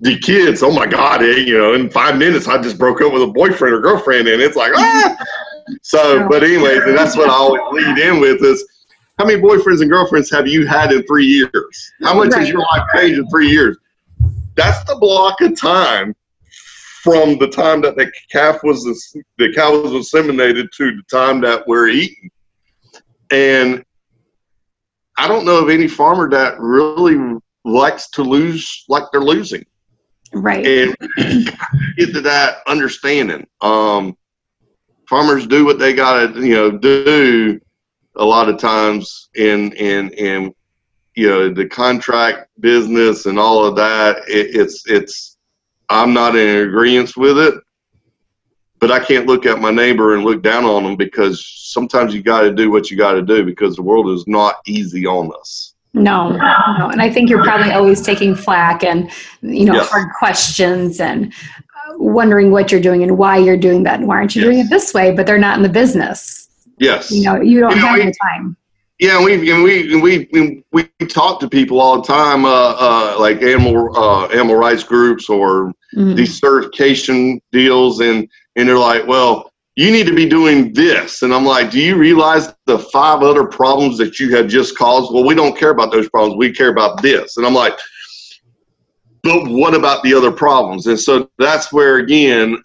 The 0.00 0.18
kids, 0.18 0.62
oh 0.62 0.70
my 0.70 0.86
God, 0.86 1.22
hey, 1.22 1.40
you 1.40 1.58
know, 1.58 1.74
in 1.74 1.90
five 1.90 2.16
minutes, 2.18 2.46
I 2.46 2.62
just 2.62 2.78
broke 2.78 3.00
up 3.02 3.12
with 3.12 3.22
a 3.22 3.26
boyfriend 3.26 3.74
or 3.74 3.80
girlfriend, 3.80 4.28
and 4.28 4.40
it's 4.40 4.54
like, 4.54 4.72
ah. 4.76 5.16
So, 5.82 6.28
but 6.28 6.44
anyways, 6.44 6.82
and 6.84 6.96
that's 6.96 7.16
what 7.16 7.28
I 7.28 7.32
always 7.32 7.62
lead 7.72 7.98
in 7.98 8.20
with 8.20 8.42
is, 8.44 8.64
how 9.18 9.26
many 9.26 9.42
boyfriends 9.42 9.80
and 9.80 9.90
girlfriends 9.90 10.30
have 10.30 10.46
you 10.46 10.66
had 10.66 10.92
in 10.92 11.02
three 11.02 11.26
years? 11.26 11.92
How 12.04 12.14
much 12.14 12.30
right. 12.30 12.40
has 12.40 12.48
your 12.48 12.60
life 12.60 12.84
changed 12.94 13.18
in 13.18 13.28
three 13.28 13.50
years? 13.50 13.76
That's 14.54 14.84
the 14.84 14.96
block 14.96 15.40
of 15.40 15.58
time 15.58 16.14
from 17.02 17.36
the 17.38 17.48
time 17.48 17.80
that 17.80 17.96
the 17.96 18.12
calf 18.30 18.62
was 18.62 18.84
the 19.38 19.52
cow 19.54 19.80
was 19.80 19.90
inseminated 19.90 20.70
to 20.76 20.96
the 20.96 21.02
time 21.10 21.40
that 21.40 21.66
we're 21.66 21.88
eating. 21.88 22.30
And 23.30 23.84
I 25.16 25.26
don't 25.26 25.44
know 25.44 25.60
of 25.62 25.68
any 25.68 25.88
farmer 25.88 26.30
that 26.30 26.60
really 26.60 27.40
likes 27.68 28.08
to 28.10 28.22
lose 28.22 28.84
like 28.88 29.04
they're 29.12 29.20
losing. 29.20 29.64
Right. 30.32 30.66
And 30.66 30.96
get 31.96 32.12
to 32.12 32.20
that 32.22 32.58
understanding. 32.66 33.46
Um, 33.60 34.16
farmers 35.08 35.46
do 35.46 35.64
what 35.64 35.78
they 35.78 35.94
got 35.94 36.34
to, 36.34 36.46
you 36.46 36.54
know, 36.54 36.70
do 36.70 37.60
a 38.16 38.24
lot 38.24 38.48
of 38.48 38.58
times 38.58 39.28
in, 39.36 39.72
in, 39.72 40.10
in, 40.10 40.54
you 41.14 41.28
know, 41.28 41.52
the 41.52 41.66
contract 41.66 42.48
business 42.60 43.26
and 43.26 43.38
all 43.38 43.64
of 43.64 43.76
that. 43.76 44.18
It, 44.28 44.54
it's, 44.54 44.86
it's, 44.86 45.38
I'm 45.88 46.12
not 46.12 46.36
in 46.36 46.68
agreement 46.68 47.16
with 47.16 47.38
it, 47.38 47.54
but 48.78 48.92
I 48.92 49.02
can't 49.02 49.26
look 49.26 49.46
at 49.46 49.60
my 49.60 49.70
neighbor 49.70 50.14
and 50.14 50.24
look 50.24 50.42
down 50.42 50.64
on 50.64 50.84
them 50.84 50.96
because 50.96 51.44
sometimes 51.46 52.14
you 52.14 52.22
got 52.22 52.42
to 52.42 52.52
do 52.52 52.70
what 52.70 52.90
you 52.90 52.96
got 52.96 53.12
to 53.12 53.22
do 53.22 53.44
because 53.44 53.76
the 53.76 53.82
world 53.82 54.10
is 54.10 54.26
not 54.26 54.56
easy 54.66 55.06
on 55.06 55.32
us. 55.40 55.74
No, 55.98 56.30
no, 56.30 56.88
and 56.88 57.02
I 57.02 57.10
think 57.10 57.28
you're 57.28 57.42
probably 57.42 57.72
always 57.72 58.00
taking 58.00 58.34
flack 58.34 58.82
and 58.84 59.10
you 59.42 59.64
know 59.64 59.74
yes. 59.74 59.88
hard 59.90 60.08
questions 60.18 61.00
and 61.00 61.32
uh, 61.32 61.94
wondering 61.96 62.50
what 62.50 62.70
you're 62.70 62.80
doing 62.80 63.02
and 63.02 63.18
why 63.18 63.36
you're 63.36 63.56
doing 63.56 63.82
that 63.82 63.98
and 63.98 64.08
why 64.08 64.16
aren't 64.16 64.34
you 64.34 64.42
yes. 64.42 64.48
doing 64.48 64.58
it 64.60 64.70
this 64.70 64.94
way? 64.94 65.12
But 65.12 65.26
they're 65.26 65.38
not 65.38 65.56
in 65.56 65.62
the 65.62 65.68
business. 65.68 66.48
Yes, 66.78 67.10
you 67.10 67.24
know 67.24 67.40
you 67.40 67.60
don't 67.60 67.74
you 67.76 67.82
know, 67.82 67.88
have 67.88 67.98
the 67.98 68.14
time. 68.22 68.56
Yeah, 68.98 69.22
we 69.22 69.50
and 69.50 69.62
we 69.62 69.92
and 69.92 70.02
we 70.02 70.28
and 70.32 70.64
we 70.72 70.84
talk 71.08 71.38
to 71.40 71.48
people 71.48 71.80
all 71.80 72.00
the 72.00 72.06
time, 72.06 72.44
uh, 72.44 72.74
uh, 72.78 73.16
like 73.20 73.42
animal 73.42 73.96
uh, 73.96 74.26
animal 74.26 74.56
rights 74.56 74.82
groups 74.82 75.28
or 75.28 75.72
mm-hmm. 75.94 76.14
these 76.14 76.38
certification 76.38 77.40
deals, 77.52 78.00
and 78.00 78.28
and 78.56 78.68
they're 78.68 78.78
like, 78.78 79.06
well, 79.06 79.52
you 79.78 79.92
need 79.92 80.08
to 80.08 80.14
be 80.14 80.28
doing 80.28 80.72
this, 80.72 81.22
and 81.22 81.32
I'm 81.32 81.44
like, 81.44 81.70
do 81.70 81.80
you 81.80 81.94
realize 81.96 82.52
the 82.66 82.80
five 82.80 83.22
other 83.22 83.44
problems 83.44 83.96
that 83.98 84.18
you 84.18 84.34
have 84.34 84.48
just 84.48 84.76
caused? 84.76 85.14
Well, 85.14 85.24
we 85.24 85.36
don't 85.36 85.56
care 85.56 85.70
about 85.70 85.92
those 85.92 86.08
problems. 86.08 86.36
We 86.36 86.52
care 86.52 86.70
about 86.70 87.00
this, 87.00 87.36
and 87.36 87.46
I'm 87.46 87.54
like, 87.54 87.78
but 89.22 89.48
what 89.48 89.76
about 89.76 90.02
the 90.02 90.14
other 90.14 90.32
problems? 90.32 90.88
And 90.88 90.98
so 90.98 91.30
that's 91.38 91.72
where 91.72 91.98
again 91.98 92.60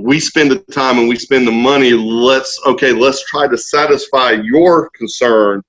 we 0.00 0.20
spend 0.20 0.50
the 0.50 0.58
time 0.70 0.98
and 0.98 1.08
we 1.08 1.16
spend 1.16 1.46
the 1.46 1.52
money. 1.52 1.92
Let's 1.92 2.60
okay, 2.66 2.92
let's 2.92 3.24
try 3.24 3.48
to 3.48 3.56
satisfy 3.56 4.32
your 4.32 4.90
concern 4.90 5.62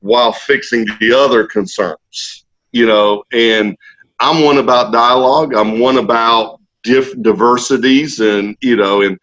while 0.00 0.32
fixing 0.32 0.84
the 0.98 1.12
other 1.12 1.46
concerns, 1.46 2.44
you 2.72 2.86
know, 2.86 3.22
and 3.32 3.76
I'm 4.18 4.42
one 4.42 4.58
about 4.58 4.92
dialogue. 4.92 5.54
I'm 5.54 5.78
one 5.78 5.98
about 5.98 6.60
diff 6.82 7.14
diversities 7.22 8.18
and, 8.18 8.56
you 8.60 8.74
know, 8.74 9.02
and, 9.02 9.16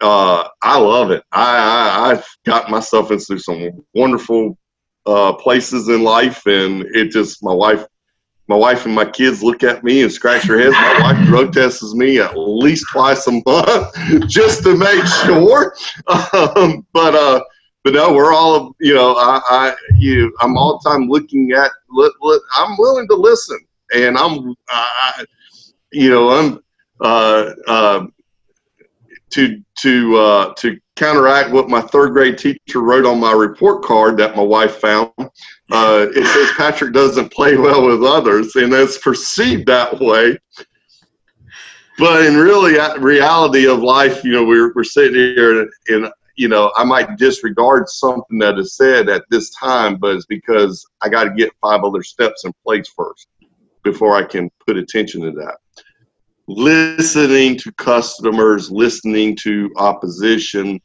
uh, 0.00 0.48
I 0.62 0.78
love 0.78 1.10
it. 1.10 1.22
I, 1.32 2.06
I, 2.06 2.08
have 2.14 2.26
got 2.44 2.70
myself 2.70 3.10
into 3.10 3.38
some 3.38 3.84
wonderful, 3.94 4.56
uh, 5.06 5.32
places 5.34 5.88
in 5.88 6.02
life 6.02 6.46
and 6.46 6.82
it 6.94 7.10
just, 7.10 7.42
my 7.42 7.52
wife, 7.52 7.86
my 8.46 8.56
wife 8.56 8.86
and 8.86 8.94
my 8.94 9.04
kids 9.04 9.42
look 9.42 9.62
at 9.62 9.84
me 9.84 10.02
and 10.02 10.12
scratch 10.12 10.44
their 10.44 10.58
heads. 10.58 10.72
My 10.72 11.00
wife 11.02 11.26
drug 11.26 11.52
tests 11.52 11.94
me 11.94 12.18
at 12.18 12.36
least 12.36 12.86
twice 12.90 13.26
a 13.26 13.32
month 13.44 14.28
just 14.28 14.62
to 14.64 14.76
make 14.76 15.04
sure. 15.24 15.74
Um, 16.56 16.86
but, 16.92 17.14
uh, 17.14 17.40
but 17.84 17.94
no, 17.94 18.12
we're 18.12 18.34
all 18.34 18.74
you 18.80 18.94
know. 18.94 19.14
I, 19.14 19.40
I 19.48 19.74
you, 19.96 20.34
I'm 20.40 20.56
all 20.56 20.78
the 20.78 20.90
time 20.90 21.08
looking 21.08 21.52
at. 21.52 21.70
I'm 22.54 22.76
willing 22.76 23.08
to 23.08 23.14
listen, 23.14 23.58
and 23.94 24.18
I'm, 24.18 24.54
I, 24.68 25.24
you 25.92 26.10
know, 26.10 26.30
I'm 26.30 26.60
uh, 27.00 27.54
uh, 27.66 28.06
to 29.30 29.62
to 29.80 30.16
uh, 30.16 30.54
to 30.54 30.78
counteract 30.96 31.50
what 31.50 31.68
my 31.68 31.80
third 31.80 32.12
grade 32.12 32.38
teacher 32.38 32.80
wrote 32.80 33.06
on 33.06 33.20
my 33.20 33.32
report 33.32 33.84
card 33.84 34.16
that 34.16 34.36
my 34.36 34.42
wife 34.42 34.76
found. 34.76 35.12
Uh, 35.70 36.06
it 36.14 36.26
says 36.26 36.50
Patrick 36.56 36.92
doesn't 36.92 37.32
play 37.32 37.56
well 37.56 37.86
with 37.86 38.02
others, 38.02 38.56
and 38.56 38.72
that's 38.72 38.98
perceived 38.98 39.66
that 39.66 40.00
way. 40.00 40.36
But 41.98 42.26
in 42.26 42.36
really 42.36 42.78
reality 43.00 43.66
of 43.66 43.80
life, 43.80 44.24
you 44.24 44.32
know, 44.32 44.44
we're 44.44 44.72
we're 44.74 44.84
sitting 44.84 45.14
here 45.14 45.68
and 45.88 46.10
you 46.38 46.46
know, 46.46 46.72
I 46.76 46.84
might 46.84 47.18
disregard 47.18 47.88
something 47.88 48.38
that 48.38 48.58
is 48.58 48.76
said 48.76 49.08
at 49.08 49.24
this 49.28 49.50
time, 49.50 49.96
but 49.96 50.14
it's 50.14 50.24
because 50.26 50.86
I 51.02 51.08
got 51.08 51.24
to 51.24 51.30
get 51.30 51.52
five 51.60 51.82
other 51.82 52.02
steps 52.04 52.44
in 52.44 52.52
place 52.64 52.88
first 52.96 53.26
before 53.82 54.14
I 54.14 54.22
can 54.22 54.48
put 54.64 54.76
attention 54.76 55.20
to 55.22 55.32
that. 55.32 55.56
Listening 56.50 57.58
to 57.58 57.70
customers, 57.72 58.70
listening 58.70 59.36
to 59.36 59.70
opposition 59.76 60.80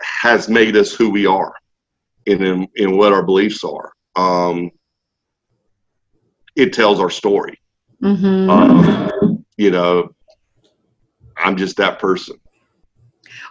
has 0.00 0.48
made 0.48 0.76
us 0.76 0.94
who 0.94 1.10
we 1.10 1.26
are 1.26 1.52
and 2.28 2.40
in, 2.42 2.68
in 2.76 2.96
what 2.96 3.12
our 3.12 3.24
beliefs 3.24 3.64
are. 3.64 3.90
Um, 4.14 4.70
it 6.54 6.72
tells 6.72 7.00
our 7.00 7.10
story. 7.10 7.58
Mm-hmm. 8.00 8.48
Um, 8.48 9.44
you 9.56 9.72
know, 9.72 10.14
I'm 11.36 11.56
just 11.56 11.76
that 11.78 11.98
person. 11.98 12.36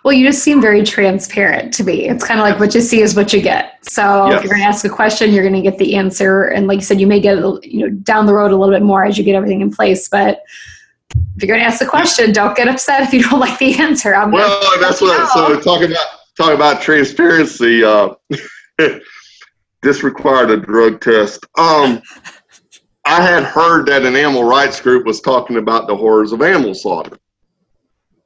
Well, 0.03 0.13
you 0.13 0.25
just 0.25 0.43
seem 0.43 0.61
very 0.61 0.83
transparent 0.83 1.73
to 1.73 1.83
me. 1.83 2.07
It's 2.07 2.23
kind 2.23 2.39
of 2.39 2.45
like 2.45 2.59
what 2.59 2.73
you 2.73 2.79
see 2.79 3.01
is 3.01 3.15
what 3.15 3.33
you 3.33 3.41
get. 3.41 3.83
So 3.85 4.27
yes. 4.27 4.37
if 4.37 4.43
you're 4.43 4.53
going 4.53 4.61
to 4.61 4.67
ask 4.67 4.85
a 4.85 4.89
question, 4.89 5.33
you're 5.33 5.43
going 5.43 5.61
to 5.61 5.67
get 5.67 5.77
the 5.77 5.95
answer. 5.95 6.43
And 6.43 6.67
like 6.67 6.77
you 6.77 6.85
said, 6.85 7.01
you 7.01 7.07
may 7.07 7.19
get 7.19 7.37
you 7.65 7.81
know 7.81 7.89
down 7.89 8.27
the 8.27 8.33
road 8.33 8.51
a 8.51 8.55
little 8.55 8.73
bit 8.73 8.83
more 8.83 9.03
as 9.03 9.17
you 9.17 9.23
get 9.23 9.35
everything 9.35 9.61
in 9.61 9.71
place. 9.71 10.07
But 10.07 10.43
if 11.11 11.43
you're 11.43 11.47
going 11.47 11.59
to 11.59 11.65
ask 11.65 11.79
the 11.79 11.85
question, 11.85 12.31
don't 12.31 12.55
get 12.55 12.67
upset 12.67 13.01
if 13.01 13.13
you 13.13 13.23
don't 13.23 13.39
like 13.47 13.59
the 13.59 13.75
answer. 13.75 14.15
I'm 14.15 14.31
well, 14.31 14.79
that's 14.79 15.01
what. 15.01 15.29
So 15.31 15.59
talking 15.59 15.91
about 15.91 16.07
talking 16.37 16.55
about 16.55 16.81
transparency. 16.81 17.83
Uh, 17.83 18.15
this 19.81 20.03
required 20.03 20.51
a 20.51 20.57
drug 20.57 21.01
test. 21.01 21.45
Um, 21.57 22.01
I 23.05 23.21
had 23.21 23.43
heard 23.43 23.85
that 23.87 24.03
an 24.03 24.15
animal 24.15 24.43
rights 24.43 24.81
group 24.81 25.05
was 25.05 25.21
talking 25.21 25.57
about 25.57 25.87
the 25.87 25.95
horrors 25.95 26.31
of 26.31 26.41
animal 26.41 26.73
slaughter. 26.73 27.17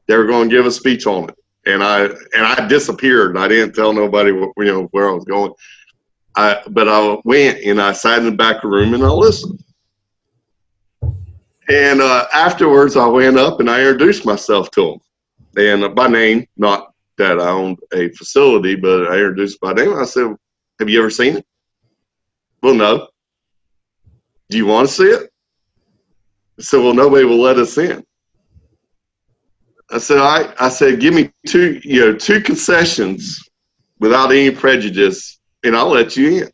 They 0.07 0.15
were 0.15 0.25
going 0.25 0.49
to 0.49 0.55
give 0.55 0.65
a 0.65 0.71
speech 0.71 1.05
on 1.05 1.29
it 1.29 1.35
and 1.65 1.83
I 1.83 2.05
and 2.05 2.45
I 2.45 2.67
disappeared. 2.67 3.37
I 3.37 3.47
didn't 3.47 3.75
tell 3.75 3.93
nobody 3.93 4.31
what, 4.31 4.51
you 4.57 4.65
know 4.65 4.83
where 4.91 5.09
I 5.09 5.13
was 5.13 5.25
going. 5.25 5.53
I 6.35 6.61
but 6.69 6.87
I 6.87 7.17
went 7.23 7.59
and 7.63 7.81
I 7.81 7.91
sat 7.93 8.19
in 8.19 8.25
the 8.25 8.31
back 8.31 8.63
room 8.63 8.93
and 8.93 9.03
I 9.03 9.09
listened. 9.09 9.63
And 11.69 12.01
uh, 12.01 12.25
afterwards, 12.33 12.97
I 12.97 13.05
went 13.05 13.37
up 13.37 13.59
and 13.59 13.69
I 13.69 13.79
introduced 13.79 14.25
myself 14.25 14.71
to 14.71 14.99
them, 15.55 15.83
and 15.83 15.95
by 15.95 16.07
name, 16.07 16.47
not 16.57 16.93
that 17.17 17.39
I 17.39 17.49
owned 17.49 17.77
a 17.93 18.09
facility, 18.09 18.75
but 18.75 19.07
I 19.07 19.17
introduced 19.17 19.59
by 19.59 19.73
name. 19.73 19.95
I 19.95 20.05
said, 20.05 20.35
"Have 20.79 20.89
you 20.89 20.99
ever 20.99 21.11
seen 21.11 21.37
it?" 21.37 21.45
Well, 22.63 22.73
no. 22.73 23.07
Do 24.49 24.57
you 24.57 24.65
want 24.65 24.87
to 24.87 24.93
see 24.93 25.03
it? 25.03 25.29
I 26.57 26.63
said, 26.63 26.77
"Well, 26.79 26.95
nobody 26.95 27.23
will 27.23 27.39
let 27.39 27.57
us 27.57 27.77
in." 27.77 28.03
I 29.91 29.97
said, 29.97 30.19
I, 30.19 30.53
I 30.59 30.69
said, 30.69 30.99
give 30.99 31.15
me 31.15 31.31
two, 31.47 31.81
you 31.83 32.01
know, 32.01 32.15
two 32.15 32.41
concessions 32.41 33.41
without 33.99 34.31
any 34.31 34.51
prejudice, 34.51 35.39
and 35.63 35.75
I'll 35.75 35.89
let 35.89 36.15
you 36.15 36.43
in. 36.43 36.49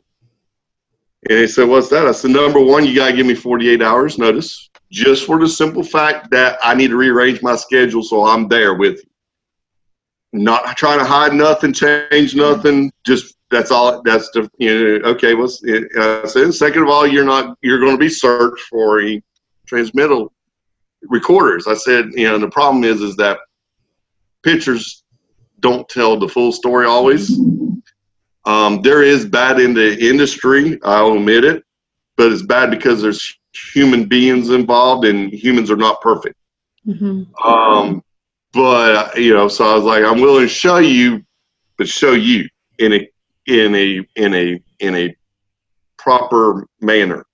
And 1.30 1.40
he 1.40 1.48
said, 1.48 1.68
what's 1.68 1.90
that? 1.90 2.08
I 2.08 2.14
said, 2.14 2.32
number 2.32 2.62
one, 2.62 2.86
you 2.86 2.96
got 2.96 3.10
to 3.12 3.16
give 3.16 3.26
me 3.26 3.36
48 3.36 3.82
hours 3.82 4.18
notice, 4.18 4.70
just 4.92 5.26
for 5.26 5.40
the 5.40 5.48
simple 5.48 5.84
fact 5.84 6.30
that 6.32 6.58
I 6.64 6.74
need 6.74 6.90
to 6.90 6.98
rearrange 6.98 7.42
my 7.42 7.56
schedule 7.56 8.04
so 8.04 8.26
I'm 8.26 8.48
there 8.48 8.76
with 8.76 8.98
you. 8.98 9.10
Not 10.34 10.76
trying 10.78 11.00
to 11.00 11.06
hide 11.06 11.34
nothing, 11.34 11.74
change 11.74 12.36
nothing. 12.36 12.92
Just 13.06 13.36
that's 13.50 13.72
all. 13.72 14.02
That's 14.04 14.30
the 14.32 14.50
you 14.58 15.00
know. 15.00 15.10
Okay, 15.12 15.34
what's 15.34 15.64
I 15.66 16.28
said? 16.28 16.54
Second 16.54 16.84
of 16.84 16.90
all, 16.90 17.08
you're 17.08 17.24
not. 17.24 17.58
You're 17.62 17.80
going 17.80 17.94
to 17.94 17.98
be 17.98 18.10
searched 18.10 18.64
for 18.70 19.02
a 19.02 19.22
transmittal 19.66 20.34
recorders. 21.04 21.68
I 21.68 21.76
said, 21.76 22.10
you 22.14 22.28
know, 22.28 22.38
the 22.38 22.50
problem 22.50 22.84
is 22.84 23.02
is 23.02 23.16
that 23.16 23.40
pictures 24.44 25.04
don't 25.60 25.88
tell 25.90 26.18
the 26.18 26.28
full 26.28 26.52
story 26.52 26.86
always. 26.86 27.40
Um, 28.46 28.82
there 28.82 29.02
is 29.02 29.26
bad 29.26 29.60
in 29.60 29.74
the 29.74 29.98
industry. 29.98 30.80
I'll 30.84 31.14
admit 31.14 31.44
it, 31.44 31.64
but 32.16 32.32
it's 32.32 32.44
bad 32.44 32.70
because 32.70 33.02
there's 33.02 33.38
human 33.74 34.06
beings 34.06 34.50
involved, 34.50 35.06
and 35.06 35.32
humans 35.34 35.72
are 35.72 35.78
not 35.78 36.02
perfect. 36.02 36.36
Mm-hmm. 36.88 37.24
Um, 37.48 38.04
but 38.54 39.18
you 39.18 39.34
know, 39.34 39.48
so 39.48 39.70
I 39.70 39.76
was 39.76 39.84
like, 39.84 40.04
I'm 40.04 40.22
willing 40.22 40.44
to 40.44 40.48
show 40.48 40.78
you, 40.78 41.24
but 41.78 41.88
show 41.88 42.14
you, 42.14 42.48
in 42.80 42.94
a 42.94 43.10
in 43.48 43.76
a 43.76 44.08
in 44.16 44.34
a 44.34 44.64
in 44.80 44.96
a 44.96 45.16
proper 45.98 46.68
manner. 46.82 47.26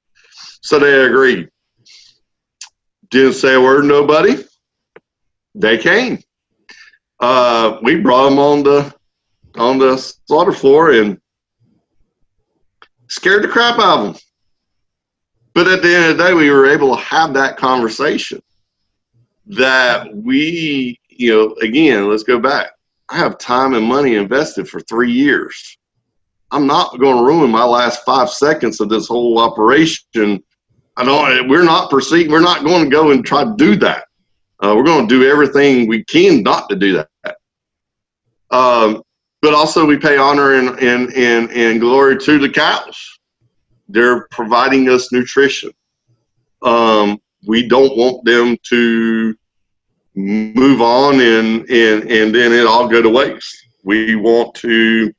So 0.61 0.79
they 0.79 1.05
agreed. 1.05 1.49
Didn't 3.09 3.33
say 3.33 3.55
a 3.55 3.61
word, 3.61 3.85
nobody. 3.85 4.43
They 5.53 5.77
came. 5.77 6.19
Uh, 7.19 7.77
we 7.83 7.99
brought 7.99 8.29
them 8.29 8.39
on 8.39 8.63
the 8.63 8.93
on 9.55 9.77
the 9.77 9.97
slaughter 9.97 10.53
floor 10.53 10.91
and 10.91 11.19
scared 13.09 13.43
the 13.43 13.47
crap 13.47 13.79
out 13.79 13.99
of 13.99 14.13
them. 14.13 14.21
But 15.53 15.67
at 15.67 15.81
the 15.81 15.93
end 15.93 16.11
of 16.11 16.17
the 16.17 16.23
day, 16.23 16.33
we 16.33 16.49
were 16.49 16.69
able 16.69 16.95
to 16.95 17.01
have 17.01 17.33
that 17.33 17.57
conversation 17.57 18.41
that 19.47 20.13
we, 20.15 20.99
you 21.09 21.33
know, 21.33 21.55
again, 21.61 22.07
let's 22.09 22.23
go 22.23 22.39
back. 22.39 22.71
I 23.09 23.17
have 23.17 23.37
time 23.37 23.73
and 23.73 23.85
money 23.85 24.15
invested 24.15 24.69
for 24.69 24.79
three 24.81 25.11
years. 25.11 25.77
I'm 26.51 26.67
not 26.67 26.97
going 26.99 27.17
to 27.17 27.23
ruin 27.23 27.51
my 27.51 27.63
last 27.63 28.03
five 28.05 28.29
seconds 28.29 28.79
of 28.79 28.89
this 28.89 29.07
whole 29.07 29.39
operation. 29.39 30.41
I 30.97 31.03
don't. 31.03 31.49
We're 31.49 31.63
not 31.63 31.89
proceeding. 31.89 32.31
We're 32.31 32.41
not 32.41 32.63
going 32.63 32.85
to 32.85 32.89
go 32.89 33.11
and 33.11 33.25
try 33.25 33.43
to 33.43 33.53
do 33.57 33.75
that. 33.77 34.05
Uh, 34.61 34.73
we're 34.75 34.83
going 34.83 35.07
to 35.07 35.19
do 35.19 35.29
everything 35.29 35.87
we 35.87 36.03
can 36.05 36.43
not 36.43 36.69
to 36.69 36.75
do 36.75 36.93
that. 36.93 37.37
Um, 38.51 39.01
but 39.41 39.53
also, 39.53 39.85
we 39.85 39.97
pay 39.97 40.17
honor 40.17 40.55
and, 40.55 40.77
and 40.79 41.11
and 41.13 41.49
and 41.51 41.79
glory 41.79 42.17
to 42.17 42.37
the 42.37 42.49
cows. 42.49 43.10
They're 43.91 44.27
providing 44.31 44.89
us 44.89 45.11
nutrition. 45.11 45.71
Um, 46.61 47.19
we 47.45 47.67
don't 47.67 47.97
want 47.97 48.23
them 48.25 48.57
to 48.69 49.35
move 50.15 50.81
on 50.81 51.19
and 51.21 51.69
and 51.69 52.11
and 52.11 52.35
then 52.35 52.51
it 52.51 52.67
all 52.67 52.87
go 52.87 53.01
to 53.01 53.09
waste. 53.09 53.65
We 53.83 54.15
want 54.15 54.53
to, 54.55 55.11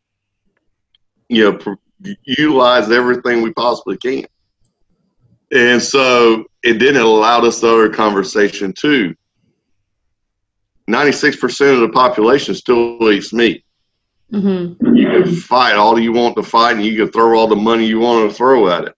you 1.28 1.50
know, 1.50 1.76
utilize 2.24 2.90
everything 2.90 3.42
we 3.42 3.52
possibly 3.52 3.96
can. 3.96 4.24
And 5.52 5.82
so 5.82 6.44
it 6.62 6.74
didn't 6.74 7.02
allow 7.02 7.40
us 7.40 7.60
to 7.60 7.66
have 7.66 7.90
a 7.90 7.94
conversation 7.94 8.72
too. 8.72 9.14
96% 10.88 11.74
of 11.74 11.80
the 11.80 11.88
population 11.90 12.54
still 12.54 13.10
eats 13.10 13.32
meat. 13.32 13.64
Mm-hmm. 14.32 14.96
You 14.96 15.06
can 15.06 15.34
fight 15.34 15.76
all 15.76 15.98
you 15.98 16.12
want 16.12 16.36
to 16.36 16.42
fight, 16.42 16.76
and 16.76 16.84
you 16.84 16.96
can 16.96 17.12
throw 17.12 17.38
all 17.38 17.46
the 17.46 17.56
money 17.56 17.86
you 17.86 18.00
want 18.00 18.30
to 18.30 18.34
throw 18.34 18.68
at 18.68 18.84
it. 18.84 18.94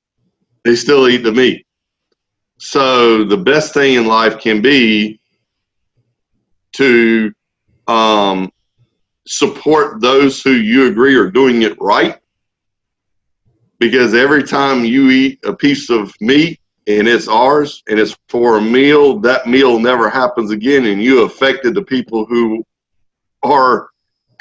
They 0.65 0.77
still 0.77 1.09
eat 1.09 1.25
the 1.25 1.33
meat. 1.33 1.67
So 2.59 3.25
the 3.25 3.37
best 3.37 3.75
thing 3.75 3.95
in 3.95 4.07
life 4.07 4.39
can 4.39 4.63
be 4.63 5.21
to 6.75 7.33
um, 7.89 8.51
support 9.27 10.01
those 10.01 10.41
who 10.41 10.53
you 10.53 10.87
agree 10.87 11.17
are 11.17 11.31
doing 11.31 11.63
it 11.63 11.77
right. 11.81 12.19
Because 13.81 14.15
every 14.15 14.45
time 14.45 14.85
you 14.85 15.11
eat 15.11 15.41
a 15.45 15.55
piece 15.55 15.91
of 15.91 16.15
meat 16.21 16.61
and 16.87 17.09
it's 17.09 17.29
ours 17.29 17.83
and 17.89 17.99
it's 17.99 18.17
for 18.29 18.59
a 18.59 18.63
meal, 18.63 19.19
that 19.21 19.49
meal 19.49 19.79
never 19.81 20.09
happens 20.09 20.53
again, 20.53 20.87
and 20.87 21.03
you 21.03 21.25
affected 21.25 21.75
the 21.75 21.83
people 21.83 22.25
who 22.25 22.65
are 23.43 23.89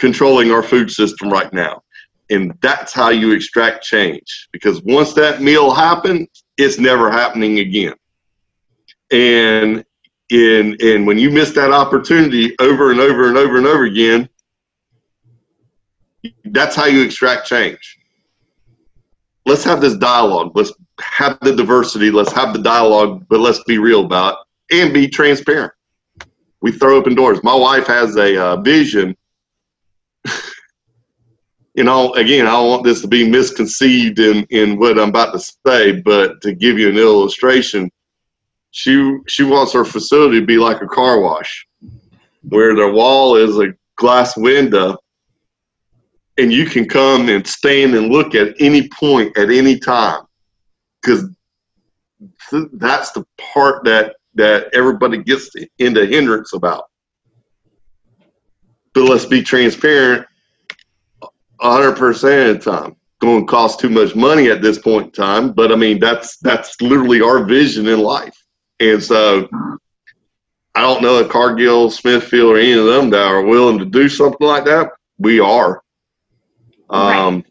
controlling 0.04 0.52
our 0.52 0.62
food 0.62 0.92
system 0.92 1.30
right 1.30 1.54
now. 1.54 1.82
And 2.30 2.54
that's 2.62 2.92
how 2.92 3.08
you 3.08 3.32
extract 3.32 3.86
change. 3.86 4.50
Because 4.52 4.82
once 4.84 5.13
that 5.13 5.42
meal 5.42 5.74
happened, 5.74 6.28
it's 6.58 6.78
never 6.78 7.10
happening 7.10 7.60
again. 7.60 7.94
And 9.13 9.86
in 10.30 10.76
and 10.82 11.08
when 11.08 11.18
you 11.18 11.30
miss 11.30 11.52
that 11.52 11.72
opportunity 11.72 12.54
over 12.60 12.92
and 12.92 13.00
over 13.00 13.30
and 13.30 13.38
over 13.38 13.58
and 13.58 13.66
over 13.66 13.86
again, 13.86 14.28
that's 16.44 16.76
how 16.76 16.86
you 16.86 17.02
extract 17.02 17.48
change. 17.48 17.98
Let's 19.46 19.63
have 19.63 19.80
this 19.80 19.96
dialogue. 19.96 20.52
Let's 20.54 20.74
have 21.00 21.38
the 21.42 21.56
diversity. 21.56 22.12
Let's 22.12 22.34
have 22.34 22.52
the 22.52 22.62
dialogue, 22.62 23.26
but 23.30 23.39
let's 23.39 23.63
be 23.63 23.78
real 23.78 24.04
about 24.04 24.39
it 24.70 24.82
and 24.82 24.94
be 24.94 25.08
transparent. 25.08 25.72
We 26.62 26.74
throw 26.74 26.98
open 26.98 27.16
doors. 27.16 27.42
My 27.42 27.56
wife 27.56 27.88
has 27.88 28.18
a 28.18 28.38
uh, 28.38 28.56
vision 28.58 29.16
you 31.73 31.83
know, 31.83 32.13
again, 32.13 32.47
I 32.47 32.51
don't 32.51 32.69
want 32.69 32.83
this 32.83 33.01
to 33.01 33.07
be 33.07 33.29
misconceived 33.29 34.19
in, 34.19 34.45
in 34.49 34.77
what 34.77 34.99
I'm 34.99 35.09
about 35.09 35.33
to 35.33 35.53
say, 35.65 36.01
but 36.01 36.41
to 36.41 36.53
give 36.53 36.77
you 36.77 36.89
an 36.89 36.97
illustration, 36.97 37.89
she 38.71 39.17
she 39.27 39.43
wants 39.43 39.71
her 39.73 39.86
facility 39.86 40.39
to 40.39 40.45
be 40.45 40.57
like 40.57 40.81
a 40.81 40.88
car 40.88 41.21
wash, 41.21 41.67
where 42.41 42.75
the 42.75 42.91
wall 42.91 43.36
is 43.36 43.59
a 43.59 43.73
glass 43.97 44.36
window, 44.36 44.97
and 46.39 46.51
you 46.51 46.65
can 46.65 46.88
come 46.88 47.29
and 47.29 47.45
stand 47.45 47.93
and 47.93 48.09
look 48.09 48.33
at 48.33 48.55
any 48.59 48.89
point 48.89 49.38
at 49.38 49.51
any 49.51 49.77
time, 49.77 50.23
because 51.01 51.29
that's 52.73 53.12
the 53.12 53.23
part 53.53 53.83
that 53.86 54.15
that 54.36 54.73
everybody 54.73 55.19
gets 55.19 55.51
into 55.77 56.05
hindrance 56.05 56.53
about. 56.53 56.86
But 58.93 59.03
let's 59.03 59.25
be 59.25 59.41
transparent 59.41 60.27
100% 61.62 62.49
of 62.51 62.63
the 62.63 62.71
time. 62.71 62.95
Going 63.19 63.45
to 63.45 63.51
cost 63.51 63.79
too 63.79 63.89
much 63.89 64.15
money 64.15 64.49
at 64.49 64.62
this 64.62 64.77
point 64.77 65.06
in 65.06 65.12
time, 65.12 65.53
but 65.53 65.71
I 65.71 65.75
mean 65.75 65.99
that's 65.99 66.38
that's 66.38 66.79
literally 66.82 67.21
our 67.21 67.45
vision 67.45 67.88
in 67.88 67.99
life. 68.01 68.36
And 68.82 69.01
so 69.01 69.47
I 70.75 70.82
don't 70.82 71.01
know 71.01 71.19
if 71.19 71.29
Cargill, 71.29 71.89
Smithfield, 71.89 72.51
or 72.51 72.58
any 72.58 72.73
of 72.73 72.86
them 72.86 73.10
that 73.12 73.25
are 73.25 73.43
willing 73.43 73.79
to 73.79 73.86
do 73.86 74.10
something 74.10 74.45
like 74.45 74.65
that. 74.65 74.89
We 75.19 75.39
are. 75.39 75.82
Um, 76.89 77.45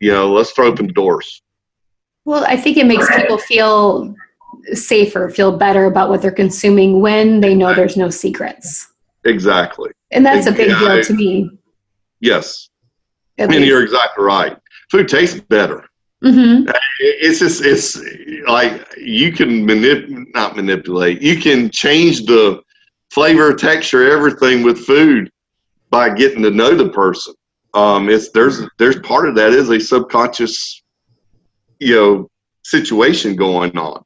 you 0.00 0.12
know, 0.12 0.32
let's 0.32 0.52
throw 0.52 0.68
open 0.68 0.86
the 0.86 0.92
doors. 0.92 1.42
Well, 2.24 2.44
I 2.46 2.56
think 2.56 2.76
it 2.76 2.86
makes 2.86 3.08
people 3.16 3.38
feel 3.38 4.14
safer, 4.72 5.28
feel 5.28 5.56
better 5.56 5.86
about 5.86 6.08
what 6.08 6.22
they're 6.22 6.30
consuming 6.30 7.00
when 7.00 7.40
they 7.40 7.54
know 7.54 7.74
there's 7.74 7.96
no 7.96 8.10
secrets. 8.10 8.92
Exactly. 9.24 9.90
And 10.10 10.24
that's 10.24 10.46
a 10.46 10.52
big 10.52 10.68
deal 10.68 11.02
to 11.02 11.14
me. 11.14 11.50
Yes. 12.20 12.68
I 13.38 13.46
mean, 13.46 13.64
you're 13.64 13.82
exactly 13.82 14.24
right. 14.24 14.56
Food 14.90 15.08
tastes 15.08 15.40
better. 15.40 15.84
Mm-hmm. 16.22 16.70
It's 17.00 17.40
just 17.40 17.62
it's 17.64 18.00
like 18.46 18.86
you 18.96 19.32
can 19.32 19.66
manip 19.66 20.08
not 20.32 20.56
manipulate. 20.56 21.20
You 21.20 21.38
can 21.38 21.70
change 21.70 22.24
the 22.24 22.62
flavor, 23.10 23.52
texture, 23.54 24.10
everything 24.10 24.62
with 24.62 24.86
food 24.86 25.30
by 25.90 26.14
getting 26.14 26.42
to 26.42 26.50
know 26.50 26.74
the 26.74 26.88
person. 26.88 27.34
Um, 27.74 28.08
it's 28.08 28.30
there's 28.30 28.62
there's 28.78 28.98
part 29.00 29.28
of 29.28 29.34
that 29.34 29.52
is 29.52 29.68
a 29.68 29.78
subconscious, 29.78 30.82
you 31.78 31.94
know, 31.94 32.30
situation 32.62 33.36
going 33.36 33.76
on. 33.76 34.02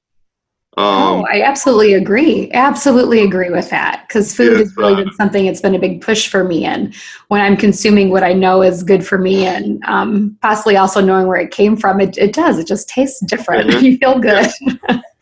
Um, 0.79 0.85
oh, 0.85 1.27
I 1.29 1.43
absolutely 1.43 1.95
agree. 1.95 2.53
Absolutely 2.53 3.25
agree 3.25 3.51
with 3.51 3.69
that 3.71 4.05
because 4.07 4.33
food 4.33 4.61
has 4.61 4.77
really 4.77 4.93
uh, 4.93 4.97
been 4.99 5.13
something 5.15 5.45
that's 5.45 5.61
been 5.61 5.75
a 5.75 5.79
big 5.79 6.01
push 6.01 6.29
for 6.29 6.45
me. 6.45 6.65
And 6.65 6.95
when 7.27 7.41
I'm 7.41 7.57
consuming 7.57 8.11
what 8.11 8.23
I 8.23 8.33
know 8.33 8.63
is 8.63 8.85
good 8.85 9.05
for 9.05 9.19
me 9.19 9.45
and 9.45 9.83
um, 9.87 10.39
possibly 10.41 10.77
also 10.77 11.01
knowing 11.01 11.27
where 11.27 11.41
it 11.41 11.51
came 11.51 11.77
from, 11.77 12.01
it, 12.01 12.17
it 12.17 12.33
does. 12.33 12.61
It 12.61 12.69
just 12.69 12.89
tastes 12.89 13.19
different. 13.27 13.71
Mm-hmm. 13.71 13.85
you 13.85 13.99
feel 13.99 14.21
good. 14.21 14.47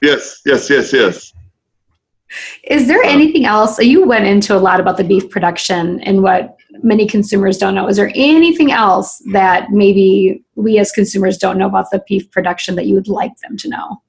yes, 0.03 0.42
yes, 0.45 0.69
yes, 0.69 0.92
yes. 0.92 1.33
Is 2.64 2.87
there 2.87 3.03
uh, 3.03 3.09
anything 3.09 3.47
else? 3.47 3.79
You 3.79 4.07
went 4.07 4.27
into 4.27 4.55
a 4.55 4.61
lot 4.61 4.79
about 4.79 4.99
the 4.99 5.05
beef 5.05 5.31
production 5.31 6.03
and 6.03 6.23
what 6.23 6.59
many 6.83 7.07
consumers 7.07 7.57
don't 7.57 7.75
know. 7.75 7.88
Is 7.88 7.97
there 7.97 8.12
anything 8.14 8.73
else 8.73 9.23
that 9.33 9.71
maybe 9.71 10.45
we 10.55 10.79
as 10.79 10.92
consumers 10.92 11.38
don't 11.38 11.57
know 11.57 11.66
about 11.66 11.90
the 11.90 12.05
beef 12.07 12.31
production 12.31 12.75
that 12.77 12.85
you 12.85 12.95
would 12.95 13.09
like 13.09 13.38
them 13.38 13.57
to 13.57 13.71
know? 13.71 14.03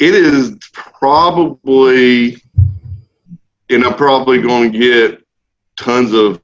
It 0.00 0.14
is 0.14 0.56
probably, 0.72 2.42
and 3.68 3.84
I'm 3.84 3.94
probably 3.94 4.40
going 4.40 4.72
to 4.72 4.78
get 4.78 5.22
tons 5.78 6.14
of 6.14 6.42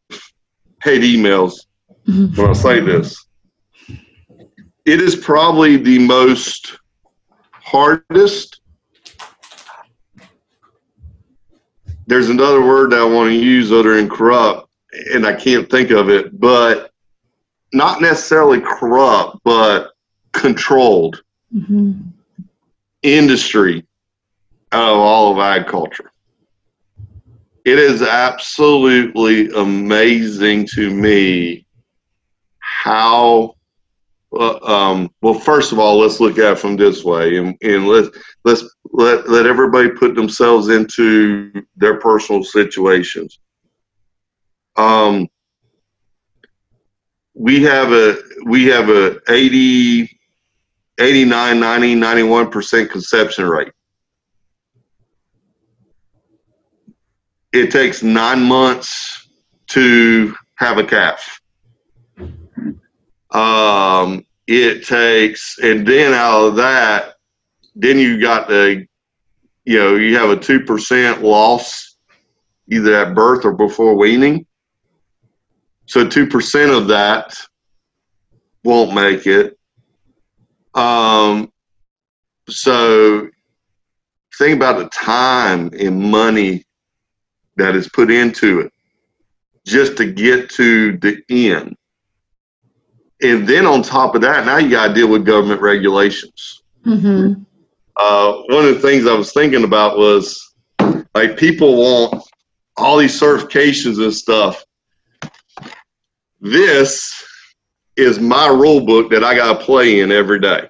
hate 0.82 1.02
emails 1.02 1.64
when 2.04 2.50
I 2.50 2.52
say 2.52 2.80
this. 2.80 3.24
It 4.84 5.00
is 5.00 5.16
probably 5.16 5.78
the 5.78 5.98
most 5.98 6.78
hardest. 7.50 8.60
There's 12.06 12.28
another 12.28 12.60
word 12.60 12.92
that 12.92 13.00
I 13.00 13.04
want 13.04 13.30
to 13.30 13.36
use 13.36 13.72
other 13.72 13.96
than 13.96 14.08
corrupt, 14.08 14.70
and 15.14 15.26
I 15.26 15.34
can't 15.34 15.68
think 15.70 15.90
of 15.90 16.10
it, 16.10 16.38
but 16.38 16.92
not 17.72 18.02
necessarily 18.02 18.60
corrupt, 18.60 19.38
but 19.44 19.92
controlled. 20.32 21.22
Mm-hmm 21.54 22.10
industry 23.06 23.86
out 24.72 24.92
of 24.92 24.98
all 24.98 25.32
of 25.32 25.38
agriculture. 25.38 26.10
It 27.64 27.78
is 27.78 28.02
absolutely 28.02 29.50
amazing 29.50 30.66
to 30.74 30.90
me 30.90 31.66
how. 32.60 33.54
Uh, 34.32 34.58
um, 34.64 35.10
well, 35.22 35.34
first 35.34 35.72
of 35.72 35.78
all, 35.78 35.98
let's 35.98 36.20
look 36.20 36.38
at 36.38 36.52
it 36.52 36.58
from 36.58 36.76
this 36.76 37.04
way, 37.04 37.36
and, 37.38 37.56
and 37.62 37.88
let's 37.88 38.08
let's 38.44 38.64
let 38.92 39.28
let 39.28 39.46
everybody 39.46 39.88
put 39.88 40.14
themselves 40.14 40.68
into 40.68 41.64
their 41.76 41.98
personal 41.98 42.44
situations. 42.44 43.38
Um, 44.76 45.28
we 47.34 47.62
have 47.62 47.92
a 47.92 48.16
we 48.44 48.66
have 48.66 48.88
a 48.88 49.20
80 49.28 50.15
89 50.98 51.60
90 51.60 51.94
91% 51.96 52.90
conception 52.90 53.48
rate. 53.48 53.72
It 57.52 57.70
takes 57.70 58.02
nine 58.02 58.42
months 58.42 59.28
to 59.68 60.34
have 60.56 60.78
a 60.78 60.84
calf. 60.84 61.40
Um, 63.30 64.24
it 64.46 64.86
takes 64.86 65.58
and 65.58 65.86
then 65.86 66.14
out 66.14 66.46
of 66.46 66.56
that 66.56 67.16
then 67.76 67.98
you 67.98 68.20
got 68.20 68.48
the 68.48 68.86
you 69.64 69.78
know 69.78 69.94
you 69.94 70.16
have 70.16 70.30
a 70.30 70.36
2% 70.36 71.22
loss 71.22 71.96
either 72.72 72.94
at 72.94 73.14
birth 73.14 73.44
or 73.44 73.52
before 73.52 73.94
weaning. 73.94 74.46
So 75.84 76.04
2% 76.04 76.76
of 76.76 76.88
that 76.88 77.36
won't 78.64 78.92
make 78.94 79.26
it. 79.26 79.55
Um, 80.76 81.50
so 82.48 83.28
think 84.38 84.56
about 84.56 84.78
the 84.78 84.88
time 84.90 85.70
and 85.78 86.00
money 86.00 86.64
that 87.56 87.74
is 87.74 87.88
put 87.88 88.10
into 88.10 88.60
it 88.60 88.72
just 89.64 89.96
to 89.96 90.12
get 90.12 90.50
to 90.50 90.96
the 90.98 91.22
end. 91.30 91.74
And 93.22 93.48
then 93.48 93.66
on 93.66 93.82
top 93.82 94.14
of 94.14 94.20
that, 94.20 94.44
now 94.44 94.58
you 94.58 94.70
got 94.70 94.88
to 94.88 94.94
deal 94.94 95.08
with 95.08 95.24
government 95.24 95.62
regulations. 95.62 96.62
Mm-hmm. 96.84 97.42
Uh, 97.96 98.32
one 98.48 98.66
of 98.66 98.74
the 98.74 98.80
things 98.80 99.06
I 99.06 99.14
was 99.14 99.32
thinking 99.32 99.64
about 99.64 99.96
was 99.96 100.54
like 101.14 101.38
people 101.38 101.76
want 101.76 102.22
all 102.76 102.98
these 102.98 103.18
certifications 103.18 104.02
and 104.02 104.12
stuff 104.12 104.62
this 106.40 107.25
is 107.96 108.18
my 108.18 108.48
rule 108.48 108.84
book 108.84 109.10
that 109.10 109.24
I 109.24 109.34
got 109.34 109.58
to 109.58 109.64
play 109.64 110.00
in 110.00 110.12
every 110.12 110.40
day. 110.40 110.68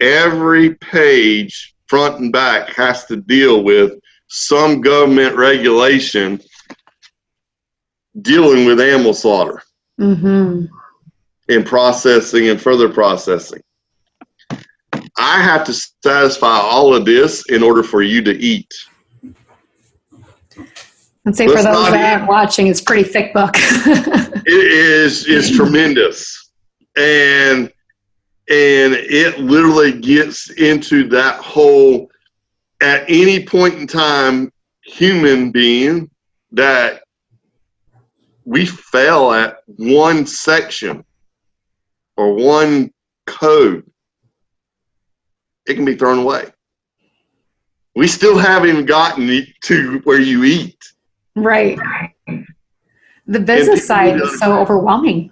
Every 0.00 0.74
page, 0.76 1.74
front 1.86 2.20
and 2.20 2.32
back, 2.32 2.70
has 2.70 3.04
to 3.06 3.16
deal 3.16 3.62
with 3.62 3.92
some 4.28 4.80
government 4.80 5.36
regulation 5.36 6.40
dealing 8.22 8.64
with 8.64 8.80
animal 8.80 9.14
slaughter 9.14 9.62
mm-hmm. 10.00 10.64
and 11.48 11.66
processing 11.66 12.48
and 12.48 12.60
further 12.60 12.88
processing. 12.88 13.60
I 15.16 15.42
have 15.42 15.64
to 15.64 15.72
satisfy 16.02 16.58
all 16.58 16.94
of 16.94 17.04
this 17.04 17.48
in 17.48 17.62
order 17.62 17.82
for 17.82 18.02
you 18.02 18.22
to 18.22 18.32
eat. 18.32 18.72
And 21.24 21.34
say 21.34 21.46
for 21.46 21.54
those 21.54 21.64
that 21.64 22.18
aren't 22.18 22.28
watching, 22.28 22.66
it's 22.66 22.80
pretty 22.80 23.04
thick 23.04 23.32
book. 23.32 23.54
it 23.56 24.46
is 24.46 25.26
it's 25.26 25.54
tremendous. 25.54 26.50
And 26.96 27.72
and 28.48 28.92
it 28.94 29.38
literally 29.38 29.98
gets 29.98 30.50
into 30.50 31.08
that 31.08 31.36
whole 31.36 32.10
at 32.82 33.04
any 33.08 33.44
point 33.46 33.74
in 33.74 33.86
time 33.86 34.52
human 34.84 35.50
being 35.50 36.10
that 36.52 37.02
we 38.44 38.66
fail 38.66 39.32
at 39.32 39.58
one 39.66 40.26
section 40.26 41.04
or 42.16 42.34
one 42.34 42.92
code, 43.26 43.90
it 45.66 45.74
can 45.74 45.84
be 45.84 45.96
thrown 45.96 46.18
away. 46.18 46.44
We 47.96 48.06
still 48.08 48.36
haven't 48.36 48.86
gotten 48.86 49.46
to 49.62 50.00
where 50.04 50.20
you 50.20 50.44
eat. 50.44 50.76
Right. 51.36 51.78
The 53.26 53.40
business 53.40 53.86
side 53.86 54.20
is 54.20 54.38
so 54.38 54.58
overwhelming. 54.58 55.30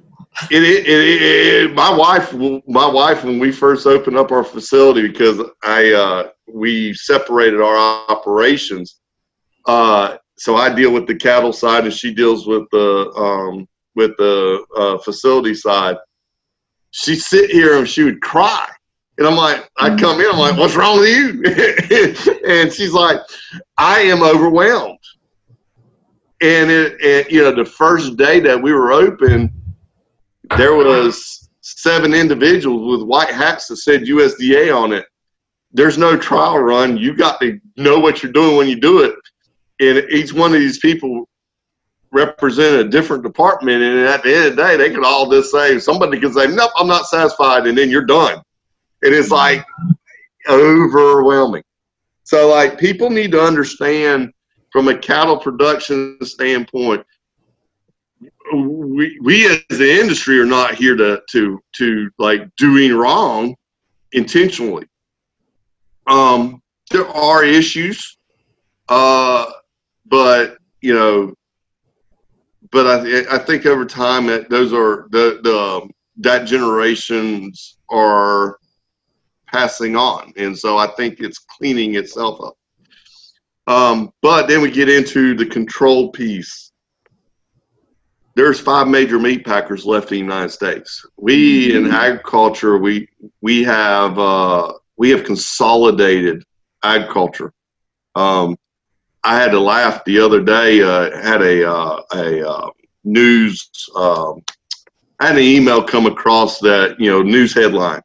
It, 0.51 0.63
it, 0.63 0.87
it, 0.89 1.23
it, 1.23 1.75
my 1.75 1.93
wife, 1.93 2.33
my 2.67 2.87
wife, 2.87 3.23
when 3.23 3.39
we 3.39 3.53
first 3.53 3.87
opened 3.87 4.17
up 4.17 4.33
our 4.33 4.43
facility, 4.43 5.07
because 5.07 5.41
I 5.63 5.93
uh, 5.93 6.31
we 6.49 6.95
separated 6.95 7.61
our 7.61 7.77
operations. 8.11 9.01
Uh, 9.67 10.17
so 10.39 10.57
I 10.57 10.75
deal 10.75 10.91
with 10.91 11.07
the 11.07 11.15
cattle 11.15 11.53
side, 11.53 11.85
and 11.85 11.93
she 11.93 12.15
deals 12.15 12.47
with 12.47 12.65
the 12.73 13.13
um, 13.15 13.69
with 13.95 14.17
the 14.17 14.65
uh, 14.75 14.99
facility 14.99 15.55
side. 15.55 15.97
She'd 16.93 17.21
sit 17.21 17.51
here 17.51 17.77
and 17.77 17.89
she 17.89 18.03
would 18.03 18.23
cry, 18.23 18.67
and 19.19 19.27
I'm 19.27 19.37
like, 19.37 19.69
I 19.77 19.95
come 19.97 20.19
in, 20.21 20.31
I'm 20.33 20.39
like, 20.39 20.57
what's 20.57 20.77
wrong 20.77 20.99
with 20.99 21.11
you? 21.11 21.43
and 22.49 22.73
she's 22.73 22.93
like, 22.93 23.21
I 23.77 24.01
am 24.01 24.23
overwhelmed 24.23 24.99
and 26.43 26.71
it, 26.71 27.01
it, 27.01 27.31
you 27.31 27.43
know 27.43 27.55
the 27.55 27.65
first 27.65 28.17
day 28.17 28.41
that 28.41 28.61
we 28.61 28.73
were 28.73 28.93
open 28.93 29.53
there 30.57 30.75
was 30.75 31.49
seven 31.61 32.13
individuals 32.13 32.99
with 32.99 33.09
white 33.09 33.31
hats 33.31 33.69
that 33.69 33.77
said 33.77 34.03
usda 34.03 34.77
on 34.77 34.93
it. 34.93 35.07
There's 35.73 35.97
no 35.97 36.17
trial 36.17 36.59
run. 36.59 36.97
You 36.97 37.15
got 37.15 37.41
to 37.41 37.59
know 37.77 37.99
what 37.99 38.23
you're 38.23 38.33
doing 38.33 38.57
when 38.57 38.69
you 38.69 38.79
do 38.79 39.03
it. 39.03 39.15
And 39.81 40.11
each 40.11 40.33
one 40.33 40.53
of 40.53 40.61
these 40.61 40.79
people 40.79 41.27
represent 42.11 42.87
a 42.87 42.89
different 42.89 43.23
department. 43.23 43.83
And 43.83 44.01
at 44.01 44.23
the 44.23 44.35
end 44.35 44.47
of 44.47 44.57
the 44.57 44.63
day 44.63 44.77
they 44.77 44.91
could 44.91 45.05
all 45.05 45.31
just 45.31 45.51
say 45.51 45.79
somebody 45.79 46.21
could 46.21 46.35
say 46.35 46.47
nope 46.47 46.71
i'm 46.77 46.87
not 46.87 47.07
satisfied 47.07 47.67
and 47.67 47.79
then 47.79 47.89
you're 47.89 48.05
done. 48.05 48.43
And 49.03 49.15
it's 49.15 49.31
like 49.31 49.65
overwhelming. 50.49 51.65
So 52.25 52.49
like 52.49 52.79
people 52.79 53.11
need 53.11 53.33
to 53.33 53.43
understand 53.43 54.33
from 54.73 54.89
a 54.89 54.97
cattle 54.97 55.37
production 55.37 56.17
standpoint, 56.25 57.05
we, 58.55 59.19
we 59.21 59.47
as 59.47 59.61
the 59.69 60.01
industry 60.01 60.41
are 60.41 60.47
not 60.47 60.75
here 60.75 60.97
to 60.97 61.21
to 61.31 61.61
to 61.77 62.11
like 62.19 62.43
doing 62.57 62.95
wrong 62.95 63.55
intentionally. 64.13 64.87
Um, 66.07 66.63
there 66.91 67.07
are 67.07 67.45
issues, 67.45 68.19
uh, 68.89 69.47
but 70.07 70.57
you 70.81 70.95
know, 70.95 71.35
but 72.71 72.87
I 72.87 73.37
I 73.37 73.39
think 73.39 73.67
over 73.67 73.85
time 73.85 74.27
that 74.27 74.49
those 74.49 74.73
are 74.73 75.07
the 75.11 75.41
the 75.43 75.89
that 76.17 76.45
generations 76.45 77.79
are 77.91 78.59
passing 79.47 79.97
on, 79.97 80.33
and 80.37 80.59
so 80.59 80.79
I 80.79 80.87
think 80.89 81.21
it's 81.21 81.39
cleaning 81.39 81.97
itself 81.97 82.41
up. 82.41 82.57
Um, 83.67 84.13
but 84.23 84.49
then 84.49 84.61
we 84.61 84.71
get 84.71 84.89
into 84.89 85.35
the 85.35 85.47
control 85.47 86.11
piece. 86.11 86.73
There's 88.35 88.59
five 88.59 88.89
major 88.89 89.19
meat 89.19 89.45
packers 89.45 89.85
left 89.85 90.11
in 90.11 90.17
the 90.17 90.25
United 90.25 90.51
States. 90.51 91.05
We 91.17 91.77
in 91.77 91.85
mm-hmm. 91.85 91.93
agriculture, 91.93 92.79
we 92.79 93.09
we 93.41 93.63
have 93.65 94.19
uh, 94.19 94.73
we 94.97 95.11
have 95.11 95.25
consolidated 95.25 96.43
agriculture. 96.83 97.53
Um, 98.15 98.57
I 99.23 99.37
had 99.37 99.53
to 99.53 99.61
laugh 99.61 100.05
the 100.05 100.19
other 100.19 100.43
day. 100.43 100.83
Uh, 100.83 101.17
had 101.23 101.43
a 101.43 101.71
uh, 101.71 102.03
a 102.15 102.49
uh, 102.49 102.71
news. 103.05 103.69
Um, 103.95 104.43
I 105.21 105.27
had 105.27 105.37
an 105.37 105.43
email 105.43 105.85
come 105.85 106.07
across 106.07 106.59
that 106.61 106.99
you 106.99 107.11
know 107.11 107.23
news 107.23 107.55
headline, 107.55 108.03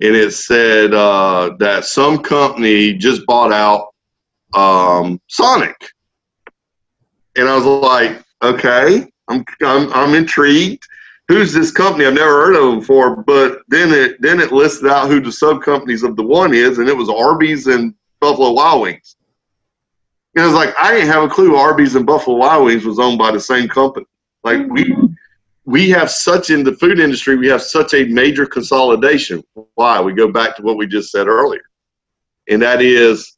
and 0.00 0.14
it 0.14 0.32
said 0.32 0.94
uh, 0.94 1.56
that 1.58 1.86
some 1.86 2.18
company 2.18 2.92
just 2.92 3.26
bought 3.26 3.52
out 3.52 3.88
um, 4.54 5.20
Sonic. 5.28 5.76
And 7.36 7.48
I 7.48 7.54
was 7.56 7.64
like, 7.64 8.22
okay, 8.42 9.06
I'm, 9.28 9.44
I'm, 9.62 9.92
I'm 9.92 10.14
intrigued. 10.14 10.82
Who's 11.28 11.52
this 11.52 11.70
company? 11.70 12.06
I've 12.06 12.14
never 12.14 12.30
heard 12.30 12.56
of 12.56 12.62
them 12.62 12.80
before. 12.80 13.16
But 13.16 13.60
then 13.68 13.92
it 13.92 14.20
then 14.20 14.40
it 14.40 14.50
listed 14.50 14.90
out 14.90 15.08
who 15.08 15.20
the 15.20 15.30
sub 15.30 15.62
companies 15.62 16.02
of 16.02 16.16
the 16.16 16.22
one 16.22 16.54
is, 16.54 16.78
and 16.78 16.88
it 16.88 16.96
was 16.96 17.10
Arby's 17.10 17.66
and 17.66 17.94
Buffalo 18.20 18.52
Wild 18.52 18.82
Wings. 18.82 19.16
And 20.34 20.44
I 20.44 20.46
was 20.46 20.56
like, 20.56 20.74
I 20.80 20.92
didn't 20.92 21.08
have 21.08 21.24
a 21.24 21.28
clue 21.28 21.56
Arby's 21.56 21.96
and 21.96 22.06
Buffalo 22.06 22.38
Wild 22.38 22.64
Wings 22.64 22.84
was 22.84 22.98
owned 22.98 23.18
by 23.18 23.30
the 23.30 23.40
same 23.40 23.68
company. 23.68 24.06
Like 24.42 24.66
we 24.70 24.94
we 25.66 25.90
have 25.90 26.10
such 26.10 26.48
in 26.48 26.64
the 26.64 26.72
food 26.72 26.98
industry, 26.98 27.36
we 27.36 27.48
have 27.48 27.60
such 27.60 27.92
a 27.92 28.04
major 28.04 28.46
consolidation. 28.46 29.44
Why? 29.74 30.00
We 30.00 30.14
go 30.14 30.32
back 30.32 30.56
to 30.56 30.62
what 30.62 30.78
we 30.78 30.86
just 30.86 31.10
said 31.10 31.26
earlier. 31.26 31.60
And 32.48 32.62
that 32.62 32.80
is 32.80 33.37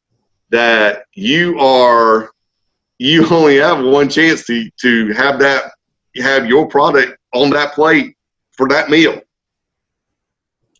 that 0.51 1.05
you 1.15 1.59
are 1.59 2.31
you 2.99 3.27
only 3.31 3.57
have 3.57 3.85
one 3.85 4.09
chance 4.09 4.45
to 4.47 4.71
to 4.81 5.13
have 5.13 5.39
that 5.41 5.73
have 6.17 6.47
your 6.47 6.67
product 6.67 7.17
on 7.33 7.51
that 7.51 7.75
plate 7.75 8.17
for 8.53 8.69
that 8.69 8.91
meal. 8.91 9.21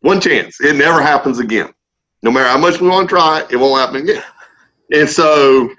One 0.01 0.21
chance. 0.21 0.61
It 0.61 0.77
never 0.77 1.01
happens 1.01 1.39
again. 1.39 1.73
No 2.23 2.31
matter 2.31 2.49
how 2.49 2.59
much 2.59 2.81
we 2.81 2.89
want 2.89 3.09
to 3.09 3.15
try, 3.15 3.47
it 3.51 3.57
won't 3.57 3.81
happen 3.81 4.03
again. 4.03 4.23
And 4.93 5.09
so 5.09 5.71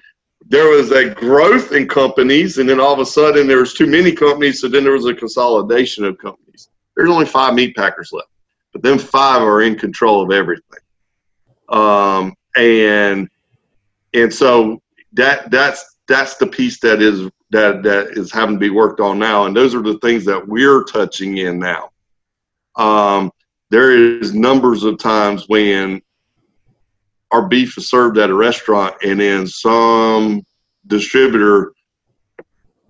there 0.48 0.70
was 0.70 0.92
a 0.92 1.10
growth 1.10 1.72
in 1.72 1.88
companies, 1.88 2.58
and 2.58 2.68
then 2.68 2.80
all 2.80 2.94
of 2.94 3.00
a 3.00 3.06
sudden 3.06 3.48
there 3.48 3.60
was 3.60 3.74
too 3.74 3.88
many 3.88 4.12
companies, 4.12 4.62
so 4.62 4.68
then 4.68 4.84
there 4.84 4.94
was 4.94 5.06
a 5.06 5.14
consolidation 5.14 6.04
of 6.04 6.18
companies. 6.18 6.70
There's 6.96 7.10
only 7.10 7.26
five 7.26 7.54
meat 7.54 7.76
packers 7.76 8.12
left, 8.12 8.30
but 8.74 8.82
then 8.82 8.98
five 8.98 9.42
are 9.42 9.62
in 9.62 9.78
control 9.78 10.24
of 10.24 10.32
everything. 10.32 10.80
Um, 11.70 12.36
and 12.56 13.30
and 14.14 14.34
so 14.34 14.82
that 15.14 15.52
that's 15.52 15.98
that's 16.08 16.38
the 16.38 16.48
piece 16.48 16.80
that 16.80 17.02
is 17.02 17.30
that 17.52 17.84
that 17.84 18.18
is 18.18 18.32
having 18.32 18.56
to 18.56 18.60
be 18.60 18.70
worked 18.70 19.00
on 19.00 19.20
now, 19.20 19.46
and 19.46 19.56
those 19.56 19.76
are 19.76 19.82
the 19.82 19.98
things 20.00 20.26
that 20.26 20.48
we're 20.48 20.84
touching 20.84 21.38
in 21.38 21.60
now. 21.60 21.90
Um, 22.76 23.32
there 23.70 23.92
is 23.92 24.34
numbers 24.34 24.84
of 24.84 24.98
times 24.98 25.46
when 25.48 26.02
our 27.32 27.48
beef 27.48 27.78
is 27.78 27.90
served 27.90 28.18
at 28.18 28.30
a 28.30 28.34
restaurant, 28.34 28.96
and 29.04 29.20
then 29.20 29.48
some 29.48 30.44
distributor 30.88 31.74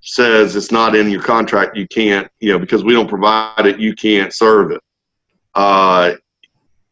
says 0.02 0.56
it's 0.56 0.72
not 0.72 0.96
in 0.96 1.10
your 1.10 1.22
contract, 1.22 1.78
you 1.78 1.88
can't, 1.88 2.28
you 2.40 2.52
know, 2.52 2.60
because 2.60 2.84
we 2.84 2.94
don't 2.94 3.08
provide 3.08 3.66
it, 3.66 3.80
you 3.80 3.94
can't 3.94 4.34
serve 4.34 4.72
it. 4.72 4.82
Uh, 5.54 6.14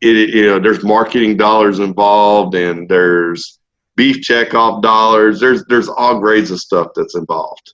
it, 0.01 0.29
you 0.29 0.45
know, 0.45 0.59
there's 0.59 0.83
marketing 0.83 1.35
dollars 1.35 1.79
involved, 1.79 2.55
and 2.55 2.87
there's 2.87 3.58
beef 3.99 4.21
checkoff 4.21 4.81
dollars. 4.81 5.41
There's 5.41 5.65
there's 5.65 5.89
all 5.89 6.21
grades 6.21 6.51
of 6.51 6.61
stuff 6.61 6.91
that's 6.95 7.17
involved, 7.17 7.73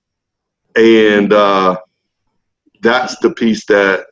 and 0.75 1.31
uh, 1.31 1.77
that's 2.81 3.19
the 3.19 3.29
piece 3.29 3.63
that 3.67 4.07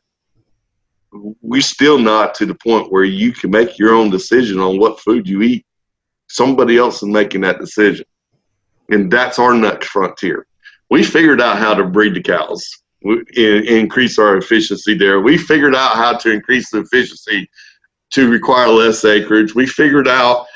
we're 1.42 1.60
still 1.60 1.98
not 1.98 2.32
to 2.36 2.46
the 2.46 2.54
point 2.54 2.92
where 2.92 3.02
you 3.02 3.32
can 3.32 3.50
make 3.50 3.80
your 3.80 3.94
own 3.94 4.10
decision 4.10 4.60
on 4.60 4.78
what 4.78 5.00
food 5.00 5.28
you 5.28 5.42
eat. 5.42 5.66
Somebody 6.28 6.76
else 6.76 7.02
is 7.02 7.08
making 7.08 7.40
that 7.40 7.58
decision, 7.58 8.06
and 8.90 9.10
that's 9.10 9.40
our 9.40 9.52
next 9.52 9.88
frontier. 9.88 10.46
We 10.90 11.02
figured 11.02 11.40
out 11.40 11.58
how 11.58 11.74
to 11.74 11.82
breed 11.82 12.14
the 12.14 12.22
cows, 12.22 12.64
increase 13.34 14.20
our 14.20 14.36
efficiency 14.36 14.96
there. 14.96 15.20
We 15.20 15.36
figured 15.36 15.74
out 15.74 15.96
how 15.96 16.16
to 16.18 16.30
increase 16.30 16.70
the 16.70 16.78
efficiency 16.78 17.50
to 18.10 18.30
require 18.30 18.68
less 18.68 19.04
acreage. 19.04 19.56
We 19.56 19.66
figured 19.66 20.06
out 20.06 20.46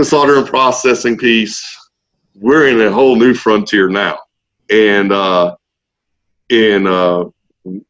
the 0.00 0.04
slaughter 0.06 0.38
and 0.38 0.46
processing 0.46 1.14
piece. 1.14 1.62
We're 2.34 2.68
in 2.68 2.80
a 2.80 2.90
whole 2.90 3.16
new 3.16 3.34
frontier 3.34 3.90
now, 3.90 4.18
and 4.70 5.12
uh, 5.12 5.56
in 6.48 6.86
uh, 6.86 7.24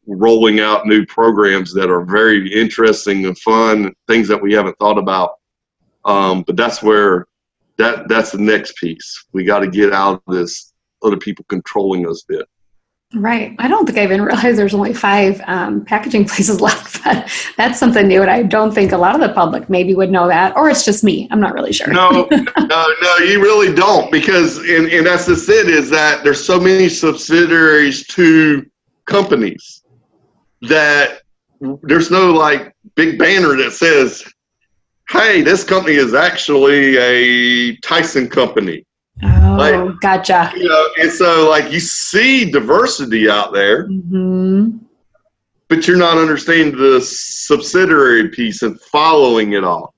rolling 0.05 0.59
out 0.59 0.85
new 0.85 1.05
programs 1.05 1.73
that 1.73 1.89
are 1.89 2.03
very 2.03 2.51
interesting 2.53 3.27
and 3.27 3.39
fun, 3.39 3.93
things 4.07 4.27
that 4.27 4.41
we 4.41 4.51
haven't 4.53 4.77
thought 4.77 4.97
about. 4.97 5.35
Um, 6.03 6.43
but 6.43 6.57
that's 6.57 6.83
where 6.83 7.27
that 7.77 8.09
that's 8.09 8.31
the 8.31 8.39
next 8.39 8.75
piece. 8.75 9.25
We 9.31 9.45
got 9.45 9.59
to 9.59 9.67
get 9.67 9.93
out 9.93 10.21
of 10.27 10.33
this 10.33 10.73
other 11.03 11.17
people 11.17 11.45
controlling 11.47 12.09
us 12.09 12.23
bit. 12.27 12.45
Right. 13.13 13.55
I 13.59 13.67
don't 13.67 13.85
think 13.85 13.97
I 13.97 14.03
even 14.03 14.21
realized 14.21 14.57
there's 14.57 14.73
only 14.73 14.93
five 14.93 15.41
um, 15.45 15.83
packaging 15.83 16.25
places 16.27 16.61
left. 16.61 17.03
But 17.03 17.29
that's 17.57 17.79
something 17.79 18.07
new, 18.07 18.21
and 18.21 18.31
I 18.31 18.43
don't 18.43 18.73
think 18.73 18.91
a 18.91 18.97
lot 18.97 19.15
of 19.15 19.21
the 19.21 19.33
public 19.33 19.69
maybe 19.69 19.93
would 19.93 20.11
know 20.11 20.27
that, 20.27 20.55
or 20.55 20.69
it's 20.69 20.85
just 20.85 21.03
me. 21.03 21.27
I'm 21.31 21.41
not 21.41 21.53
really 21.53 21.73
sure. 21.73 21.87
No, 21.87 22.09
no, 22.31 22.95
no, 23.01 23.17
you 23.17 23.41
really 23.41 23.73
don't, 23.73 24.11
because 24.11 24.57
and, 24.57 24.87
and 24.87 25.05
that's 25.05 25.25
just 25.25 25.49
it. 25.49 25.67
Is 25.67 25.89
that 25.89 26.23
there's 26.23 26.43
so 26.43 26.59
many 26.59 26.87
subsidiaries 26.87 28.07
to 28.07 28.65
companies 29.05 29.83
that 30.61 31.21
there's 31.83 32.11
no 32.11 32.31
like 32.31 32.73
big 32.95 33.19
banner 33.19 33.57
that 33.57 33.73
says, 33.73 34.23
"Hey, 35.09 35.41
this 35.41 35.63
company 35.63 35.95
is 35.95 36.13
actually 36.13 36.97
a 36.97 37.75
Tyson 37.77 38.29
company." 38.29 38.85
Oh, 39.23 39.55
like, 39.57 39.99
gotcha. 39.99 40.51
You 40.55 40.67
know, 40.67 40.89
and 40.99 41.11
so 41.11 41.49
like 41.49 41.71
you 41.71 41.79
see 41.79 42.49
diversity 42.49 43.29
out 43.29 43.53
there, 43.53 43.87
mm-hmm. 43.87 44.77
but 45.67 45.87
you're 45.87 45.97
not 45.97 46.17
understanding 46.17 46.75
the 46.75 47.01
subsidiary 47.01 48.29
piece 48.29 48.61
and 48.63 48.79
following 48.81 49.53
it 49.53 49.63
all. 49.63 49.93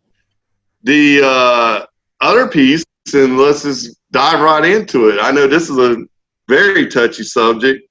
The 0.84 1.22
uh, 1.24 1.86
other 2.20 2.48
piece, 2.48 2.84
and 3.14 3.38
let's 3.38 3.64
just 3.64 3.98
dive 4.12 4.42
right 4.42 4.66
into 4.66 5.10
it. 5.10 5.20
I 5.22 5.32
know 5.32 5.48
this 5.48 5.70
is 5.70 5.78
a 5.78 6.04
very 6.50 6.88
touchy 6.88 7.24
subject. 7.24 7.88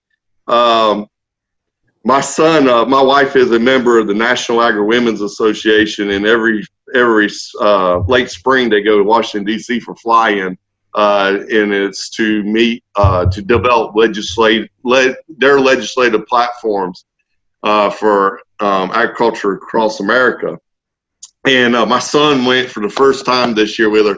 Um, 0.49 1.07
my 2.05 2.21
son, 2.21 2.69
uh, 2.69 2.85
my 2.85 3.01
wife 3.01 3.37
is 3.37 3.53
a 3.53 3.59
member 3.59 3.99
of 3.99 4.07
the 4.07 4.15
National 4.15 4.61
Agri 4.61 4.85
Women's 4.85 5.23
Association, 5.23 6.11
and 6.11 6.27
every 6.27 6.65
every 6.95 7.31
uh, 7.61 8.01
late 8.01 8.29
spring 8.29 8.69
they 8.69 8.83
go 8.83 8.99
to 8.99 9.05
Washington 9.05 9.47
D.C. 9.47 9.81
for 9.81 9.95
fly-in 9.97 10.59
uh, 10.95 11.39
and 11.51 11.73
it's 11.73 12.11
to 12.11 12.43
meet 12.43 12.85
uh, 12.97 13.27
to 13.27 13.43
develop 13.43 13.95
legislate 13.97 14.71
le- 14.83 15.15
their 15.39 15.59
legislative 15.61 16.27
platforms 16.27 17.05
uh, 17.63 17.89
for 17.89 18.41
um, 18.61 18.91
agriculture 18.93 19.53
across 19.53 20.01
America. 20.01 20.59
And 21.47 21.75
uh, 21.75 21.87
my 21.87 21.99
son 21.99 22.45
went 22.45 22.71
for 22.71 22.81
the 22.81 22.89
first 22.89 23.25
time 23.25 23.55
this 23.55 23.79
year 23.79 23.91
with 23.91 24.07
her, 24.07 24.17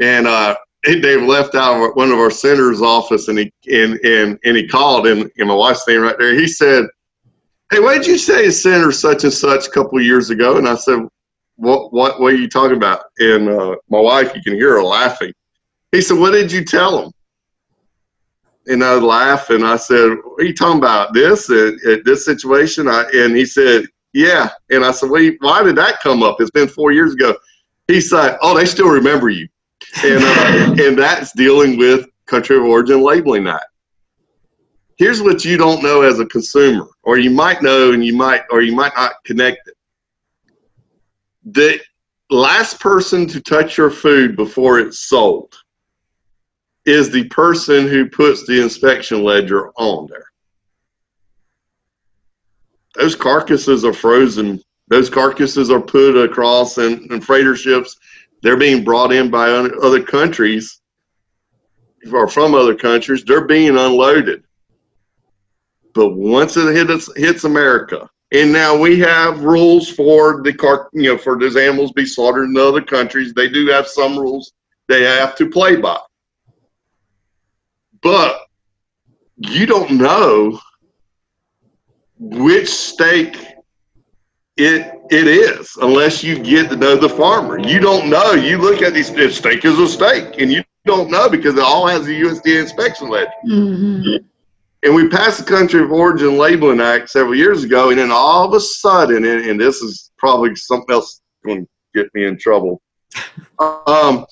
and 0.00 0.26
uh, 0.26 0.56
Dave 0.84 1.22
left 1.22 1.54
out 1.54 1.96
one 1.96 2.10
of 2.10 2.18
our 2.18 2.30
senator's 2.30 2.80
office, 2.80 3.28
and 3.28 3.38
he 3.38 3.52
and 3.70 3.98
and, 4.04 4.38
and 4.44 4.56
he 4.56 4.66
called, 4.66 5.06
and, 5.06 5.30
and 5.36 5.48
my 5.48 5.54
wife's 5.54 5.82
standing 5.82 6.04
right 6.04 6.16
there. 6.18 6.34
He 6.34 6.46
said, 6.46 6.86
"Hey, 7.70 7.80
what 7.80 7.94
did 7.94 8.06
you 8.06 8.16
say, 8.16 8.48
Senator 8.50 8.92
such 8.92 9.24
and 9.24 9.32
such, 9.32 9.66
a 9.66 9.70
couple 9.70 10.00
years 10.00 10.30
ago?" 10.30 10.56
And 10.56 10.66
I 10.66 10.76
said, 10.76 11.00
"What 11.56 11.92
what 11.92 12.20
what 12.20 12.32
are 12.32 12.36
you 12.36 12.48
talking 12.48 12.78
about?" 12.78 13.02
And 13.18 13.50
uh, 13.50 13.76
my 13.90 14.00
wife, 14.00 14.34
you 14.34 14.42
can 14.42 14.54
hear 14.54 14.76
her 14.76 14.82
laughing 14.82 15.34
he 15.92 16.00
said, 16.00 16.18
What 16.18 16.32
did 16.32 16.50
you 16.50 16.64
tell 16.64 17.04
him? 17.04 17.12
And 18.66 18.82
I 18.82 18.94
laughed 18.94 19.50
and 19.50 19.64
I 19.64 19.76
said, 19.76 20.16
What 20.24 20.42
are 20.42 20.44
you 20.44 20.54
talking 20.54 20.78
about? 20.78 21.14
This, 21.14 21.50
at, 21.50 21.74
at 21.84 22.04
this 22.04 22.24
situation? 22.24 22.88
I, 22.88 23.04
and 23.14 23.36
he 23.36 23.44
said, 23.44 23.86
Yeah. 24.12 24.50
And 24.70 24.84
I 24.84 24.90
said, 24.90 25.10
well, 25.10 25.30
Why 25.40 25.62
did 25.62 25.76
that 25.76 26.00
come 26.00 26.22
up? 26.22 26.40
It's 26.40 26.50
been 26.50 26.68
four 26.68 26.92
years 26.92 27.14
ago. 27.14 27.36
He 27.88 28.00
said, 28.00 28.36
Oh, 28.42 28.56
they 28.56 28.64
still 28.64 28.88
remember 28.88 29.30
you. 29.30 29.48
And, 30.04 30.22
uh, 30.22 30.82
and 30.84 30.98
that's 30.98 31.32
dealing 31.32 31.78
with 31.78 32.06
country 32.26 32.56
of 32.56 32.64
origin 32.64 33.02
labeling 33.02 33.44
that. 33.44 33.64
Here's 34.98 35.22
what 35.22 35.44
you 35.44 35.56
don't 35.56 35.82
know 35.82 36.02
as 36.02 36.20
a 36.20 36.26
consumer, 36.26 36.88
or 37.02 37.18
you 37.18 37.30
might 37.30 37.62
know 37.62 37.92
and 37.92 38.04
you 38.04 38.16
might, 38.16 38.42
or 38.50 38.62
you 38.62 38.74
might 38.74 38.94
not 38.96 39.12
connect 39.24 39.68
it. 39.68 39.74
The 41.44 41.80
last 42.30 42.80
person 42.80 43.26
to 43.28 43.40
touch 43.40 43.76
your 43.76 43.90
food 43.90 44.36
before 44.36 44.80
it's 44.80 45.00
sold 45.00 45.54
is 46.86 47.10
the 47.10 47.24
person 47.24 47.88
who 47.88 48.08
puts 48.08 48.46
the 48.46 48.62
inspection 48.62 49.24
ledger 49.24 49.70
on 49.76 50.06
there. 50.06 50.24
Those 52.94 53.16
carcasses 53.16 53.84
are 53.84 53.92
frozen. 53.92 54.62
Those 54.88 55.10
carcasses 55.10 55.68
are 55.70 55.80
put 55.80 56.16
across 56.16 56.78
in, 56.78 57.12
in 57.12 57.20
freighter 57.20 57.56
ships. 57.56 57.96
They're 58.42 58.56
being 58.56 58.84
brought 58.84 59.12
in 59.12 59.30
by 59.30 59.50
other 59.50 60.02
countries 60.02 60.80
or 62.10 62.28
from 62.28 62.54
other 62.54 62.74
countries. 62.74 63.24
They're 63.24 63.46
being 63.46 63.76
unloaded. 63.76 64.44
But 65.92 66.10
once 66.10 66.56
it 66.56 66.74
hits, 66.74 67.10
hits 67.16 67.44
America, 67.44 68.08
and 68.32 68.52
now 68.52 68.78
we 68.78 69.00
have 69.00 69.42
rules 69.42 69.88
for 69.90 70.42
the 70.42 70.52
car, 70.52 70.88
you 70.92 71.10
know, 71.10 71.18
for 71.18 71.38
those 71.38 71.56
animals 71.56 71.92
be 71.92 72.06
slaughtered 72.06 72.48
in 72.48 72.56
other 72.56 72.82
countries. 72.82 73.32
They 73.32 73.48
do 73.48 73.66
have 73.68 73.88
some 73.88 74.16
rules 74.16 74.52
they 74.88 75.02
have 75.02 75.34
to 75.36 75.50
play 75.50 75.76
by 75.76 75.98
but 78.02 78.40
you 79.36 79.66
don't 79.66 79.92
know 79.92 80.58
which 82.18 82.68
steak 82.68 83.36
it 84.56 84.92
it 85.10 85.28
is 85.28 85.76
unless 85.82 86.24
you 86.24 86.38
get 86.38 86.70
to 86.70 86.76
know 86.76 86.96
the 86.96 87.08
farmer. 87.08 87.58
You 87.58 87.78
don't 87.78 88.08
know. 88.08 88.32
You 88.32 88.58
look 88.58 88.82
at 88.82 88.94
these 88.94 89.10
if 89.10 89.34
steak 89.34 89.64
is 89.64 89.78
a 89.78 89.86
steak, 89.86 90.40
and 90.40 90.50
you 90.50 90.64
don't 90.84 91.10
know 91.10 91.28
because 91.28 91.56
it 91.56 91.62
all 91.62 91.86
has 91.86 92.06
a 92.06 92.10
USDA 92.10 92.62
inspection 92.62 93.08
ledger. 93.08 93.30
Mm-hmm. 93.46 94.24
And 94.82 94.94
we 94.94 95.08
passed 95.08 95.38
the 95.38 95.44
Country 95.44 95.82
of 95.82 95.90
Origin 95.90 96.38
Labeling 96.38 96.80
Act 96.80 97.10
several 97.10 97.34
years 97.34 97.64
ago, 97.64 97.90
and 97.90 97.98
then 97.98 98.10
all 98.10 98.46
of 98.46 98.54
a 98.54 98.60
sudden, 98.60 99.24
and, 99.24 99.44
and 99.44 99.60
this 99.60 99.76
is 99.82 100.12
probably 100.16 100.54
something 100.54 100.92
else 100.92 101.20
going 101.44 101.64
to 101.64 101.68
get 101.94 102.14
me 102.14 102.24
in 102.24 102.38
trouble. 102.38 102.80
um, 103.58 104.24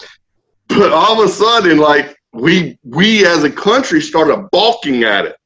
but 0.69 0.93
all 0.93 1.21
of 1.21 1.29
a 1.29 1.33
sudden, 1.33 1.79
like 1.79 2.17
we 2.35 2.79
we 2.85 3.25
as 3.27 3.45
a 3.45 3.51
country 3.51 4.01
started 4.01 4.49
balking 4.51 5.05
at 5.05 5.25
it. 5.25 5.37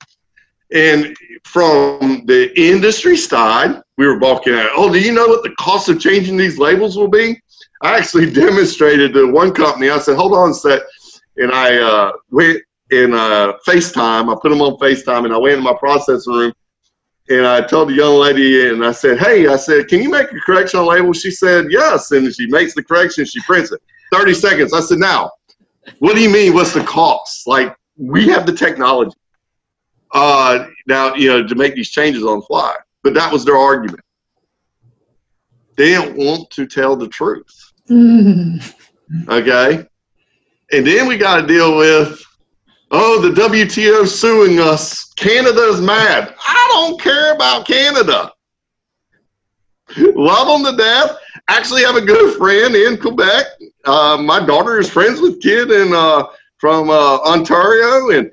And 0.72 1.16
from 1.44 2.24
the 2.26 2.52
industry 2.60 3.16
side, 3.16 3.80
we 3.96 4.06
were 4.06 4.18
balking 4.18 4.54
at 4.54 4.66
it. 4.66 4.72
Oh, 4.74 4.92
do 4.92 5.00
you 5.00 5.12
know 5.12 5.26
what 5.26 5.42
the 5.42 5.54
cost 5.58 5.88
of 5.88 6.00
changing 6.00 6.36
these 6.36 6.58
labels 6.58 6.96
will 6.96 7.08
be? 7.08 7.40
I 7.82 7.96
actually 7.96 8.30
demonstrated 8.44 9.14
to 9.14 9.30
one 9.30 9.52
company. 9.52 9.88
I 9.88 9.98
said, 9.98 10.16
hold 10.16 10.34
on 10.34 10.50
a 10.50 10.54
sec. 10.54 10.82
And 11.36 11.52
I 11.52 11.76
uh, 11.76 12.12
went 12.30 12.62
in 12.90 13.14
uh, 13.14 13.52
FaceTime. 13.66 14.30
I 14.30 14.38
put 14.40 14.50
them 14.50 14.60
on 14.60 14.76
FaceTime 14.78 15.24
and 15.24 15.32
I 15.32 15.38
went 15.38 15.56
in 15.56 15.62
my 15.62 15.74
processing 15.78 16.32
room 16.32 16.52
and 17.30 17.46
I 17.46 17.60
told 17.60 17.90
the 17.90 17.94
young 17.94 18.14
lady 18.14 18.68
and 18.68 18.84
I 18.84 18.92
said, 18.92 19.18
hey, 19.18 19.46
I 19.48 19.56
said, 19.56 19.88
can 19.88 20.02
you 20.02 20.10
make 20.10 20.32
a 20.32 20.40
correction 20.40 20.80
on 20.80 20.86
label? 20.86 21.12
She 21.12 21.30
said, 21.30 21.66
yes. 21.70 22.10
And 22.12 22.34
she 22.34 22.46
makes 22.46 22.74
the 22.74 22.82
correction. 22.82 23.24
She 23.26 23.40
prints 23.40 23.70
it. 23.70 23.80
30 24.12 24.34
seconds. 24.34 24.72
I 24.72 24.80
said, 24.80 24.98
now, 24.98 25.30
what 25.98 26.14
do 26.14 26.22
you 26.22 26.30
mean? 26.30 26.54
What's 26.54 26.74
the 26.74 26.84
cost? 26.84 27.46
Like 27.46 27.74
we 27.96 28.28
have 28.28 28.46
the 28.46 28.52
technology 28.52 29.16
uh, 30.12 30.66
now, 30.86 31.14
you 31.14 31.28
know, 31.28 31.46
to 31.46 31.54
make 31.54 31.74
these 31.74 31.90
changes 31.90 32.24
on 32.24 32.40
the 32.40 32.46
fly. 32.46 32.74
But 33.02 33.14
that 33.14 33.32
was 33.32 33.44
their 33.44 33.56
argument. 33.56 34.00
They 35.76 35.90
didn't 35.90 36.16
want 36.16 36.50
to 36.50 36.66
tell 36.66 36.96
the 36.96 37.08
truth. 37.08 37.72
Mm. 37.88 38.74
Okay. 39.28 39.86
And 40.72 40.86
then 40.86 41.06
we 41.06 41.16
got 41.16 41.40
to 41.40 41.46
deal 41.46 41.76
with 41.76 42.22
oh, 42.90 43.20
the 43.20 43.40
WTO 43.40 44.06
suing 44.06 44.60
us. 44.60 45.12
Canada's 45.14 45.80
mad. 45.80 46.34
I 46.38 46.68
don't 46.72 47.00
care 47.00 47.34
about 47.34 47.66
Canada. 47.66 48.32
Love 49.96 50.62
them 50.62 50.72
to 50.72 50.76
death. 50.76 51.16
Actually, 51.48 51.82
have 51.82 51.96
a 51.96 52.02
good 52.02 52.36
friend 52.36 52.74
in 52.74 52.98
Quebec. 52.98 53.46
Uh, 53.84 54.18
my 54.20 54.44
daughter 54.44 54.78
is 54.78 54.90
friends 54.90 55.20
with 55.20 55.40
kid 55.40 55.70
in 55.70 55.92
uh, 55.94 56.24
from 56.58 56.90
uh, 56.90 57.18
Ontario, 57.20 58.10
and 58.10 58.30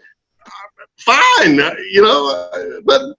fine, 0.97 1.55
you 1.91 2.01
know. 2.01 2.81
But 2.83 3.15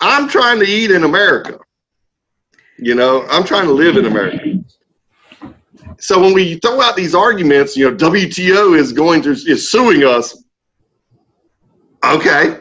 I'm 0.00 0.28
trying 0.28 0.58
to 0.60 0.66
eat 0.66 0.90
in 0.90 1.04
America. 1.04 1.58
You 2.78 2.94
know, 2.94 3.26
I'm 3.30 3.44
trying 3.44 3.66
to 3.66 3.72
live 3.72 3.96
in 3.96 4.06
America. 4.06 4.62
So 5.98 6.20
when 6.20 6.34
we 6.34 6.56
throw 6.56 6.80
out 6.80 6.96
these 6.96 7.14
arguments, 7.14 7.76
you 7.76 7.88
know, 7.88 7.96
WTO 7.96 8.76
is 8.76 8.92
going 8.92 9.22
to 9.22 9.30
is 9.30 9.70
suing 9.70 10.02
us. 10.02 10.42
Okay. 12.04 12.58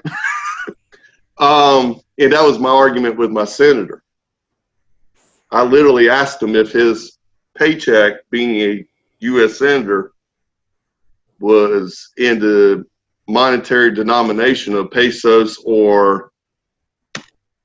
um, 1.39 1.99
and 2.19 2.33
that 2.33 2.43
was 2.43 2.59
my 2.59 2.69
argument 2.69 3.17
with 3.17 3.31
my 3.31 3.45
senator. 3.45 4.03
I 5.49 5.63
literally 5.63 6.07
asked 6.09 6.41
him 6.41 6.55
if 6.55 6.71
his 6.71 7.17
paycheck, 7.61 8.27
being 8.31 8.59
a 8.61 8.85
U.S. 9.19 9.59
senator, 9.59 10.13
was 11.39 12.11
in 12.17 12.39
the 12.39 12.83
monetary 13.27 13.93
denomination 13.93 14.73
of 14.73 14.89
pesos 14.89 15.61
or 15.63 16.31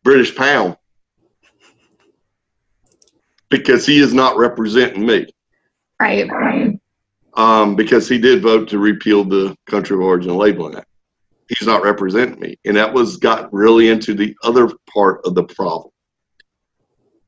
British 0.05 0.37
pound 0.37 0.77
because 3.49 3.87
he 3.87 3.99
is 3.99 4.13
not 4.13 4.37
representing 4.37 5.07
me. 5.07 5.27
Right. 5.99 6.79
Um, 7.35 7.75
because 7.75 8.07
he 8.07 8.19
did 8.19 8.43
vote 8.43 8.69
to 8.69 8.79
repeal 8.79 9.25
the 9.25 9.57
country 9.67 9.97
of 9.97 10.03
origin 10.03 10.37
labeling 10.37 10.77
act. 10.77 10.89
He's 11.49 11.67
not 11.67 11.83
representing 11.83 12.41
me. 12.41 12.57
And 12.67 12.77
that 12.77 12.93
was 12.93 13.17
got 13.17 13.53
really 13.53 13.89
into 13.89 14.15
the 14.15 14.37
other 14.43 14.69
part 14.93 15.21
of 15.25 15.35
the 15.35 15.45
problem. 15.45 15.91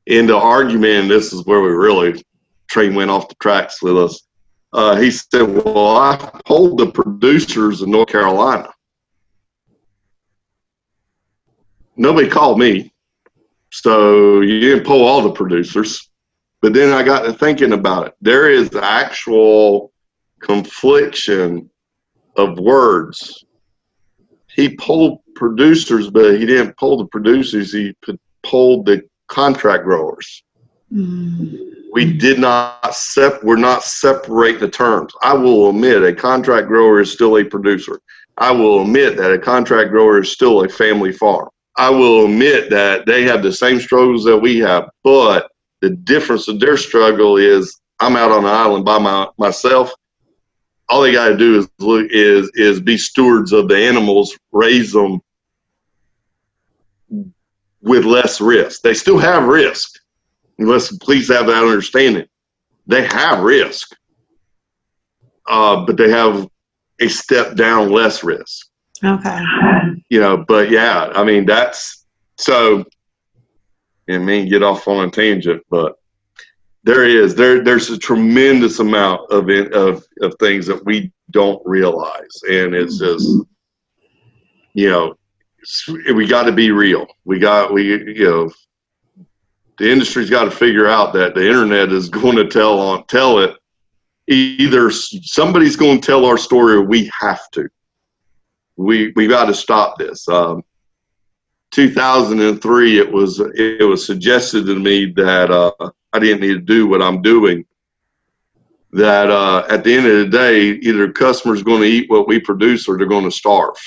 In 0.05 0.27
the 0.27 0.37
argument, 0.37 1.03
and 1.03 1.09
this 1.09 1.33
is 1.33 1.45
where 1.45 1.61
we 1.61 1.69
really 1.69 2.21
train 2.69 2.95
went 2.95 3.11
off 3.11 3.29
the 3.29 3.35
tracks 3.35 3.81
with 3.81 3.97
us. 3.97 4.21
Uh, 4.71 4.95
he 4.95 5.11
said, 5.11 5.41
Well, 5.41 5.97
I 5.97 6.39
told 6.45 6.77
the 6.77 6.91
producers 6.91 7.81
in 7.81 7.91
North 7.91 8.09
Carolina. 8.09 8.69
Nobody 11.95 12.29
called 12.29 12.59
me. 12.59 12.93
So 13.71 14.41
you 14.41 14.59
didn't 14.59 14.85
poll 14.85 15.05
all 15.05 15.21
the 15.21 15.31
producers. 15.31 16.09
But 16.61 16.73
then 16.73 16.91
I 16.91 17.03
got 17.03 17.21
to 17.21 17.33
thinking 17.33 17.73
about 17.73 18.07
it. 18.07 18.15
There 18.21 18.49
is 18.49 18.75
actual 18.75 19.91
confliction 20.39 21.69
of 22.35 22.59
words. 22.59 23.43
He 24.53 24.75
pulled 24.75 25.19
producers, 25.35 26.09
but 26.09 26.37
he 26.37 26.45
didn't 26.45 26.77
pull 26.77 26.97
the 26.97 27.05
producers. 27.05 27.71
He 27.71 27.95
pulled 28.43 28.85
the 28.85 29.03
contract 29.27 29.83
growers. 29.83 30.43
We 30.91 32.13
did 32.17 32.39
not 32.39 32.93
sep. 32.95 33.43
We're 33.43 33.57
not 33.57 33.83
separate 33.83 34.59
the 34.59 34.69
terms. 34.69 35.13
I 35.21 35.33
will 35.33 35.69
admit 35.69 36.03
a 36.03 36.13
contract 36.13 36.67
grower 36.67 36.99
is 36.99 37.11
still 37.11 37.37
a 37.37 37.43
producer. 37.43 37.99
I 38.37 38.51
will 38.51 38.81
admit 38.81 39.17
that 39.17 39.33
a 39.33 39.37
contract 39.37 39.91
grower 39.91 40.21
is 40.21 40.31
still 40.31 40.63
a 40.63 40.69
family 40.69 41.11
farm. 41.11 41.49
I 41.77 41.89
will 41.89 42.25
admit 42.25 42.69
that 42.71 43.05
they 43.05 43.23
have 43.23 43.43
the 43.43 43.53
same 43.53 43.79
struggles 43.79 44.23
that 44.25 44.37
we 44.37 44.57
have, 44.59 44.89
but 45.03 45.49
the 45.81 45.91
difference 45.91 46.47
of 46.47 46.59
their 46.59 46.77
struggle 46.77 47.37
is 47.37 47.79
I'm 47.99 48.15
out 48.15 48.31
on 48.31 48.43
the 48.43 48.49
island 48.49 48.85
by 48.85 48.97
my, 48.97 49.27
myself. 49.37 49.93
All 50.87 51.01
they 51.01 51.11
got 51.11 51.29
to 51.29 51.37
do 51.37 51.59
is 51.59 51.69
look 51.79 52.07
is 52.09 52.49
is 52.55 52.79
be 52.79 52.97
stewards 52.97 53.51
of 53.51 53.67
the 53.67 53.77
animals, 53.77 54.37
raise 54.51 54.91
them 54.91 55.21
with 57.81 58.05
less 58.05 58.41
risk. 58.41 58.81
They 58.81 58.93
still 58.93 59.19
have 59.19 59.43
risk. 59.43 59.98
Let's 60.59 60.95
please 60.97 61.29
have 61.29 61.47
that 61.47 61.63
understanding. 61.63 62.27
They 62.85 63.05
have 63.05 63.43
risk, 63.43 63.95
uh, 65.47 65.85
but 65.85 65.95
they 65.95 66.09
have 66.09 66.47
a 66.99 67.07
step 67.07 67.55
down 67.55 67.91
less 67.91 68.23
risk. 68.23 68.67
Okay. 69.03 69.39
You 70.09 70.19
know, 70.19 70.43
but 70.47 70.69
yeah, 70.69 71.11
I 71.15 71.23
mean 71.23 71.45
that's 71.45 72.05
so 72.37 72.83
and 74.09 74.25
me 74.25 74.49
get 74.49 74.63
off 74.63 74.87
on 74.87 75.07
a 75.07 75.11
tangent, 75.11 75.63
but 75.69 75.95
there 76.83 77.05
is 77.05 77.35
there 77.35 77.63
there's 77.63 77.89
a 77.89 77.97
tremendous 77.97 78.79
amount 78.79 79.31
of 79.31 79.49
it, 79.49 79.73
of 79.73 80.03
of 80.21 80.35
things 80.39 80.65
that 80.67 80.83
we 80.85 81.11
don't 81.31 81.61
realize, 81.65 82.41
and 82.49 82.73
it's 82.73 82.97
just 82.97 83.27
you 84.73 84.89
know 84.89 85.15
we 86.13 86.25
got 86.25 86.43
to 86.43 86.51
be 86.51 86.71
real. 86.71 87.05
We 87.25 87.39
got 87.39 87.73
we 87.73 88.13
you 88.15 88.25
know 88.25 88.51
the 89.79 89.89
industry's 89.89 90.29
got 90.29 90.43
to 90.43 90.51
figure 90.51 90.87
out 90.87 91.13
that 91.13 91.33
the 91.33 91.45
internet 91.45 91.91
is 91.91 92.09
going 92.21 92.35
to 92.35 92.47
tell 92.47 92.79
on 92.79 93.05
tell 93.07 93.39
it 93.39 93.55
either 94.27 94.91
somebody's 94.91 95.75
going 95.75 95.99
to 95.99 96.05
tell 96.05 96.25
our 96.25 96.37
story 96.37 96.75
or 96.75 96.83
we 96.83 97.09
have 97.19 97.49
to. 97.51 97.67
We 98.75 99.11
we 99.15 99.27
got 99.27 99.45
to 99.45 99.53
stop 99.53 99.97
this. 99.97 100.27
Um, 100.29 100.63
2003, 101.71 102.99
it 102.99 103.11
was 103.11 103.39
it 103.39 103.87
was 103.87 104.05
suggested 104.05 104.65
to 104.65 104.75
me 104.75 105.05
that 105.13 105.51
uh, 105.51 105.71
I 106.13 106.19
didn't 106.19 106.41
need 106.41 106.53
to 106.53 106.59
do 106.59 106.87
what 106.87 107.01
I'm 107.01 107.21
doing. 107.21 107.65
That 108.91 109.29
uh, 109.29 109.65
at 109.69 109.83
the 109.83 109.93
end 109.93 110.07
of 110.07 110.17
the 110.17 110.37
day, 110.37 110.69
either 110.69 111.11
customers 111.11 111.61
going 111.61 111.81
to 111.81 111.87
eat 111.87 112.09
what 112.09 112.27
we 112.27 112.39
produce 112.39 112.87
or 112.87 112.97
they're 112.97 113.05
going 113.05 113.25
to 113.25 113.31
starve. 113.31 113.77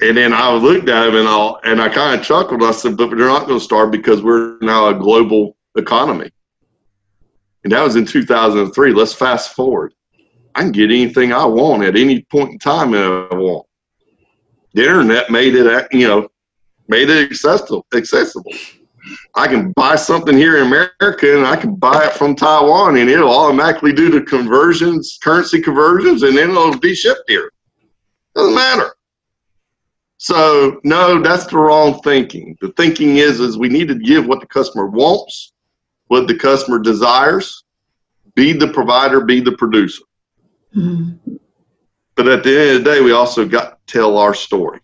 And 0.00 0.16
then 0.16 0.32
I 0.32 0.52
looked 0.54 0.88
at 0.88 1.08
him 1.08 1.16
and 1.16 1.28
I 1.28 1.52
and 1.64 1.80
I 1.80 1.88
kind 1.88 2.18
of 2.18 2.24
chuckled. 2.24 2.62
I 2.62 2.70
said, 2.70 2.96
"But 2.96 3.10
they're 3.10 3.18
not 3.18 3.46
going 3.46 3.58
to 3.58 3.64
starve 3.64 3.90
because 3.90 4.22
we're 4.22 4.58
now 4.60 4.88
a 4.88 4.94
global 4.94 5.56
economy." 5.76 6.30
And 7.64 7.72
that 7.72 7.82
was 7.82 7.96
in 7.96 8.06
2003. 8.06 8.92
Let's 8.92 9.12
fast 9.12 9.54
forward. 9.54 9.94
I 10.54 10.60
can 10.60 10.72
get 10.72 10.90
anything 10.90 11.32
I 11.32 11.44
want 11.44 11.82
at 11.82 11.96
any 11.96 12.22
point 12.22 12.52
in 12.52 12.58
time 12.58 12.92
that 12.92 13.28
I 13.32 13.34
want 13.34 13.68
the 14.74 14.82
internet 14.82 15.30
made 15.30 15.54
it, 15.54 15.66
uh, 15.66 15.86
you 15.90 16.06
know, 16.06 16.28
made 16.88 17.10
it 17.10 17.30
accessible. 17.30 17.86
Accessible. 17.94 18.52
I 19.34 19.48
can 19.48 19.72
buy 19.72 19.96
something 19.96 20.36
here 20.36 20.58
in 20.58 20.66
America 20.66 21.36
and 21.36 21.46
I 21.46 21.56
can 21.56 21.74
buy 21.76 22.06
it 22.06 22.12
from 22.12 22.36
Taiwan 22.36 22.96
and 22.96 23.08
it'll 23.08 23.34
automatically 23.34 23.92
do 23.92 24.10
the 24.10 24.20
conversions, 24.20 25.18
currency 25.22 25.60
conversions, 25.60 26.22
and 26.22 26.36
then 26.36 26.50
it'll 26.50 26.78
be 26.78 26.94
shipped 26.94 27.24
here. 27.28 27.50
Doesn't 28.34 28.54
matter. 28.54 28.94
So 30.18 30.80
no, 30.82 31.22
that's 31.22 31.46
the 31.46 31.58
wrong 31.58 32.00
thinking. 32.02 32.58
The 32.60 32.72
thinking 32.72 33.16
is 33.16 33.40
is 33.40 33.56
we 33.56 33.68
need 33.68 33.88
to 33.88 33.94
give 33.94 34.26
what 34.26 34.40
the 34.40 34.46
customer 34.46 34.86
wants, 34.86 35.52
what 36.08 36.26
the 36.26 36.36
customer 36.36 36.80
desires, 36.80 37.64
be 38.34 38.52
the 38.52 38.68
provider, 38.68 39.24
be 39.24 39.40
the 39.40 39.52
producer. 39.52 40.02
Mm-hmm. 40.76 41.36
But 42.16 42.28
at 42.28 42.42
the 42.42 42.60
end 42.60 42.70
of 42.70 42.84
the 42.84 42.90
day, 42.90 43.00
we 43.00 43.12
also 43.12 43.46
got 43.46 43.86
to 43.86 43.92
tell 43.92 44.18
our 44.18 44.34
story 44.34 44.80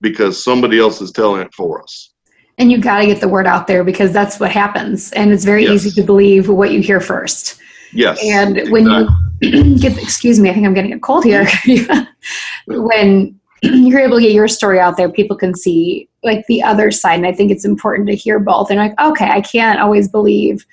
because 0.00 0.42
somebody 0.42 0.78
else 0.78 1.02
is 1.02 1.12
telling 1.12 1.42
it 1.42 1.52
for 1.54 1.82
us. 1.82 2.14
And 2.56 2.72
you 2.72 2.78
got 2.78 3.00
to 3.00 3.06
get 3.06 3.20
the 3.20 3.28
word 3.28 3.46
out 3.46 3.66
there 3.66 3.84
because 3.84 4.12
that's 4.12 4.40
what 4.40 4.50
happens. 4.50 5.12
And 5.12 5.32
it's 5.32 5.44
very 5.44 5.64
yes. 5.64 5.72
easy 5.72 6.00
to 6.00 6.06
believe 6.06 6.48
what 6.48 6.72
you 6.72 6.80
hear 6.80 7.00
first. 7.00 7.58
Yes. 7.92 8.18
And 8.22 8.70
when 8.70 8.86
you 8.86 9.76
get, 9.78 9.98
excuse 9.98 10.38
me, 10.38 10.50
I 10.50 10.54
think 10.54 10.66
I'm 10.66 10.74
getting 10.74 10.92
a 10.92 11.00
cold 11.00 11.24
here. 11.24 11.46
when 12.66 13.39
you're 13.62 14.00
able 14.00 14.16
to 14.16 14.22
get 14.22 14.32
your 14.32 14.48
story 14.48 14.80
out 14.80 14.96
there, 14.96 15.10
people 15.10 15.36
can 15.36 15.54
see 15.54 16.08
like 16.22 16.46
the 16.46 16.62
other 16.62 16.90
side. 16.90 17.18
And 17.18 17.26
I 17.26 17.32
think 17.32 17.50
it's 17.50 17.64
important 17.64 18.08
to 18.08 18.14
hear 18.14 18.38
both. 18.38 18.70
And 18.70 18.78
like, 18.78 18.98
okay, 19.00 19.28
I 19.30 19.40
can't 19.40 19.80
always 19.80 20.08
believe 20.08 20.64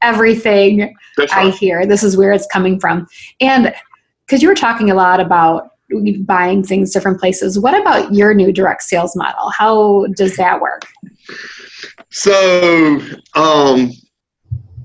everything 0.00 0.94
right. 1.18 1.34
I 1.34 1.50
hear. 1.50 1.86
This 1.86 2.02
is 2.02 2.16
where 2.16 2.32
it's 2.32 2.46
coming 2.46 2.80
from. 2.80 3.06
And 3.40 3.74
because 4.26 4.42
you 4.42 4.48
were 4.48 4.54
talking 4.54 4.90
a 4.90 4.94
lot 4.94 5.20
about 5.20 5.72
buying 6.20 6.62
things 6.62 6.92
different 6.92 7.20
places. 7.20 7.58
What 7.58 7.78
about 7.78 8.14
your 8.14 8.34
new 8.34 8.52
direct 8.52 8.82
sales 8.82 9.14
model? 9.16 9.50
How 9.50 10.06
does 10.16 10.36
that 10.36 10.60
work? 10.60 10.86
So 12.10 13.00
um, 13.34 13.92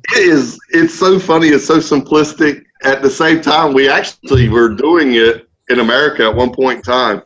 it 0.09 0.17
is. 0.17 0.59
It's 0.71 0.97
so 0.97 1.19
funny. 1.19 1.49
It's 1.49 1.65
so 1.65 1.77
simplistic. 1.77 2.63
At 2.83 3.01
the 3.01 3.09
same 3.09 3.41
time, 3.41 3.73
we 3.73 3.89
actually 3.89 4.49
were 4.49 4.69
doing 4.69 5.13
it 5.13 5.49
in 5.69 5.79
America 5.79 6.23
at 6.23 6.35
one 6.35 6.53
point 6.53 6.77
in 6.77 6.83
time, 6.83 7.21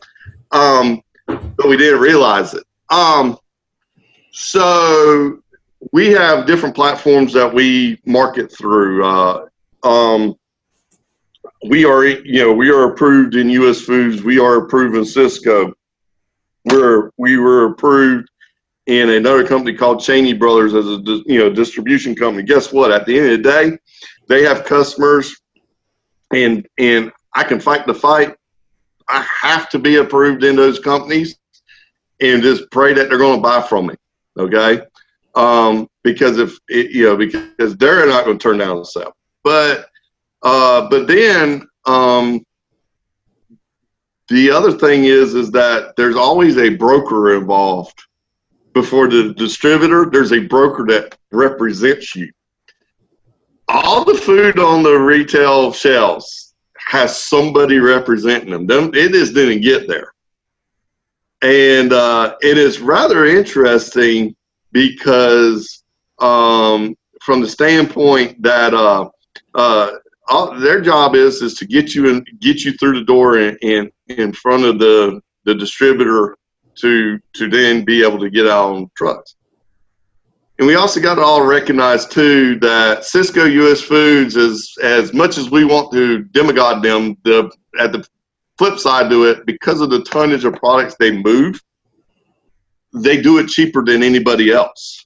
um, 0.51 1.01
but 1.27 1.67
we 1.67 1.77
didn't 1.77 1.99
realize 1.99 2.53
it. 2.53 2.63
Um, 2.89 3.37
so 4.31 5.39
we 5.91 6.11
have 6.11 6.45
different 6.45 6.75
platforms 6.75 7.33
that 7.33 7.51
we 7.51 7.99
market 8.05 8.55
through. 8.55 9.05
Uh, 9.05 9.45
um, 9.83 10.35
we 11.67 11.85
are, 11.85 12.05
you 12.05 12.43
know, 12.43 12.53
we 12.53 12.69
are 12.69 12.91
approved 12.91 13.35
in 13.35 13.49
U.S. 13.49 13.81
Foods. 13.81 14.23
We 14.23 14.39
are 14.39 14.65
approved 14.65 14.95
in 14.95 15.03
Sysco. 15.03 15.73
We're 16.65 17.11
we 17.17 17.37
were 17.37 17.65
approved 17.65 18.29
in 18.85 19.09
another 19.09 19.47
company 19.47 19.75
called 19.75 20.01
Cheney 20.01 20.33
Brothers 20.33 20.73
as 20.73 20.85
a 20.85 21.01
you 21.25 21.39
know 21.39 21.49
distribution 21.49 22.15
company. 22.15 22.43
Guess 22.43 22.71
what? 22.71 22.91
At 22.91 23.05
the 23.05 23.17
end 23.17 23.31
of 23.31 23.43
the 23.43 23.51
day, 23.51 23.77
they 24.27 24.43
have 24.43 24.65
customers 24.65 25.35
and 26.31 26.67
and 26.77 27.11
I 27.33 27.43
can 27.43 27.59
fight 27.59 27.85
the 27.85 27.93
fight. 27.93 28.35
I 29.11 29.25
have 29.41 29.69
to 29.69 29.79
be 29.79 29.97
approved 29.97 30.43
in 30.43 30.55
those 30.55 30.79
companies, 30.79 31.37
and 32.21 32.41
just 32.41 32.69
pray 32.71 32.93
that 32.93 33.09
they're 33.09 33.17
going 33.17 33.37
to 33.37 33.43
buy 33.43 33.61
from 33.61 33.87
me. 33.87 33.95
Okay, 34.37 34.81
um, 35.35 35.87
because 36.03 36.37
if 36.37 36.57
it, 36.69 36.91
you 36.91 37.03
know 37.03 37.17
because 37.17 37.75
they're 37.77 38.07
not 38.07 38.25
going 38.25 38.37
to 38.37 38.41
turn 38.43 38.57
down 38.57 38.77
the 38.77 38.85
sale. 38.85 39.13
But 39.43 39.87
uh, 40.43 40.87
but 40.89 41.07
then 41.07 41.67
um, 41.85 42.45
the 44.29 44.49
other 44.49 44.71
thing 44.71 45.03
is 45.03 45.35
is 45.35 45.51
that 45.51 45.93
there's 45.97 46.15
always 46.15 46.57
a 46.57 46.69
broker 46.69 47.35
involved 47.35 48.01
before 48.73 49.09
the 49.09 49.33
distributor. 49.33 50.09
There's 50.09 50.31
a 50.31 50.47
broker 50.47 50.85
that 50.87 51.17
represents 51.31 52.15
you. 52.15 52.31
All 53.67 54.05
the 54.05 54.15
food 54.15 54.59
on 54.59 54.83
the 54.83 54.97
retail 54.97 55.73
shelves 55.73 56.40
has 56.91 57.17
somebody 57.17 57.79
representing 57.79 58.49
them. 58.67 58.91
it 58.93 59.13
just 59.13 59.33
didn't 59.33 59.61
get 59.61 59.87
there, 59.87 60.11
and 61.41 61.93
uh, 61.93 62.35
it 62.41 62.57
is 62.57 62.81
rather 62.81 63.25
interesting 63.25 64.35
because 64.73 65.85
um, 66.19 66.93
from 67.21 67.39
the 67.39 67.47
standpoint 67.47 68.41
that 68.43 68.73
uh, 68.73 69.09
uh, 69.55 69.91
all, 70.27 70.59
their 70.59 70.81
job 70.81 71.15
is 71.15 71.41
is 71.41 71.53
to 71.53 71.65
get 71.65 71.95
you 71.95 72.09
and 72.09 72.27
get 72.41 72.65
you 72.65 72.73
through 72.73 72.99
the 72.99 73.05
door 73.05 73.37
and 73.37 73.57
in, 73.61 73.89
in, 74.09 74.19
in 74.19 74.33
front 74.33 74.65
of 74.65 74.77
the 74.77 75.21
the 75.45 75.55
distributor 75.55 76.37
to 76.75 77.17
to 77.35 77.49
then 77.49 77.85
be 77.85 78.03
able 78.03 78.19
to 78.19 78.29
get 78.29 78.47
out 78.47 78.75
on 78.75 78.91
trucks. 78.97 79.37
And 80.61 80.67
we 80.67 80.75
also 80.75 81.01
got 81.01 81.15
to 81.15 81.23
all 81.23 81.43
recognize 81.43 82.05
too 82.05 82.59
that 82.59 82.99
Sysco 82.99 83.51
US 83.51 83.81
Foods 83.81 84.35
is 84.35 84.71
as 84.83 85.11
much 85.11 85.39
as 85.39 85.49
we 85.49 85.65
want 85.65 85.91
to 85.91 86.19
demigod 86.25 86.83
them, 86.83 87.17
the 87.23 87.51
at 87.79 87.91
the 87.91 88.07
flip 88.59 88.77
side 88.77 89.09
to 89.09 89.23
it, 89.23 89.43
because 89.47 89.81
of 89.81 89.89
the 89.89 90.03
tonnage 90.03 90.45
of 90.45 90.53
products 90.53 90.95
they 90.99 91.17
move, 91.17 91.59
they 92.93 93.19
do 93.19 93.39
it 93.39 93.47
cheaper 93.47 93.83
than 93.83 94.03
anybody 94.03 94.51
else. 94.51 95.03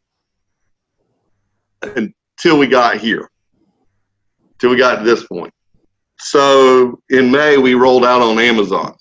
Until 1.83 2.57
we 2.57 2.67
got 2.67 2.97
here 2.97 3.29
till 4.59 4.71
we 4.71 4.75
got 4.75 4.97
to 4.97 5.05
this 5.05 5.25
point. 5.25 5.53
So 6.19 6.99
in 7.11 7.31
May, 7.31 7.57
we 7.57 7.75
rolled 7.75 8.03
out 8.03 8.21
on 8.21 8.39
Amazon. 8.39 8.93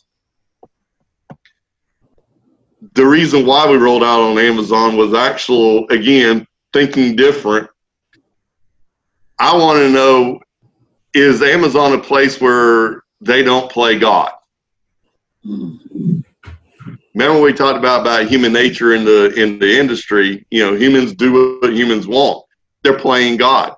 The 2.94 3.06
reason 3.06 3.44
why 3.44 3.68
we 3.68 3.76
rolled 3.76 4.04
out 4.04 4.20
on 4.20 4.38
Amazon 4.38 4.96
was 4.96 5.14
actual, 5.14 5.88
again, 5.88 6.46
thinking 6.72 7.16
different. 7.16 7.68
I 9.38 9.56
want 9.56 9.78
to 9.78 9.90
know 9.90 10.40
is 11.12 11.42
Amazon 11.42 11.92
a 11.92 11.98
place 11.98 12.40
where 12.40 13.02
they 13.20 13.42
don't 13.42 13.70
play 13.70 13.98
God? 13.98 14.30
Remember 17.14 17.40
we 17.40 17.52
talked 17.52 17.78
about 17.78 18.00
about 18.00 18.26
human 18.26 18.52
nature 18.52 18.94
in 18.94 19.04
the 19.04 19.32
in 19.40 19.58
the 19.58 19.78
industry. 19.78 20.44
You 20.50 20.64
know, 20.64 20.76
humans 20.76 21.14
do 21.14 21.58
what 21.60 21.72
humans 21.72 22.06
want. 22.06 22.44
They're 22.82 22.98
playing 22.98 23.36
God, 23.36 23.74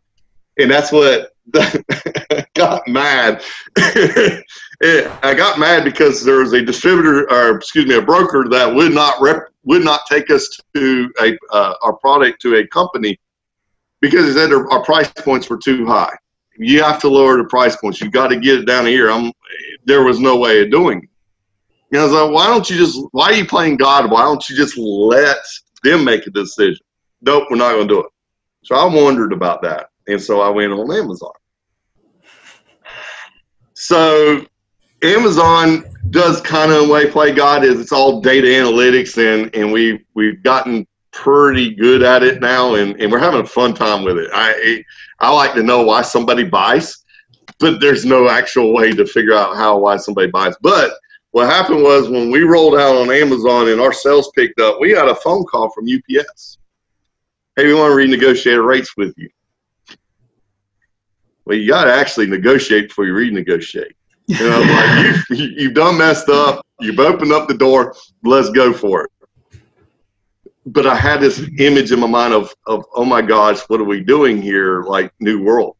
and 0.58 0.70
that's 0.70 0.90
what 0.90 1.32
got 2.54 2.88
mad. 2.88 3.42
I 4.82 5.34
got 5.34 5.58
mad 5.58 5.84
because 5.84 6.24
there 6.24 6.38
was 6.38 6.52
a 6.52 6.62
distributor, 6.62 7.30
or 7.30 7.56
excuse 7.56 7.86
me, 7.86 7.94
a 7.94 8.02
broker 8.02 8.46
that 8.50 8.74
would 8.74 8.92
not 8.92 9.20
rep, 9.20 9.48
would 9.64 9.84
not 9.84 10.02
take 10.06 10.30
us 10.30 10.48
to 10.74 11.10
a 11.20 11.36
uh, 11.52 11.74
our 11.82 11.94
product 11.94 12.42
to 12.42 12.56
a 12.56 12.66
company 12.66 13.18
because 14.00 14.26
he 14.26 14.32
said 14.32 14.52
our, 14.52 14.70
our 14.70 14.82
price 14.84 15.10
points 15.18 15.48
were 15.48 15.58
too 15.58 15.86
high. 15.86 16.14
You 16.58 16.82
have 16.82 17.00
to 17.00 17.08
lower 17.08 17.36
the 17.36 17.44
price 17.44 17.76
points. 17.76 18.00
You 18.00 18.10
got 18.10 18.28
to 18.28 18.38
get 18.38 18.60
it 18.60 18.66
down 18.66 18.86
here. 18.86 19.10
I'm, 19.10 19.32
there 19.84 20.04
was 20.04 20.20
no 20.20 20.36
way 20.36 20.62
of 20.62 20.70
doing 20.70 21.02
it. 21.02 21.08
And 21.92 22.00
I 22.00 22.04
was 22.04 22.12
like, 22.12 22.30
why 22.30 22.46
don't 22.46 22.68
you 22.68 22.76
just 22.76 23.00
why 23.12 23.30
are 23.30 23.34
you 23.34 23.46
playing 23.46 23.76
God? 23.76 24.10
Why 24.10 24.22
don't 24.22 24.46
you 24.48 24.56
just 24.56 24.76
let 24.76 25.38
them 25.82 26.04
make 26.04 26.26
a 26.26 26.30
decision? 26.30 26.84
Nope, 27.22 27.44
we're 27.50 27.56
not 27.56 27.72
going 27.72 27.88
to 27.88 27.94
do 27.94 28.00
it. 28.00 28.10
So 28.64 28.74
I 28.74 28.84
wondered 28.84 29.32
about 29.32 29.62
that. 29.62 29.88
And 30.08 30.20
so 30.20 30.40
I 30.40 30.48
went 30.50 30.72
on 30.72 30.92
Amazon. 30.92 31.32
So 33.74 34.44
Amazon 35.03 35.84
does 36.11 36.40
kind 36.40 36.72
of 36.72 36.88
way 36.88 37.11
Play 37.11 37.32
God 37.32 37.64
is. 37.64 37.80
It's 37.80 37.92
all 37.92 38.20
data 38.20 38.47
analytics, 38.47 39.18
and 39.18 39.55
and 39.55 39.72
we 39.72 40.05
we've 40.14 40.42
gotten 40.42 40.86
pretty 41.12 41.74
good 41.74 42.03
at 42.03 42.22
it 42.22 42.40
now, 42.40 42.74
and, 42.74 43.01
and 43.01 43.11
we're 43.11 43.18
having 43.18 43.40
a 43.40 43.47
fun 43.47 43.74
time 43.74 44.05
with 44.05 44.18
it. 44.18 44.30
I 44.32 44.84
I 45.20 45.32
like 45.32 45.55
to 45.55 45.62
know 45.62 45.82
why 45.82 46.03
somebody 46.03 46.44
buys, 46.44 47.05
but 47.59 47.80
there's 47.80 48.05
no 48.05 48.28
actual 48.28 48.74
way 48.74 48.92
to 48.92 49.07
figure 49.07 49.34
out 49.34 49.57
how 49.57 49.78
why 49.78 49.97
somebody 49.97 50.30
buys. 50.30 50.55
But 50.61 50.92
what 51.32 51.49
happened 51.49 51.82
was 51.82 52.09
when 52.09 52.30
we 52.30 52.42
rolled 52.42 52.74
out 52.74 52.97
on 52.97 53.11
Amazon 53.11 53.68
and 53.68 53.80
our 53.80 53.92
sales 53.92 54.30
picked 54.34 54.61
up, 54.61 54.80
we 54.80 54.94
got 54.94 55.09
a 55.09 55.14
phone 55.16 55.44
call 55.44 55.70
from 55.70 55.84
UPS. 55.84 56.59
Hey, 57.57 57.66
we 57.66 57.74
want 57.74 57.90
to 57.90 57.97
renegotiate 57.97 58.66
rates 58.66 58.97
with 58.97 59.14
you. 59.16 59.28
Well, 61.44 61.57
you 61.57 61.68
got 61.68 61.84
to 61.84 61.92
actually 61.92 62.26
negotiate 62.26 62.88
before 62.88 63.07
you 63.07 63.14
renegotiate. 63.14 63.92
You 64.26 64.48
know, 64.48 64.60
like 64.60 65.16
you, 65.30 65.46
you've 65.56 65.74
done 65.74 65.98
messed 65.98 66.28
up. 66.28 66.64
You've 66.80 66.98
opened 66.98 67.32
up 67.32 67.48
the 67.48 67.54
door. 67.54 67.94
Let's 68.24 68.50
go 68.50 68.72
for 68.72 69.04
it. 69.04 69.10
But 70.66 70.86
I 70.86 70.96
had 70.96 71.20
this 71.20 71.48
image 71.58 71.92
in 71.92 72.00
my 72.00 72.08
mind 72.08 72.34
of, 72.34 72.52
of 72.66 72.84
oh 72.94 73.04
my 73.04 73.22
gosh, 73.22 73.60
what 73.68 73.80
are 73.80 73.84
we 73.84 74.02
doing 74.02 74.42
here? 74.42 74.82
Like 74.82 75.12
new 75.20 75.42
world. 75.42 75.76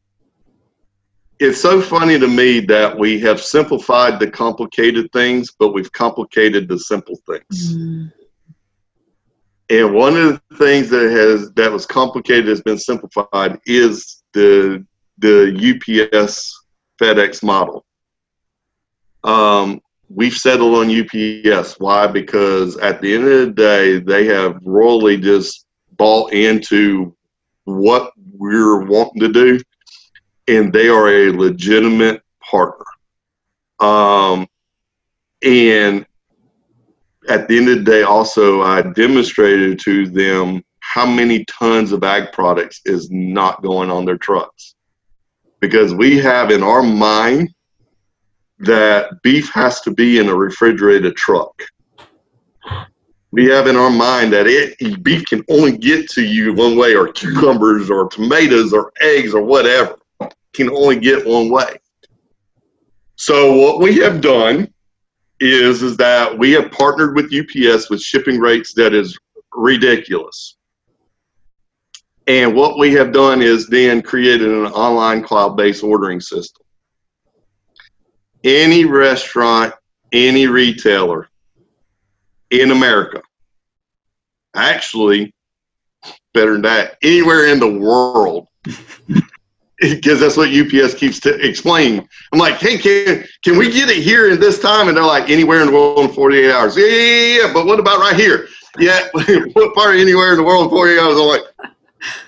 It's 1.39 1.61
so 1.61 1.83
funny 1.83 2.19
to 2.19 2.29
me 2.29 2.61
that 2.61 2.97
we 2.97 3.21
have 3.21 3.43
simplified 3.43 4.21
the 4.21 4.31
complicated 4.31 5.13
things, 5.13 5.51
but 5.59 5.75
we've 5.75 5.93
complicated 5.93 6.67
the 6.69 6.79
simple 6.79 7.19
things. 7.27 7.77
Mm. 7.77 8.13
And 9.69 9.95
one 9.95 10.17
of 10.17 10.41
the 10.49 10.57
things 10.57 10.89
that 10.91 11.11
has 11.11 11.51
that 11.53 11.73
was 11.73 11.85
complicated 11.85 12.47
has 12.47 12.63
been 12.63 12.79
simplified 12.79 13.59
is 13.67 14.23
the 14.33 14.87
the 15.19 15.53
UPS 15.53 16.65
FedEx 17.01 17.43
model. 17.43 17.86
Um, 19.25 19.81
we've 20.09 20.37
settled 20.37 20.75
on 20.75 20.91
UPS. 20.91 21.79
Why? 21.79 22.07
Because 22.07 22.77
at 22.79 23.01
the 23.01 23.15
end 23.15 23.25
of 23.25 23.41
the 23.41 23.53
day, 23.53 23.99
they 23.99 24.27
have 24.27 24.59
royally 24.65 25.17
just 25.17 25.67
bought 25.97 26.33
into 26.33 27.15
what 27.65 28.13
we're 28.33 28.85
wanting 28.85 29.21
to 29.21 29.29
do, 29.29 29.61
and 30.49 30.73
they 30.73 30.89
are 30.89 31.09
a 31.09 31.33
legitimate 31.33 32.23
partner. 32.41 32.85
Um, 33.81 34.47
and 35.43 36.07
at 37.29 37.49
the 37.49 37.59
end 37.59 37.69
of 37.69 37.79
the 37.79 37.85
day, 37.85 38.03
also, 38.03 38.63
I 38.63 38.83
demonstrated 38.83 39.81
to 39.81 40.09
them 40.09 40.63
how 40.81 41.05
many 41.05 41.45
tons 41.47 41.93
of 41.93 42.05
ag 42.05 42.33
products 42.33 42.81
is 42.85 43.11
not 43.11 43.63
going 43.63 43.91
on 43.91 44.05
their 44.05 44.17
trucks 44.17 44.77
because 45.61 45.95
we 45.95 46.17
have 46.19 46.51
in 46.51 46.63
our 46.63 46.83
mind 46.83 47.53
that 48.59 49.23
beef 49.23 49.51
has 49.53 49.81
to 49.83 49.91
be 49.91 50.19
in 50.19 50.29
a 50.29 50.35
refrigerated 50.35 51.17
truck. 51.17 51.63
We 53.33 53.47
have 53.47 53.67
in 53.67 53.77
our 53.77 53.91
mind 53.91 54.33
that 54.33 54.47
it, 54.47 55.03
beef 55.03 55.27
can 55.27 55.45
only 55.51 55.77
get 55.77 56.09
to 56.11 56.25
you 56.25 56.55
one 56.55 56.77
way, 56.77 56.95
or 56.95 57.13
cucumbers, 57.13 57.91
or 57.91 58.09
tomatoes, 58.09 58.73
or 58.73 58.93
eggs, 59.01 59.35
or 59.35 59.43
whatever 59.43 59.99
can 60.55 60.71
only 60.71 60.99
get 60.99 61.27
one 61.27 61.51
way. 61.51 61.79
So 63.17 63.55
what 63.55 63.81
we 63.81 63.97
have 63.97 64.21
done 64.21 64.73
is 65.39 65.83
is 65.83 65.97
that 65.99 66.37
we 66.37 66.53
have 66.53 66.71
partnered 66.73 67.15
with 67.15 67.33
UPS 67.33 67.91
with 67.91 68.01
shipping 68.01 68.41
rates 68.41 68.73
that 68.75 68.95
is 68.95 69.19
ridiculous. 69.53 70.57
And 72.27 72.55
what 72.55 72.79
we 72.79 72.93
have 72.95 73.13
done 73.13 73.41
is 73.43 73.69
then 73.69 74.03
created 74.03 74.49
an 74.49 74.67
online 74.67 75.23
cloud 75.23 75.57
based 75.57 75.85
ordering 75.85 76.21
system. 76.21 76.66
Any 78.47 78.85
restaurant, 78.85 79.75
any 80.13 80.47
retailer 80.47 81.29
in 82.51 82.71
America, 82.71 83.21
actually, 84.55 85.35
better 86.33 86.53
than 86.53 86.63
that, 86.63 86.97
anywhere 87.03 87.47
in 87.49 87.59
the 87.59 87.67
world, 87.69 88.47
because 89.81 90.21
that's 90.21 90.37
what 90.37 90.49
UPS 90.51 90.95
keeps 90.95 91.19
t- 91.19 91.31
explaining. 91.41 92.09
I'm 92.33 92.39
like, 92.39 92.55
hey, 92.55 92.79
can 92.79 93.25
can 93.43 93.59
we 93.59 93.69
get 93.71 93.91
it 93.91 93.97
here 94.01 94.31
in 94.31 94.39
this 94.39 94.61
time? 94.61 94.87
And 94.87 94.97
they're 94.97 95.05
like, 95.05 95.29
anywhere 95.29 95.61
in 95.61 95.67
the 95.67 95.73
world 95.73 96.09
in 96.09 96.15
48 96.15 96.53
hours. 96.53 96.77
Yeah, 96.77 96.87
yeah, 96.87 97.43
yeah. 97.43 97.53
But 97.53 97.67
what 97.67 97.81
about 97.81 97.99
right 97.99 98.15
here? 98.15 98.47
Yeah, 98.79 99.09
what 99.55 99.75
part 99.75 99.97
of 99.97 100.01
anywhere 100.01 100.31
in 100.33 100.37
the 100.39 100.45
world 100.45 100.65
in 100.65 100.71
48 100.71 100.99
hours? 101.01 101.17
I'm 101.19 101.27
like, 101.27 101.43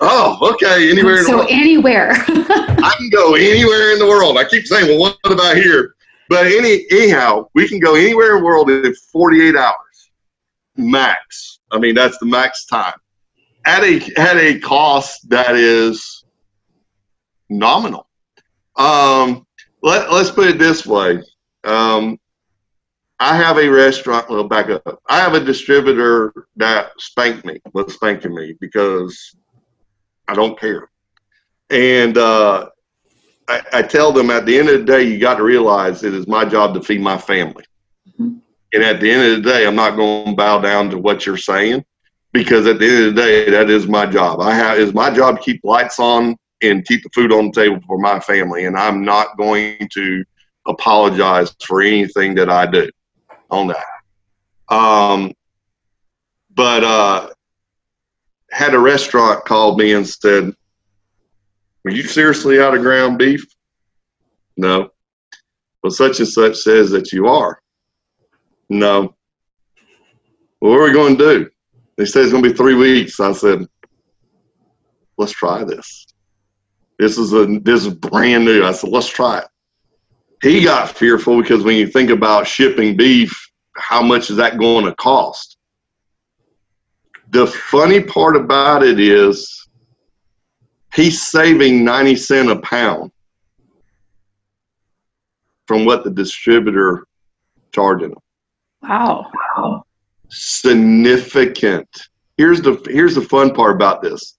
Oh, 0.01 0.53
okay. 0.53 0.91
Anywhere 0.91 1.19
in 1.19 1.23
so 1.25 1.31
the 1.31 1.37
world. 1.37 1.47
anywhere. 1.49 2.11
I 2.27 2.93
can 2.97 3.09
go 3.09 3.35
anywhere 3.35 3.93
in 3.93 3.99
the 3.99 4.07
world. 4.07 4.37
I 4.37 4.43
keep 4.43 4.65
saying, 4.65 4.87
well, 4.87 5.15
what 5.23 5.31
about 5.33 5.55
here? 5.55 5.95
But 6.29 6.45
any 6.45 6.85
anyhow, 6.91 7.47
we 7.53 7.67
can 7.67 7.79
go 7.79 7.95
anywhere 7.95 8.35
in 8.35 8.39
the 8.39 8.45
world 8.45 8.69
in 8.69 8.93
48 9.11 9.55
hours 9.55 9.75
max. 10.77 11.59
I 11.71 11.79
mean, 11.79 11.95
that's 11.95 12.17
the 12.19 12.25
max 12.25 12.65
time 12.65 12.93
at 13.65 13.83
a 13.83 13.95
at 14.17 14.37
a 14.37 14.59
cost 14.59 15.29
that 15.29 15.55
is 15.55 16.23
nominal. 17.49 18.07
Um, 18.75 19.45
let, 19.81 20.11
let's 20.11 20.31
put 20.31 20.47
it 20.47 20.57
this 20.57 20.85
way. 20.85 21.21
Um, 21.63 22.17
I 23.19 23.35
have 23.35 23.57
a 23.57 23.67
restaurant. 23.67 24.29
Well, 24.29 24.45
back 24.45 24.69
up. 24.69 25.01
I 25.07 25.19
have 25.19 25.33
a 25.33 25.43
distributor 25.43 26.33
that 26.55 26.91
spanked 26.99 27.45
me, 27.45 27.59
was 27.73 27.93
spanking 27.93 28.33
me 28.33 28.55
because 28.61 29.35
I 30.27 30.35
don't 30.35 30.59
care. 30.59 30.89
And 31.69 32.17
uh, 32.17 32.69
I, 33.49 33.61
I, 33.73 33.81
tell 33.81 34.11
them 34.11 34.29
at 34.29 34.45
the 34.45 34.57
end 34.57 34.69
of 34.69 34.79
the 34.79 34.85
day, 34.85 35.03
you 35.03 35.19
got 35.19 35.35
to 35.35 35.43
realize 35.43 36.03
it 36.03 36.13
is 36.13 36.27
my 36.27 36.45
job 36.45 36.75
to 36.75 36.81
feed 36.81 37.01
my 37.01 37.17
family. 37.17 37.63
Mm-hmm. 38.07 38.37
And 38.73 38.83
at 38.83 39.01
the 39.01 39.09
end 39.09 39.23
of 39.23 39.43
the 39.43 39.49
day, 39.49 39.65
I'm 39.65 39.75
not 39.75 39.95
going 39.95 40.25
to 40.25 40.35
bow 40.35 40.59
down 40.59 40.91
to 40.91 40.99
what 40.99 41.25
you're 41.25 41.37
saying 41.37 41.83
because 42.31 42.67
at 42.67 42.79
the 42.79 42.85
end 42.85 43.05
of 43.05 43.15
the 43.15 43.21
day, 43.21 43.49
that 43.49 43.69
is 43.69 43.87
my 43.87 44.05
job. 44.05 44.39
I 44.39 44.53
have 44.53 44.77
is 44.77 44.93
my 44.93 45.09
job 45.09 45.37
to 45.37 45.43
keep 45.43 45.61
lights 45.63 45.99
on 45.99 46.35
and 46.61 46.85
keep 46.85 47.03
the 47.03 47.09
food 47.09 47.31
on 47.31 47.47
the 47.47 47.51
table 47.51 47.79
for 47.87 47.97
my 47.97 48.19
family, 48.19 48.65
and 48.65 48.77
I'm 48.77 49.03
not 49.03 49.37
going 49.37 49.87
to 49.93 50.23
apologize 50.67 51.55
for 51.65 51.81
anything 51.81 52.35
that 52.35 52.49
I 52.49 52.65
do 52.67 52.89
on 53.49 53.67
that. 53.67 54.75
Um, 54.75 55.33
but 56.53 56.83
uh, 56.83 57.29
had 58.51 58.73
a 58.73 58.79
restaurant 58.79 59.45
called 59.45 59.79
me 59.79 59.93
and 59.93 60.07
said, 60.07 60.53
"Are 61.85 61.91
you 61.91 62.03
seriously 62.03 62.59
out 62.59 62.75
of 62.75 62.81
ground 62.81 63.17
beef?" 63.17 63.45
No. 64.57 64.89
Well, 65.81 65.91
such 65.91 66.19
and 66.19 66.27
such 66.27 66.57
says 66.57 66.89
that 66.91 67.11
you 67.11 67.27
are. 67.27 67.61
No. 68.69 69.15
Well, 70.61 70.71
what 70.71 70.79
are 70.79 70.83
we 70.83 70.91
going 70.91 71.17
to 71.17 71.23
do? 71.23 71.49
They 71.97 72.05
said 72.05 72.23
it's 72.23 72.31
going 72.31 72.43
to 72.43 72.49
be 72.49 72.55
three 72.55 72.75
weeks. 72.75 73.19
I 73.19 73.31
said, 73.31 73.65
let's 75.17 75.31
try 75.31 75.63
this. 75.63 76.07
This 76.97 77.17
is 77.17 77.33
a 77.33 77.45
this 77.61 77.85
is 77.85 77.93
brand 77.93 78.45
new. 78.45 78.65
I 78.65 78.73
said, 78.73 78.89
let's 78.89 79.07
try 79.07 79.39
it. 79.39 79.45
He 80.41 80.63
got 80.63 80.89
fearful 80.89 81.41
because 81.41 81.63
when 81.63 81.77
you 81.77 81.87
think 81.87 82.09
about 82.09 82.47
shipping 82.47 82.95
beef, 82.95 83.33
how 83.75 84.01
much 84.01 84.29
is 84.29 84.37
that 84.37 84.57
going 84.57 84.85
to 84.85 84.95
cost? 84.95 85.57
The 87.29 87.47
funny 87.47 88.01
part 88.01 88.35
about 88.35 88.83
it 88.83 88.99
is 88.99 89.68
he's 90.93 91.21
saving 91.21 91.83
90 91.83 92.15
cent 92.15 92.49
a 92.49 92.59
pound 92.59 93.11
from 95.67 95.85
what 95.85 96.03
the 96.03 96.09
distributor 96.09 97.05
charging 97.71 98.09
him. 98.09 98.17
Wow. 98.81 99.31
wow. 99.57 99.85
Significant. 100.29 101.87
Here's 102.37 102.61
the 102.61 102.81
here's 102.89 103.15
the 103.15 103.21
fun 103.21 103.53
part 103.53 103.75
about 103.75 104.01
this. 104.01 104.37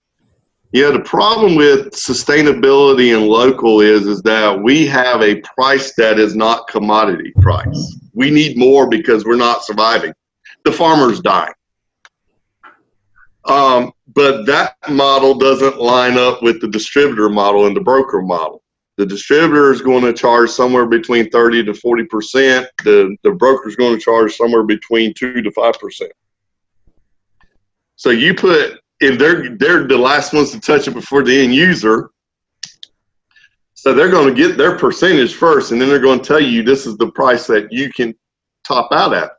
Yeah, 0.72 0.90
the 0.90 1.00
problem 1.00 1.56
with 1.56 1.90
sustainability 1.90 3.14
and 3.14 3.26
local 3.26 3.80
is 3.80 4.06
is 4.06 4.22
that 4.22 4.60
we 4.60 4.86
have 4.86 5.20
a 5.20 5.40
price 5.56 5.94
that 5.96 6.18
is 6.18 6.36
not 6.36 6.68
commodity 6.68 7.32
price. 7.40 7.98
We 8.14 8.30
need 8.30 8.56
more 8.56 8.88
because 8.88 9.24
we're 9.24 9.36
not 9.36 9.64
surviving. 9.64 10.12
The 10.64 10.72
farmer's 10.72 11.20
dying. 11.20 11.52
Um, 13.44 13.92
but 14.20 14.44
that 14.44 14.76
model 14.90 15.34
doesn't 15.34 15.80
line 15.80 16.18
up 16.18 16.42
with 16.42 16.60
the 16.60 16.68
distributor 16.68 17.30
model 17.30 17.64
and 17.66 17.74
the 17.74 17.80
broker 17.80 18.20
model. 18.20 18.62
The 18.98 19.06
distributor 19.06 19.72
is 19.72 19.80
going 19.80 20.04
to 20.04 20.12
charge 20.12 20.50
somewhere 20.50 20.84
between 20.84 21.30
30 21.30 21.64
to 21.64 21.72
40 21.72 22.04
percent. 22.04 22.66
The 22.84 23.16
the 23.22 23.30
broker 23.30 23.66
is 23.66 23.76
going 23.76 23.94
to 23.94 24.00
charge 24.00 24.36
somewhere 24.36 24.62
between 24.62 25.14
two 25.14 25.40
to 25.40 25.50
five 25.52 25.72
percent. 25.80 26.12
So 27.96 28.10
you 28.10 28.34
put 28.34 28.80
and 29.00 29.18
they're 29.18 29.56
they're 29.56 29.86
the 29.86 29.96
last 29.96 30.34
ones 30.34 30.50
to 30.50 30.60
touch 30.60 30.86
it 30.86 30.92
before 30.92 31.24
the 31.24 31.42
end 31.42 31.54
user. 31.54 32.10
So 33.72 33.94
they're 33.94 34.10
going 34.10 34.34
to 34.34 34.38
get 34.38 34.58
their 34.58 34.76
percentage 34.76 35.32
first, 35.32 35.72
and 35.72 35.80
then 35.80 35.88
they're 35.88 35.98
going 35.98 36.20
to 36.20 36.26
tell 36.26 36.40
you 36.40 36.62
this 36.62 36.84
is 36.84 36.98
the 36.98 37.10
price 37.12 37.46
that 37.46 37.72
you 37.72 37.90
can 37.90 38.14
top 38.68 38.92
out 38.92 39.14
at. 39.14 39.30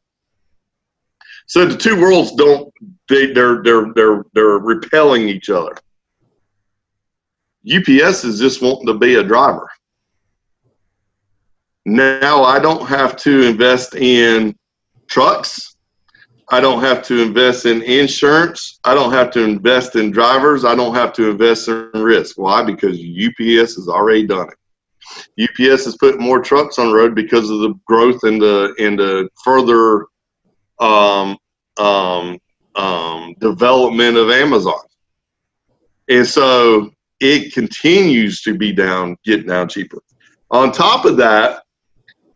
So 1.45 1.65
the 1.65 1.77
two 1.77 2.01
worlds 2.01 2.33
don't 2.33 2.73
they 3.11 3.33
they're 3.33 3.61
they're 3.61 3.93
they're 3.93 4.25
they're 4.33 4.57
repelling 4.57 5.27
each 5.27 5.49
other. 5.49 5.75
UPS 7.71 8.23
is 8.23 8.39
just 8.39 8.61
wanting 8.61 8.87
to 8.87 8.95
be 8.95 9.15
a 9.15 9.23
driver. 9.23 9.69
Now 11.85 12.43
I 12.43 12.59
don't 12.59 12.87
have 12.87 13.15
to 13.17 13.43
invest 13.43 13.95
in 13.95 14.55
trucks. 15.07 15.75
I 16.49 16.59
don't 16.59 16.81
have 16.81 17.01
to 17.03 17.21
invest 17.21 17.65
in 17.65 17.81
insurance. 17.83 18.79
I 18.83 18.93
don't 18.93 19.13
have 19.13 19.31
to 19.31 19.43
invest 19.43 19.95
in 19.95 20.11
drivers. 20.11 20.65
I 20.65 20.75
don't 20.75 20.95
have 20.95 21.13
to 21.13 21.29
invest 21.29 21.67
in 21.67 21.89
risk. 21.93 22.37
Why? 22.37 22.63
Because 22.63 22.97
UPS 22.97 23.75
has 23.75 23.87
already 23.87 24.27
done 24.27 24.49
it. 24.49 24.57
UPS 25.41 25.85
has 25.85 25.97
put 25.97 26.19
more 26.19 26.41
trucks 26.41 26.77
on 26.79 26.89
the 26.89 26.95
road 26.95 27.15
because 27.15 27.49
of 27.49 27.59
the 27.59 27.73
growth 27.85 28.23
and 28.23 28.41
the 28.41 28.73
and 28.79 28.99
the 28.99 29.29
further 29.43 30.07
um, 30.79 31.37
um, 31.77 32.37
um, 32.75 33.35
development 33.39 34.17
of 34.17 34.29
Amazon, 34.29 34.81
and 36.09 36.25
so 36.25 36.91
it 37.19 37.53
continues 37.53 38.41
to 38.41 38.57
be 38.57 38.71
down, 38.71 39.17
getting 39.23 39.47
down 39.47 39.69
cheaper. 39.69 40.01
On 40.49 40.71
top 40.71 41.05
of 41.05 41.17
that, 41.17 41.63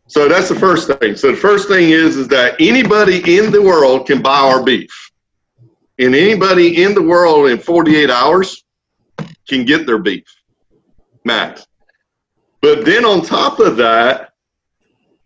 so 0.07 0.29
that's 0.29 0.49
the 0.49 0.55
first 0.55 0.87
thing. 0.99 1.15
So 1.15 1.31
the 1.31 1.37
first 1.37 1.67
thing 1.67 1.89
is 1.89 2.15
is 2.15 2.27
that 2.27 2.55
anybody 2.59 3.37
in 3.37 3.51
the 3.51 3.61
world 3.61 4.05
can 4.05 4.21
buy 4.21 4.39
our 4.39 4.63
beef. 4.63 4.91
And 5.97 6.13
anybody 6.13 6.83
in 6.83 6.93
the 6.93 7.01
world 7.01 7.49
in 7.49 7.57
48 7.57 8.09
hours 8.09 8.63
can 9.47 9.65
get 9.65 9.85
their 9.85 9.97
beef. 9.97 10.25
Max. 11.23 11.65
But 12.61 12.85
then 12.85 13.05
on 13.05 13.21
top 13.21 13.59
of 13.59 13.77
that, 13.77 14.31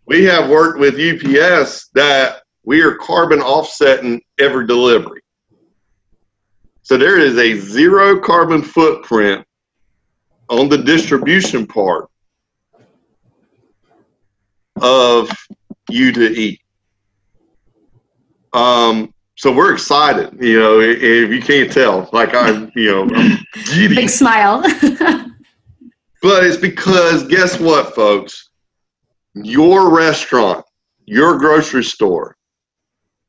we 0.05 0.23
have 0.25 0.49
worked 0.49 0.79
with 0.79 0.95
UPS 0.95 1.89
that 1.93 2.43
we 2.69 2.83
are 2.83 2.93
carbon 2.93 3.41
offsetting 3.41 4.21
every 4.39 4.67
delivery. 4.67 5.21
So 6.83 6.97
there 6.97 7.17
is 7.17 7.35
a 7.39 7.55
zero 7.55 8.19
carbon 8.19 8.61
footprint 8.61 9.43
on 10.49 10.69
the 10.69 10.77
distribution 10.77 11.65
part 11.65 12.11
of 14.79 15.31
you 15.89 16.11
to 16.11 16.29
eat. 16.29 16.61
Um, 18.53 19.15
so 19.33 19.51
we're 19.51 19.73
excited, 19.73 20.37
you 20.39 20.59
know, 20.59 20.79
if 20.79 21.31
you 21.31 21.41
can't 21.41 21.71
tell, 21.71 22.07
like 22.13 22.35
I'm, 22.35 22.71
you 22.75 22.91
know, 22.91 23.15
I'm 23.15 23.39
giddy. 23.65 23.95
Big 23.95 24.09
smile. 24.09 24.61
but 26.21 26.43
it's 26.43 26.57
because 26.57 27.23
guess 27.27 27.59
what, 27.59 27.95
folks? 27.95 28.51
Your 29.33 29.89
restaurant, 29.89 30.63
your 31.07 31.39
grocery 31.39 31.83
store, 31.83 32.35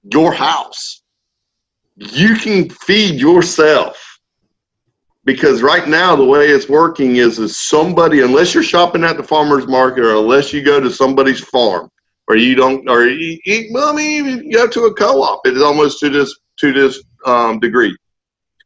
your 0.02 0.32
house, 0.32 1.02
you 1.96 2.34
can 2.34 2.68
feed 2.70 3.20
yourself. 3.20 4.06
Because 5.24 5.62
right 5.62 5.86
now 5.86 6.16
the 6.16 6.24
way 6.24 6.48
it's 6.48 6.68
working 6.68 7.16
is 7.16 7.38
is 7.38 7.58
somebody 7.58 8.22
unless 8.22 8.54
you're 8.54 8.62
shopping 8.62 9.04
at 9.04 9.18
the 9.18 9.22
farmers 9.22 9.66
market 9.66 10.04
or 10.04 10.16
unless 10.16 10.52
you 10.52 10.64
go 10.64 10.80
to 10.80 10.90
somebody's 10.90 11.40
farm 11.40 11.90
or 12.26 12.36
you 12.36 12.54
don't 12.54 12.88
or 12.88 13.06
you, 13.06 13.38
you 13.44 13.68
well, 13.72 13.92
I 13.92 13.96
mean 13.96 14.24
you 14.24 14.52
go 14.52 14.66
to 14.66 14.84
a 14.84 14.94
co-op 14.94 15.42
it's 15.44 15.60
almost 15.60 16.00
to 16.00 16.08
this 16.08 16.34
to 16.60 16.72
this 16.72 17.02
um, 17.26 17.60
degree. 17.60 17.94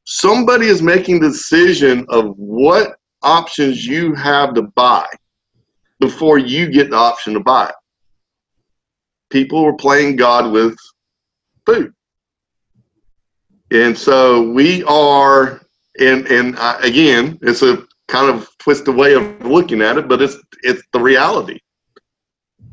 Somebody 0.05 0.69
is 0.69 0.81
making 0.81 1.21
the 1.21 1.31
decision 1.31 2.07
of 2.09 2.35
what 2.37 2.97
options 3.23 3.85
you 3.85 4.15
have 4.15 4.55
to 4.55 4.63
buy 4.63 5.07
before 5.99 6.39
you 6.39 6.71
get 6.71 6.91
the 6.91 6.97
option 6.97 7.35
to 7.35 7.41
buy 7.41 7.67
it. 7.67 7.75
People 9.31 9.65
were 9.65 9.77
playing 9.77 10.17
god 10.17 10.53
with 10.53 10.77
food 11.67 11.93
and 13.71 13.97
so 13.97 14.51
we 14.51 14.85
are 14.85 15.61
and 15.99 16.27
and 16.27 16.57
uh, 16.59 16.79
again, 16.83 17.39
it's 17.43 17.63
a 17.63 17.85
kind 18.09 18.31
of 18.31 18.49
twisted 18.59 18.95
way 18.95 19.15
of 19.15 19.45
looking 19.45 19.83
at 19.83 19.99
it, 19.99 20.09
but 20.09 20.21
it's 20.23 20.37
it's 20.63 20.83
the 20.93 21.01
reality. 21.01 21.59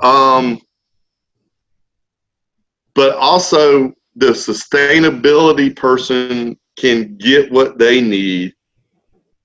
Um, 0.02 0.60
but 2.94 3.16
also 3.16 3.94
the 4.16 4.28
sustainability 4.28 5.76
person 5.76 6.58
can 6.78 7.16
get 7.18 7.52
what 7.52 7.78
they 7.78 8.02
need. 8.02 8.54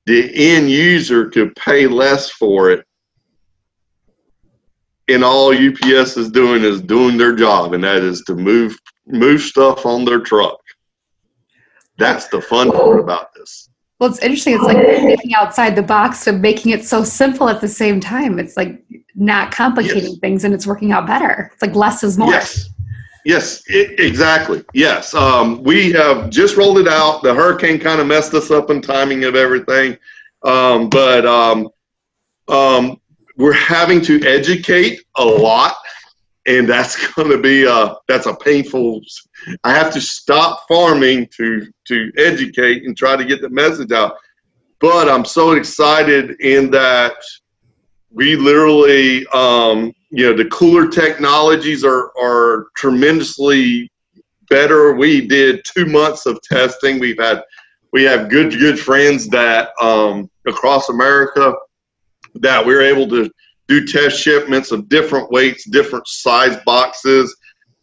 The 0.07 0.31
end 0.35 0.71
user 0.71 1.29
could 1.29 1.55
pay 1.57 1.87
less 1.87 2.31
for 2.31 2.71
it. 2.71 2.87
And 5.09 5.23
all 5.23 5.55
UPS 5.55 6.17
is 6.17 6.31
doing 6.31 6.65
is 6.65 6.81
doing 6.81 7.17
their 7.17 7.35
job, 7.35 7.75
and 7.75 7.85
that 7.85 8.03
is 8.03 8.23
to 8.23 8.35
move 8.35 8.77
move 9.07 9.41
stuff 9.41 9.87
on 9.87 10.05
their 10.05 10.21
truck. 10.21 10.59
That's 11.99 12.29
the 12.29 12.41
fun 12.41 12.73
part 12.73 13.01
about 13.01 13.33
this. 13.35 13.69
Well, 13.99 14.11
it's 14.11 14.19
interesting. 14.19 14.55
It's 14.55 14.65
like 14.65 14.77
thinking 14.77 15.35
outside 15.35 15.75
the 15.75 15.83
box 15.83 16.27
and 16.27 16.43
making 16.43 16.73
it 16.73 16.85
so 16.85 17.03
simple 17.03 17.49
at 17.49 17.63
the 17.63 17.69
same 17.69 17.99
time. 17.99 18.39
It's 18.39 18.57
like 18.57 18.85
not 19.15 19.51
complicating 19.51 20.11
yes. 20.11 20.19
things 20.19 20.45
and 20.45 20.53
it's 20.53 20.67
working 20.67 20.93
out 20.93 21.07
better. 21.07 21.51
It's 21.55 21.63
like 21.63 21.75
less 21.75 22.03
is 22.03 22.19
more. 22.19 22.31
Yes. 22.31 22.69
Yes, 23.25 23.65
it, 23.67 23.99
exactly. 23.99 24.63
Yes. 24.73 25.13
Um, 25.13 25.63
we 25.65 25.91
have 25.93 26.31
just 26.31 26.57
rolled 26.57 26.79
it 26.79 26.87
out. 26.87 27.25
The 27.25 27.35
hurricane 27.35 27.81
kind 27.81 28.01
of 28.01 28.07
messed 28.07 28.35
us 28.35 28.53
up 28.53 28.71
in 28.71 28.81
timing 28.81 29.25
of 29.25 29.35
everything. 29.35 29.99
Um, 30.45 30.89
but 30.89 31.27
um, 31.27 31.69
um, 32.47 33.01
we're 33.37 33.53
having 33.53 34.01
to 34.03 34.25
educate 34.27 35.03
a 35.17 35.25
lot, 35.25 35.75
and 36.47 36.69
that's 36.69 37.13
going 37.15 37.31
to 37.31 37.39
be 37.39 37.65
a 37.65 37.95
that's 38.09 38.27
a 38.27 38.35
painful. 38.35 39.01
I 39.65 39.73
have 39.73 39.93
to 39.93 40.01
stop 40.01 40.65
farming 40.69 41.29
to 41.37 41.67
to 41.89 42.13
educate 42.17 42.85
and 42.85 42.97
try 42.97 43.17
to 43.17 43.25
get 43.25 43.41
the 43.41 43.51
message 43.51 43.93
out. 43.93 44.17
But 44.81 45.09
I'm 45.09 45.25
so 45.25 45.53
excited 45.53 46.39
in 46.41 46.71
that 46.71 47.15
we 48.11 48.37
literally, 48.37 49.27
um, 49.29 49.93
you 50.11 50.27
know, 50.27 50.37
the 50.37 50.49
cooler 50.51 50.89
technologies 50.89 51.85
are 51.85 52.13
are 52.19 52.69
tremendously 52.77 53.91
better. 54.49 54.95
We 54.95 55.27
did 55.27 55.65
two 55.65 55.87
months 55.87 56.27
of 56.27 56.41
testing. 56.43 56.99
We've 56.99 57.19
had 57.19 57.43
we 57.93 58.05
have 58.05 58.29
good 58.29 58.51
good 58.53 58.79
friends 58.79 59.29
that 59.29 59.71
um, 59.81 60.31
across 60.47 60.89
America 60.89 61.55
that 62.43 62.65
we're 62.65 62.83
able 62.83 63.09
to 63.09 63.31
do 63.69 63.87
test 63.87 64.19
shipments 64.19 64.71
of 64.71 64.89
different 64.89 65.31
weights, 65.31 65.69
different 65.69 66.07
size 66.07 66.57
boxes 66.65 67.35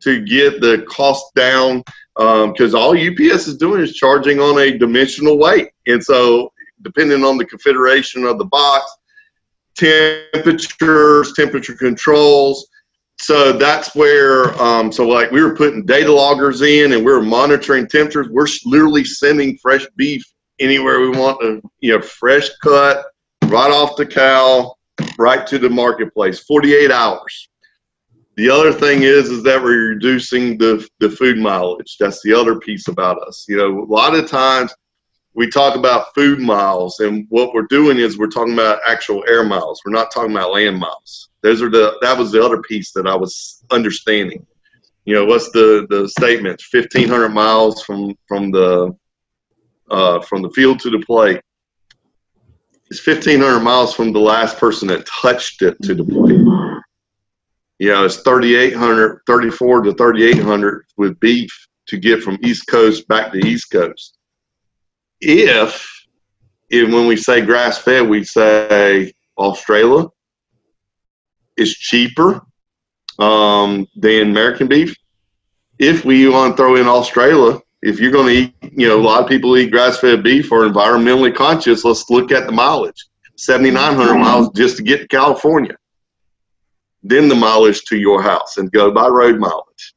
to 0.01 0.24
get 0.26 0.62
the 0.62 0.86
cost 0.89 1.34
down. 1.36 1.84
Because 2.16 2.76
um, 2.76 2.80
all 2.80 2.91
UPS 2.91 3.47
is 3.47 3.58
doing 3.58 3.82
is 3.82 3.95
charging 3.95 4.39
on 4.39 4.60
a 4.60 4.78
dimensional 4.78 5.39
weight, 5.39 5.70
and 5.88 6.04
so 6.04 6.54
depending 6.84 7.24
on 7.24 7.38
the 7.38 7.45
configuration 7.45 8.26
of 8.26 8.38
the 8.38 8.45
box, 8.45 8.86
temperatures, 9.76 11.34
temperature 11.34 11.76
controls. 11.76 12.68
So 13.20 13.54
that's 13.54 13.95
where, 13.95 14.54
um, 14.62 14.91
so 14.91 15.08
like 15.08 15.32
we 15.32 15.41
were 15.41 15.56
putting 15.56 15.86
data 15.86 16.12
loggers 16.12 16.62
in 16.62 16.93
and 16.93 17.06
we 17.06 17.12
were 17.12 17.22
monitoring 17.22 17.88
temperatures. 17.88 18.28
We're 18.30 18.47
literally 18.66 19.06
sending 19.06 19.58
fresh 19.58 19.86
beef 19.95 20.24
anywhere 20.60 20.99
we 20.99 21.10
want 21.10 21.39
to, 21.41 21.62
you 21.80 21.93
know, 21.93 22.01
fresh 22.01 22.49
cut, 22.62 23.06
right 23.54 23.72
off 23.72 23.95
the 23.95 24.06
cow, 24.06 24.74
right 25.20 25.45
to 25.45 25.60
the 25.60 25.70
marketplace, 25.70 26.39
48 26.39 26.89
hours. 26.89 27.49
The 28.36 28.49
other 28.49 28.74
thing 28.74 29.04
is, 29.04 29.30
is 29.30 29.43
that 29.43 29.62
we're 29.62 29.89
reducing 29.89 30.58
the, 30.58 30.88
the 30.99 31.12
food 31.12 31.38
mileage. 31.38 31.97
That's 31.99 32.20
the 32.24 32.34
other 32.34 32.60
piece 32.60 32.88
about 32.88 33.22
us. 33.22 33.45
You 33.47 33.58
know, 33.58 33.84
a 33.84 33.86
lot 33.86 34.16
of 34.16 34.28
times 34.28 34.74
we 35.36 35.47
talk 35.47 35.76
about 35.76 36.16
food 36.16 36.39
miles, 36.39 36.99
and 36.99 37.28
what 37.30 37.54
we're 37.54 37.68
doing 37.70 37.99
is 37.99 38.18
we're 38.18 38.26
talking 38.26 38.54
about 38.54 38.80
actual 38.88 39.24
air 39.28 39.43
miles. 39.43 39.82
We're 39.86 39.91
not 39.91 40.12
talking 40.12 40.32
about 40.32 40.51
land 40.51 40.80
miles. 40.80 41.30
Those 41.43 41.62
are 41.62 41.70
the 41.70 41.97
that 42.01 42.18
was 42.18 42.32
the 42.32 42.43
other 42.43 42.62
piece 42.64 42.91
that 42.93 43.06
I 43.06 43.16
was 43.16 43.64
understanding. 43.70 44.45
You 45.06 45.14
know, 45.14 45.26
what's 45.26 45.51
the 45.51 45.86
the 45.89 46.08
statement? 46.08 46.62
Fifteen 46.62 47.10
hundred 47.10 47.30
miles 47.30 47.84
from 47.84 48.16
from 48.28 48.51
the 48.51 48.95
uh, 49.91 50.22
from 50.22 50.41
the 50.41 50.51
field 50.51 50.80
to 50.82 50.89
the 50.89 50.99
plate 50.99 51.41
it's 52.94 53.08
1,500 53.08 53.60
miles 53.62 53.96
from 53.96 54.14
the 54.14 54.20
last 54.20 54.60
person 54.60 54.88
that 54.88 55.08
touched 55.08 55.64
it 55.64 55.76
to 55.82 55.96
the 55.96 56.04
plate. 56.04 56.38
You 57.80 57.89
know, 57.89 58.06
it's 58.06 58.18
3,800, 58.18 59.22
34 59.26 59.82
to 59.82 59.94
3,800 59.94 60.86
with 60.98 61.20
beef 61.20 61.50
to 61.88 61.98
get 61.98 62.22
from 62.22 62.38
East 62.44 62.68
Coast 62.68 63.08
back 63.08 63.32
to 63.32 63.39
East 63.39 63.72
Coast. 63.72 64.20
If, 65.22 65.89
if 66.70 66.91
when 66.94 67.08
we 67.08 67.18
say 67.18 67.41
grass 67.41 67.80
fed, 67.80 68.08
we 68.08 68.24
say 68.24 69.12
Australia 69.39 70.06
is 71.58 71.74
cheaper 71.74 72.46
um, 73.18 73.88
than 73.96 74.30
American 74.30 74.68
beef. 74.68 74.96
If 75.80 76.06
we 76.06 76.30
want 76.30 76.56
to 76.56 76.58
throw 76.58 76.76
in 76.76 76.88
Australia, 76.88 77.60
if 77.84 77.99
you're 77.99 78.11
going 78.11 78.27
to 78.27 78.34
eat, 78.34 78.55
you 78.77 78.88
know, 78.88 78.97
a 78.97 79.03
lot 79.03 79.21
of 79.21 79.27
people 79.27 79.57
eat 79.57 79.69
grass-fed 79.69 80.23
beef 80.23 80.51
or 80.51 80.61
environmentally 80.61 81.36
conscious. 81.36 81.84
Let's 81.84 82.09
look 82.09 82.31
at 82.31 82.45
the 82.45 82.51
mileage: 82.51 83.05
7,900 83.36 84.17
miles 84.17 84.49
just 84.55 84.77
to 84.77 84.84
get 84.84 85.01
to 85.01 85.07
California. 85.07 85.75
Then 87.03 87.27
the 87.27 87.36
mileage 87.36 87.84
to 87.86 87.97
your 87.97 88.21
house, 88.21 88.55
and 88.55 88.71
go 88.71 88.89
by 88.91 89.07
road 89.09 89.38
mileage. 89.38 89.93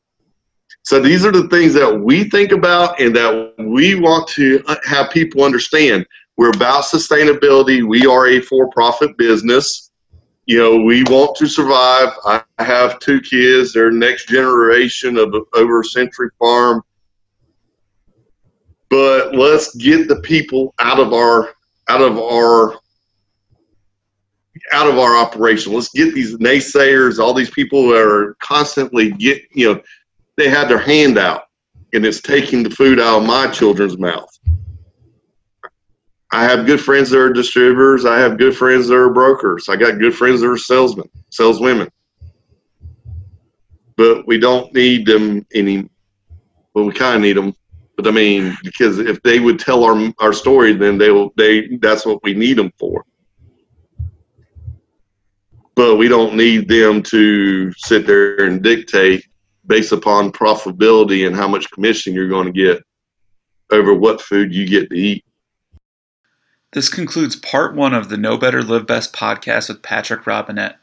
So 0.83 1.01
these 1.01 1.25
are 1.25 1.31
the 1.31 1.49
things 1.49 1.75
that 1.75 1.97
we 1.97 2.29
think 2.29 2.51
about 2.51 3.01
and 3.01 3.15
that 3.15 3.55
we 3.59 3.95
want 3.95 4.29
to 4.31 4.63
uh, 4.67 4.77
have 4.85 5.11
people 5.11 5.45
understand. 5.45 6.07
We're 6.37 6.51
about 6.51 6.85
sustainability. 6.85 7.87
We 7.87 8.07
are 8.07 8.29
a 8.29 8.41
for-profit 8.41 9.17
business. 9.17 9.91
You 10.47 10.59
know, 10.59 10.77
we 10.83 11.03
want 11.05 11.37
to 11.37 11.47
survive. 11.47 12.11
I 12.25 12.43
have 12.59 12.99
two 12.99 13.21
kids. 13.21 13.73
They're 13.73 13.91
next 13.91 14.29
generation 14.29 15.19
of 15.19 15.35
over 15.55 15.83
century 15.83 16.31
farm 16.39 16.83
but 18.89 19.35
let's 19.35 19.75
get 19.77 20.09
the 20.09 20.21
people 20.21 20.75
out 20.79 20.99
of 20.99 21.13
our 21.13 21.55
out 21.89 22.03
of 22.03 22.19
our 22.19 22.79
out 24.73 24.89
of 24.89 24.99
our 24.99 25.17
operation. 25.17 25.73
Let's 25.73 25.91
get 25.91 26.15
these 26.15 26.37
naysayers, 26.39 27.19
all 27.19 27.35
these 27.35 27.51
people 27.51 27.83
who 27.83 27.95
are 27.95 28.37
constantly 28.41 29.13
get 29.13 29.43
you 29.53 29.75
know, 29.75 29.81
they 30.37 30.49
have 30.49 30.69
their 30.69 30.79
hand 30.79 31.19
out 31.19 31.43
and 31.93 32.05
it's 32.05 32.21
taking 32.21 32.63
the 32.63 32.71
food 32.71 33.01
out 33.01 33.21
of 33.21 33.27
my 33.27 33.49
children's 33.49 33.99
mouth. 33.99 34.29
I 36.33 36.43
have 36.45 36.67
good 36.67 36.81
friends 36.81 37.11
that 37.11 37.19
are 37.21 37.33
distributors. 37.33 38.05
I 38.05 38.19
have 38.19 38.39
good 38.39 38.57
friends 38.57 38.89
that 38.89 38.97
are 38.97 39.13
brokers. 39.13 39.69
I 39.69 39.77
got 39.77 39.99
good 39.99 40.15
friends 40.15 40.41
that 40.41 40.51
are 40.51 40.59
salesmen, 40.59 41.09
saleswomen. 41.31 41.89
But 43.97 44.27
we 44.27 44.39
don't 44.39 44.75
need 44.75 45.07
them 45.07 45.47
any. 45.55 45.89
Well, 46.75 46.85
we 46.85 46.93
kind 46.93 47.17
of 47.17 47.23
need 47.23 47.37
them 47.37 47.55
but 47.97 48.07
I 48.07 48.11
mean, 48.11 48.57
because 48.63 48.99
if 48.99 49.23
they 49.23 49.41
would 49.41 49.59
tell 49.59 49.85
our 49.85 50.13
our 50.21 50.33
story, 50.33 50.75
then 50.75 50.99
they 50.99 51.11
will. 51.11 51.33
They 51.37 51.77
that's 51.79 52.05
what 52.05 52.23
we 52.23 52.35
need 52.35 52.59
them 52.59 52.73
for. 52.79 53.05
But 55.75 55.97
we 55.97 56.09
don't 56.09 56.37
need 56.37 56.69
them 56.69 57.03
to 57.05 57.73
sit 57.75 58.07
there 58.07 58.45
and 58.45 58.63
dictate 58.63 59.27
based 59.67 59.93
upon 59.93 60.33
profitability 60.33 61.27
and 61.27 61.35
how 61.35 61.49
much 61.49 61.71
commission 61.71 62.15
you're 62.15 62.29
going 62.29 62.47
to 62.47 62.53
get 62.53 62.83
over 63.71 63.93
what 63.93 64.21
food 64.21 64.55
you 64.55 64.67
get 64.67 64.89
to 64.91 64.97
eat. 64.97 65.25
This 66.73 66.89
concludes 66.89 67.37
part 67.37 67.75
one 67.75 67.95
of 67.95 68.09
the 68.09 68.17
Know 68.17 68.37
Better 68.37 68.63
Live 68.63 68.87
Best 68.87 69.13
podcast 69.13 69.69
with 69.69 69.83
Patrick 69.83 70.27
Robinette. 70.27 70.77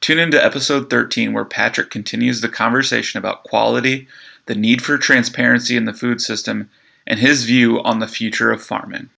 Tune 0.00 0.18
into 0.18 0.44
episode 0.44 0.90
13, 0.90 1.32
where 1.32 1.44
Patrick 1.44 1.90
continues 1.90 2.40
the 2.40 2.48
conversation 2.48 3.18
about 3.18 3.44
quality, 3.44 4.08
the 4.46 4.54
need 4.54 4.82
for 4.82 4.98
transparency 4.98 5.76
in 5.76 5.84
the 5.84 5.92
food 5.92 6.20
system, 6.20 6.70
and 7.06 7.20
his 7.20 7.44
view 7.44 7.82
on 7.82 7.98
the 7.98 8.08
future 8.08 8.50
of 8.50 8.62
farming. 8.62 9.10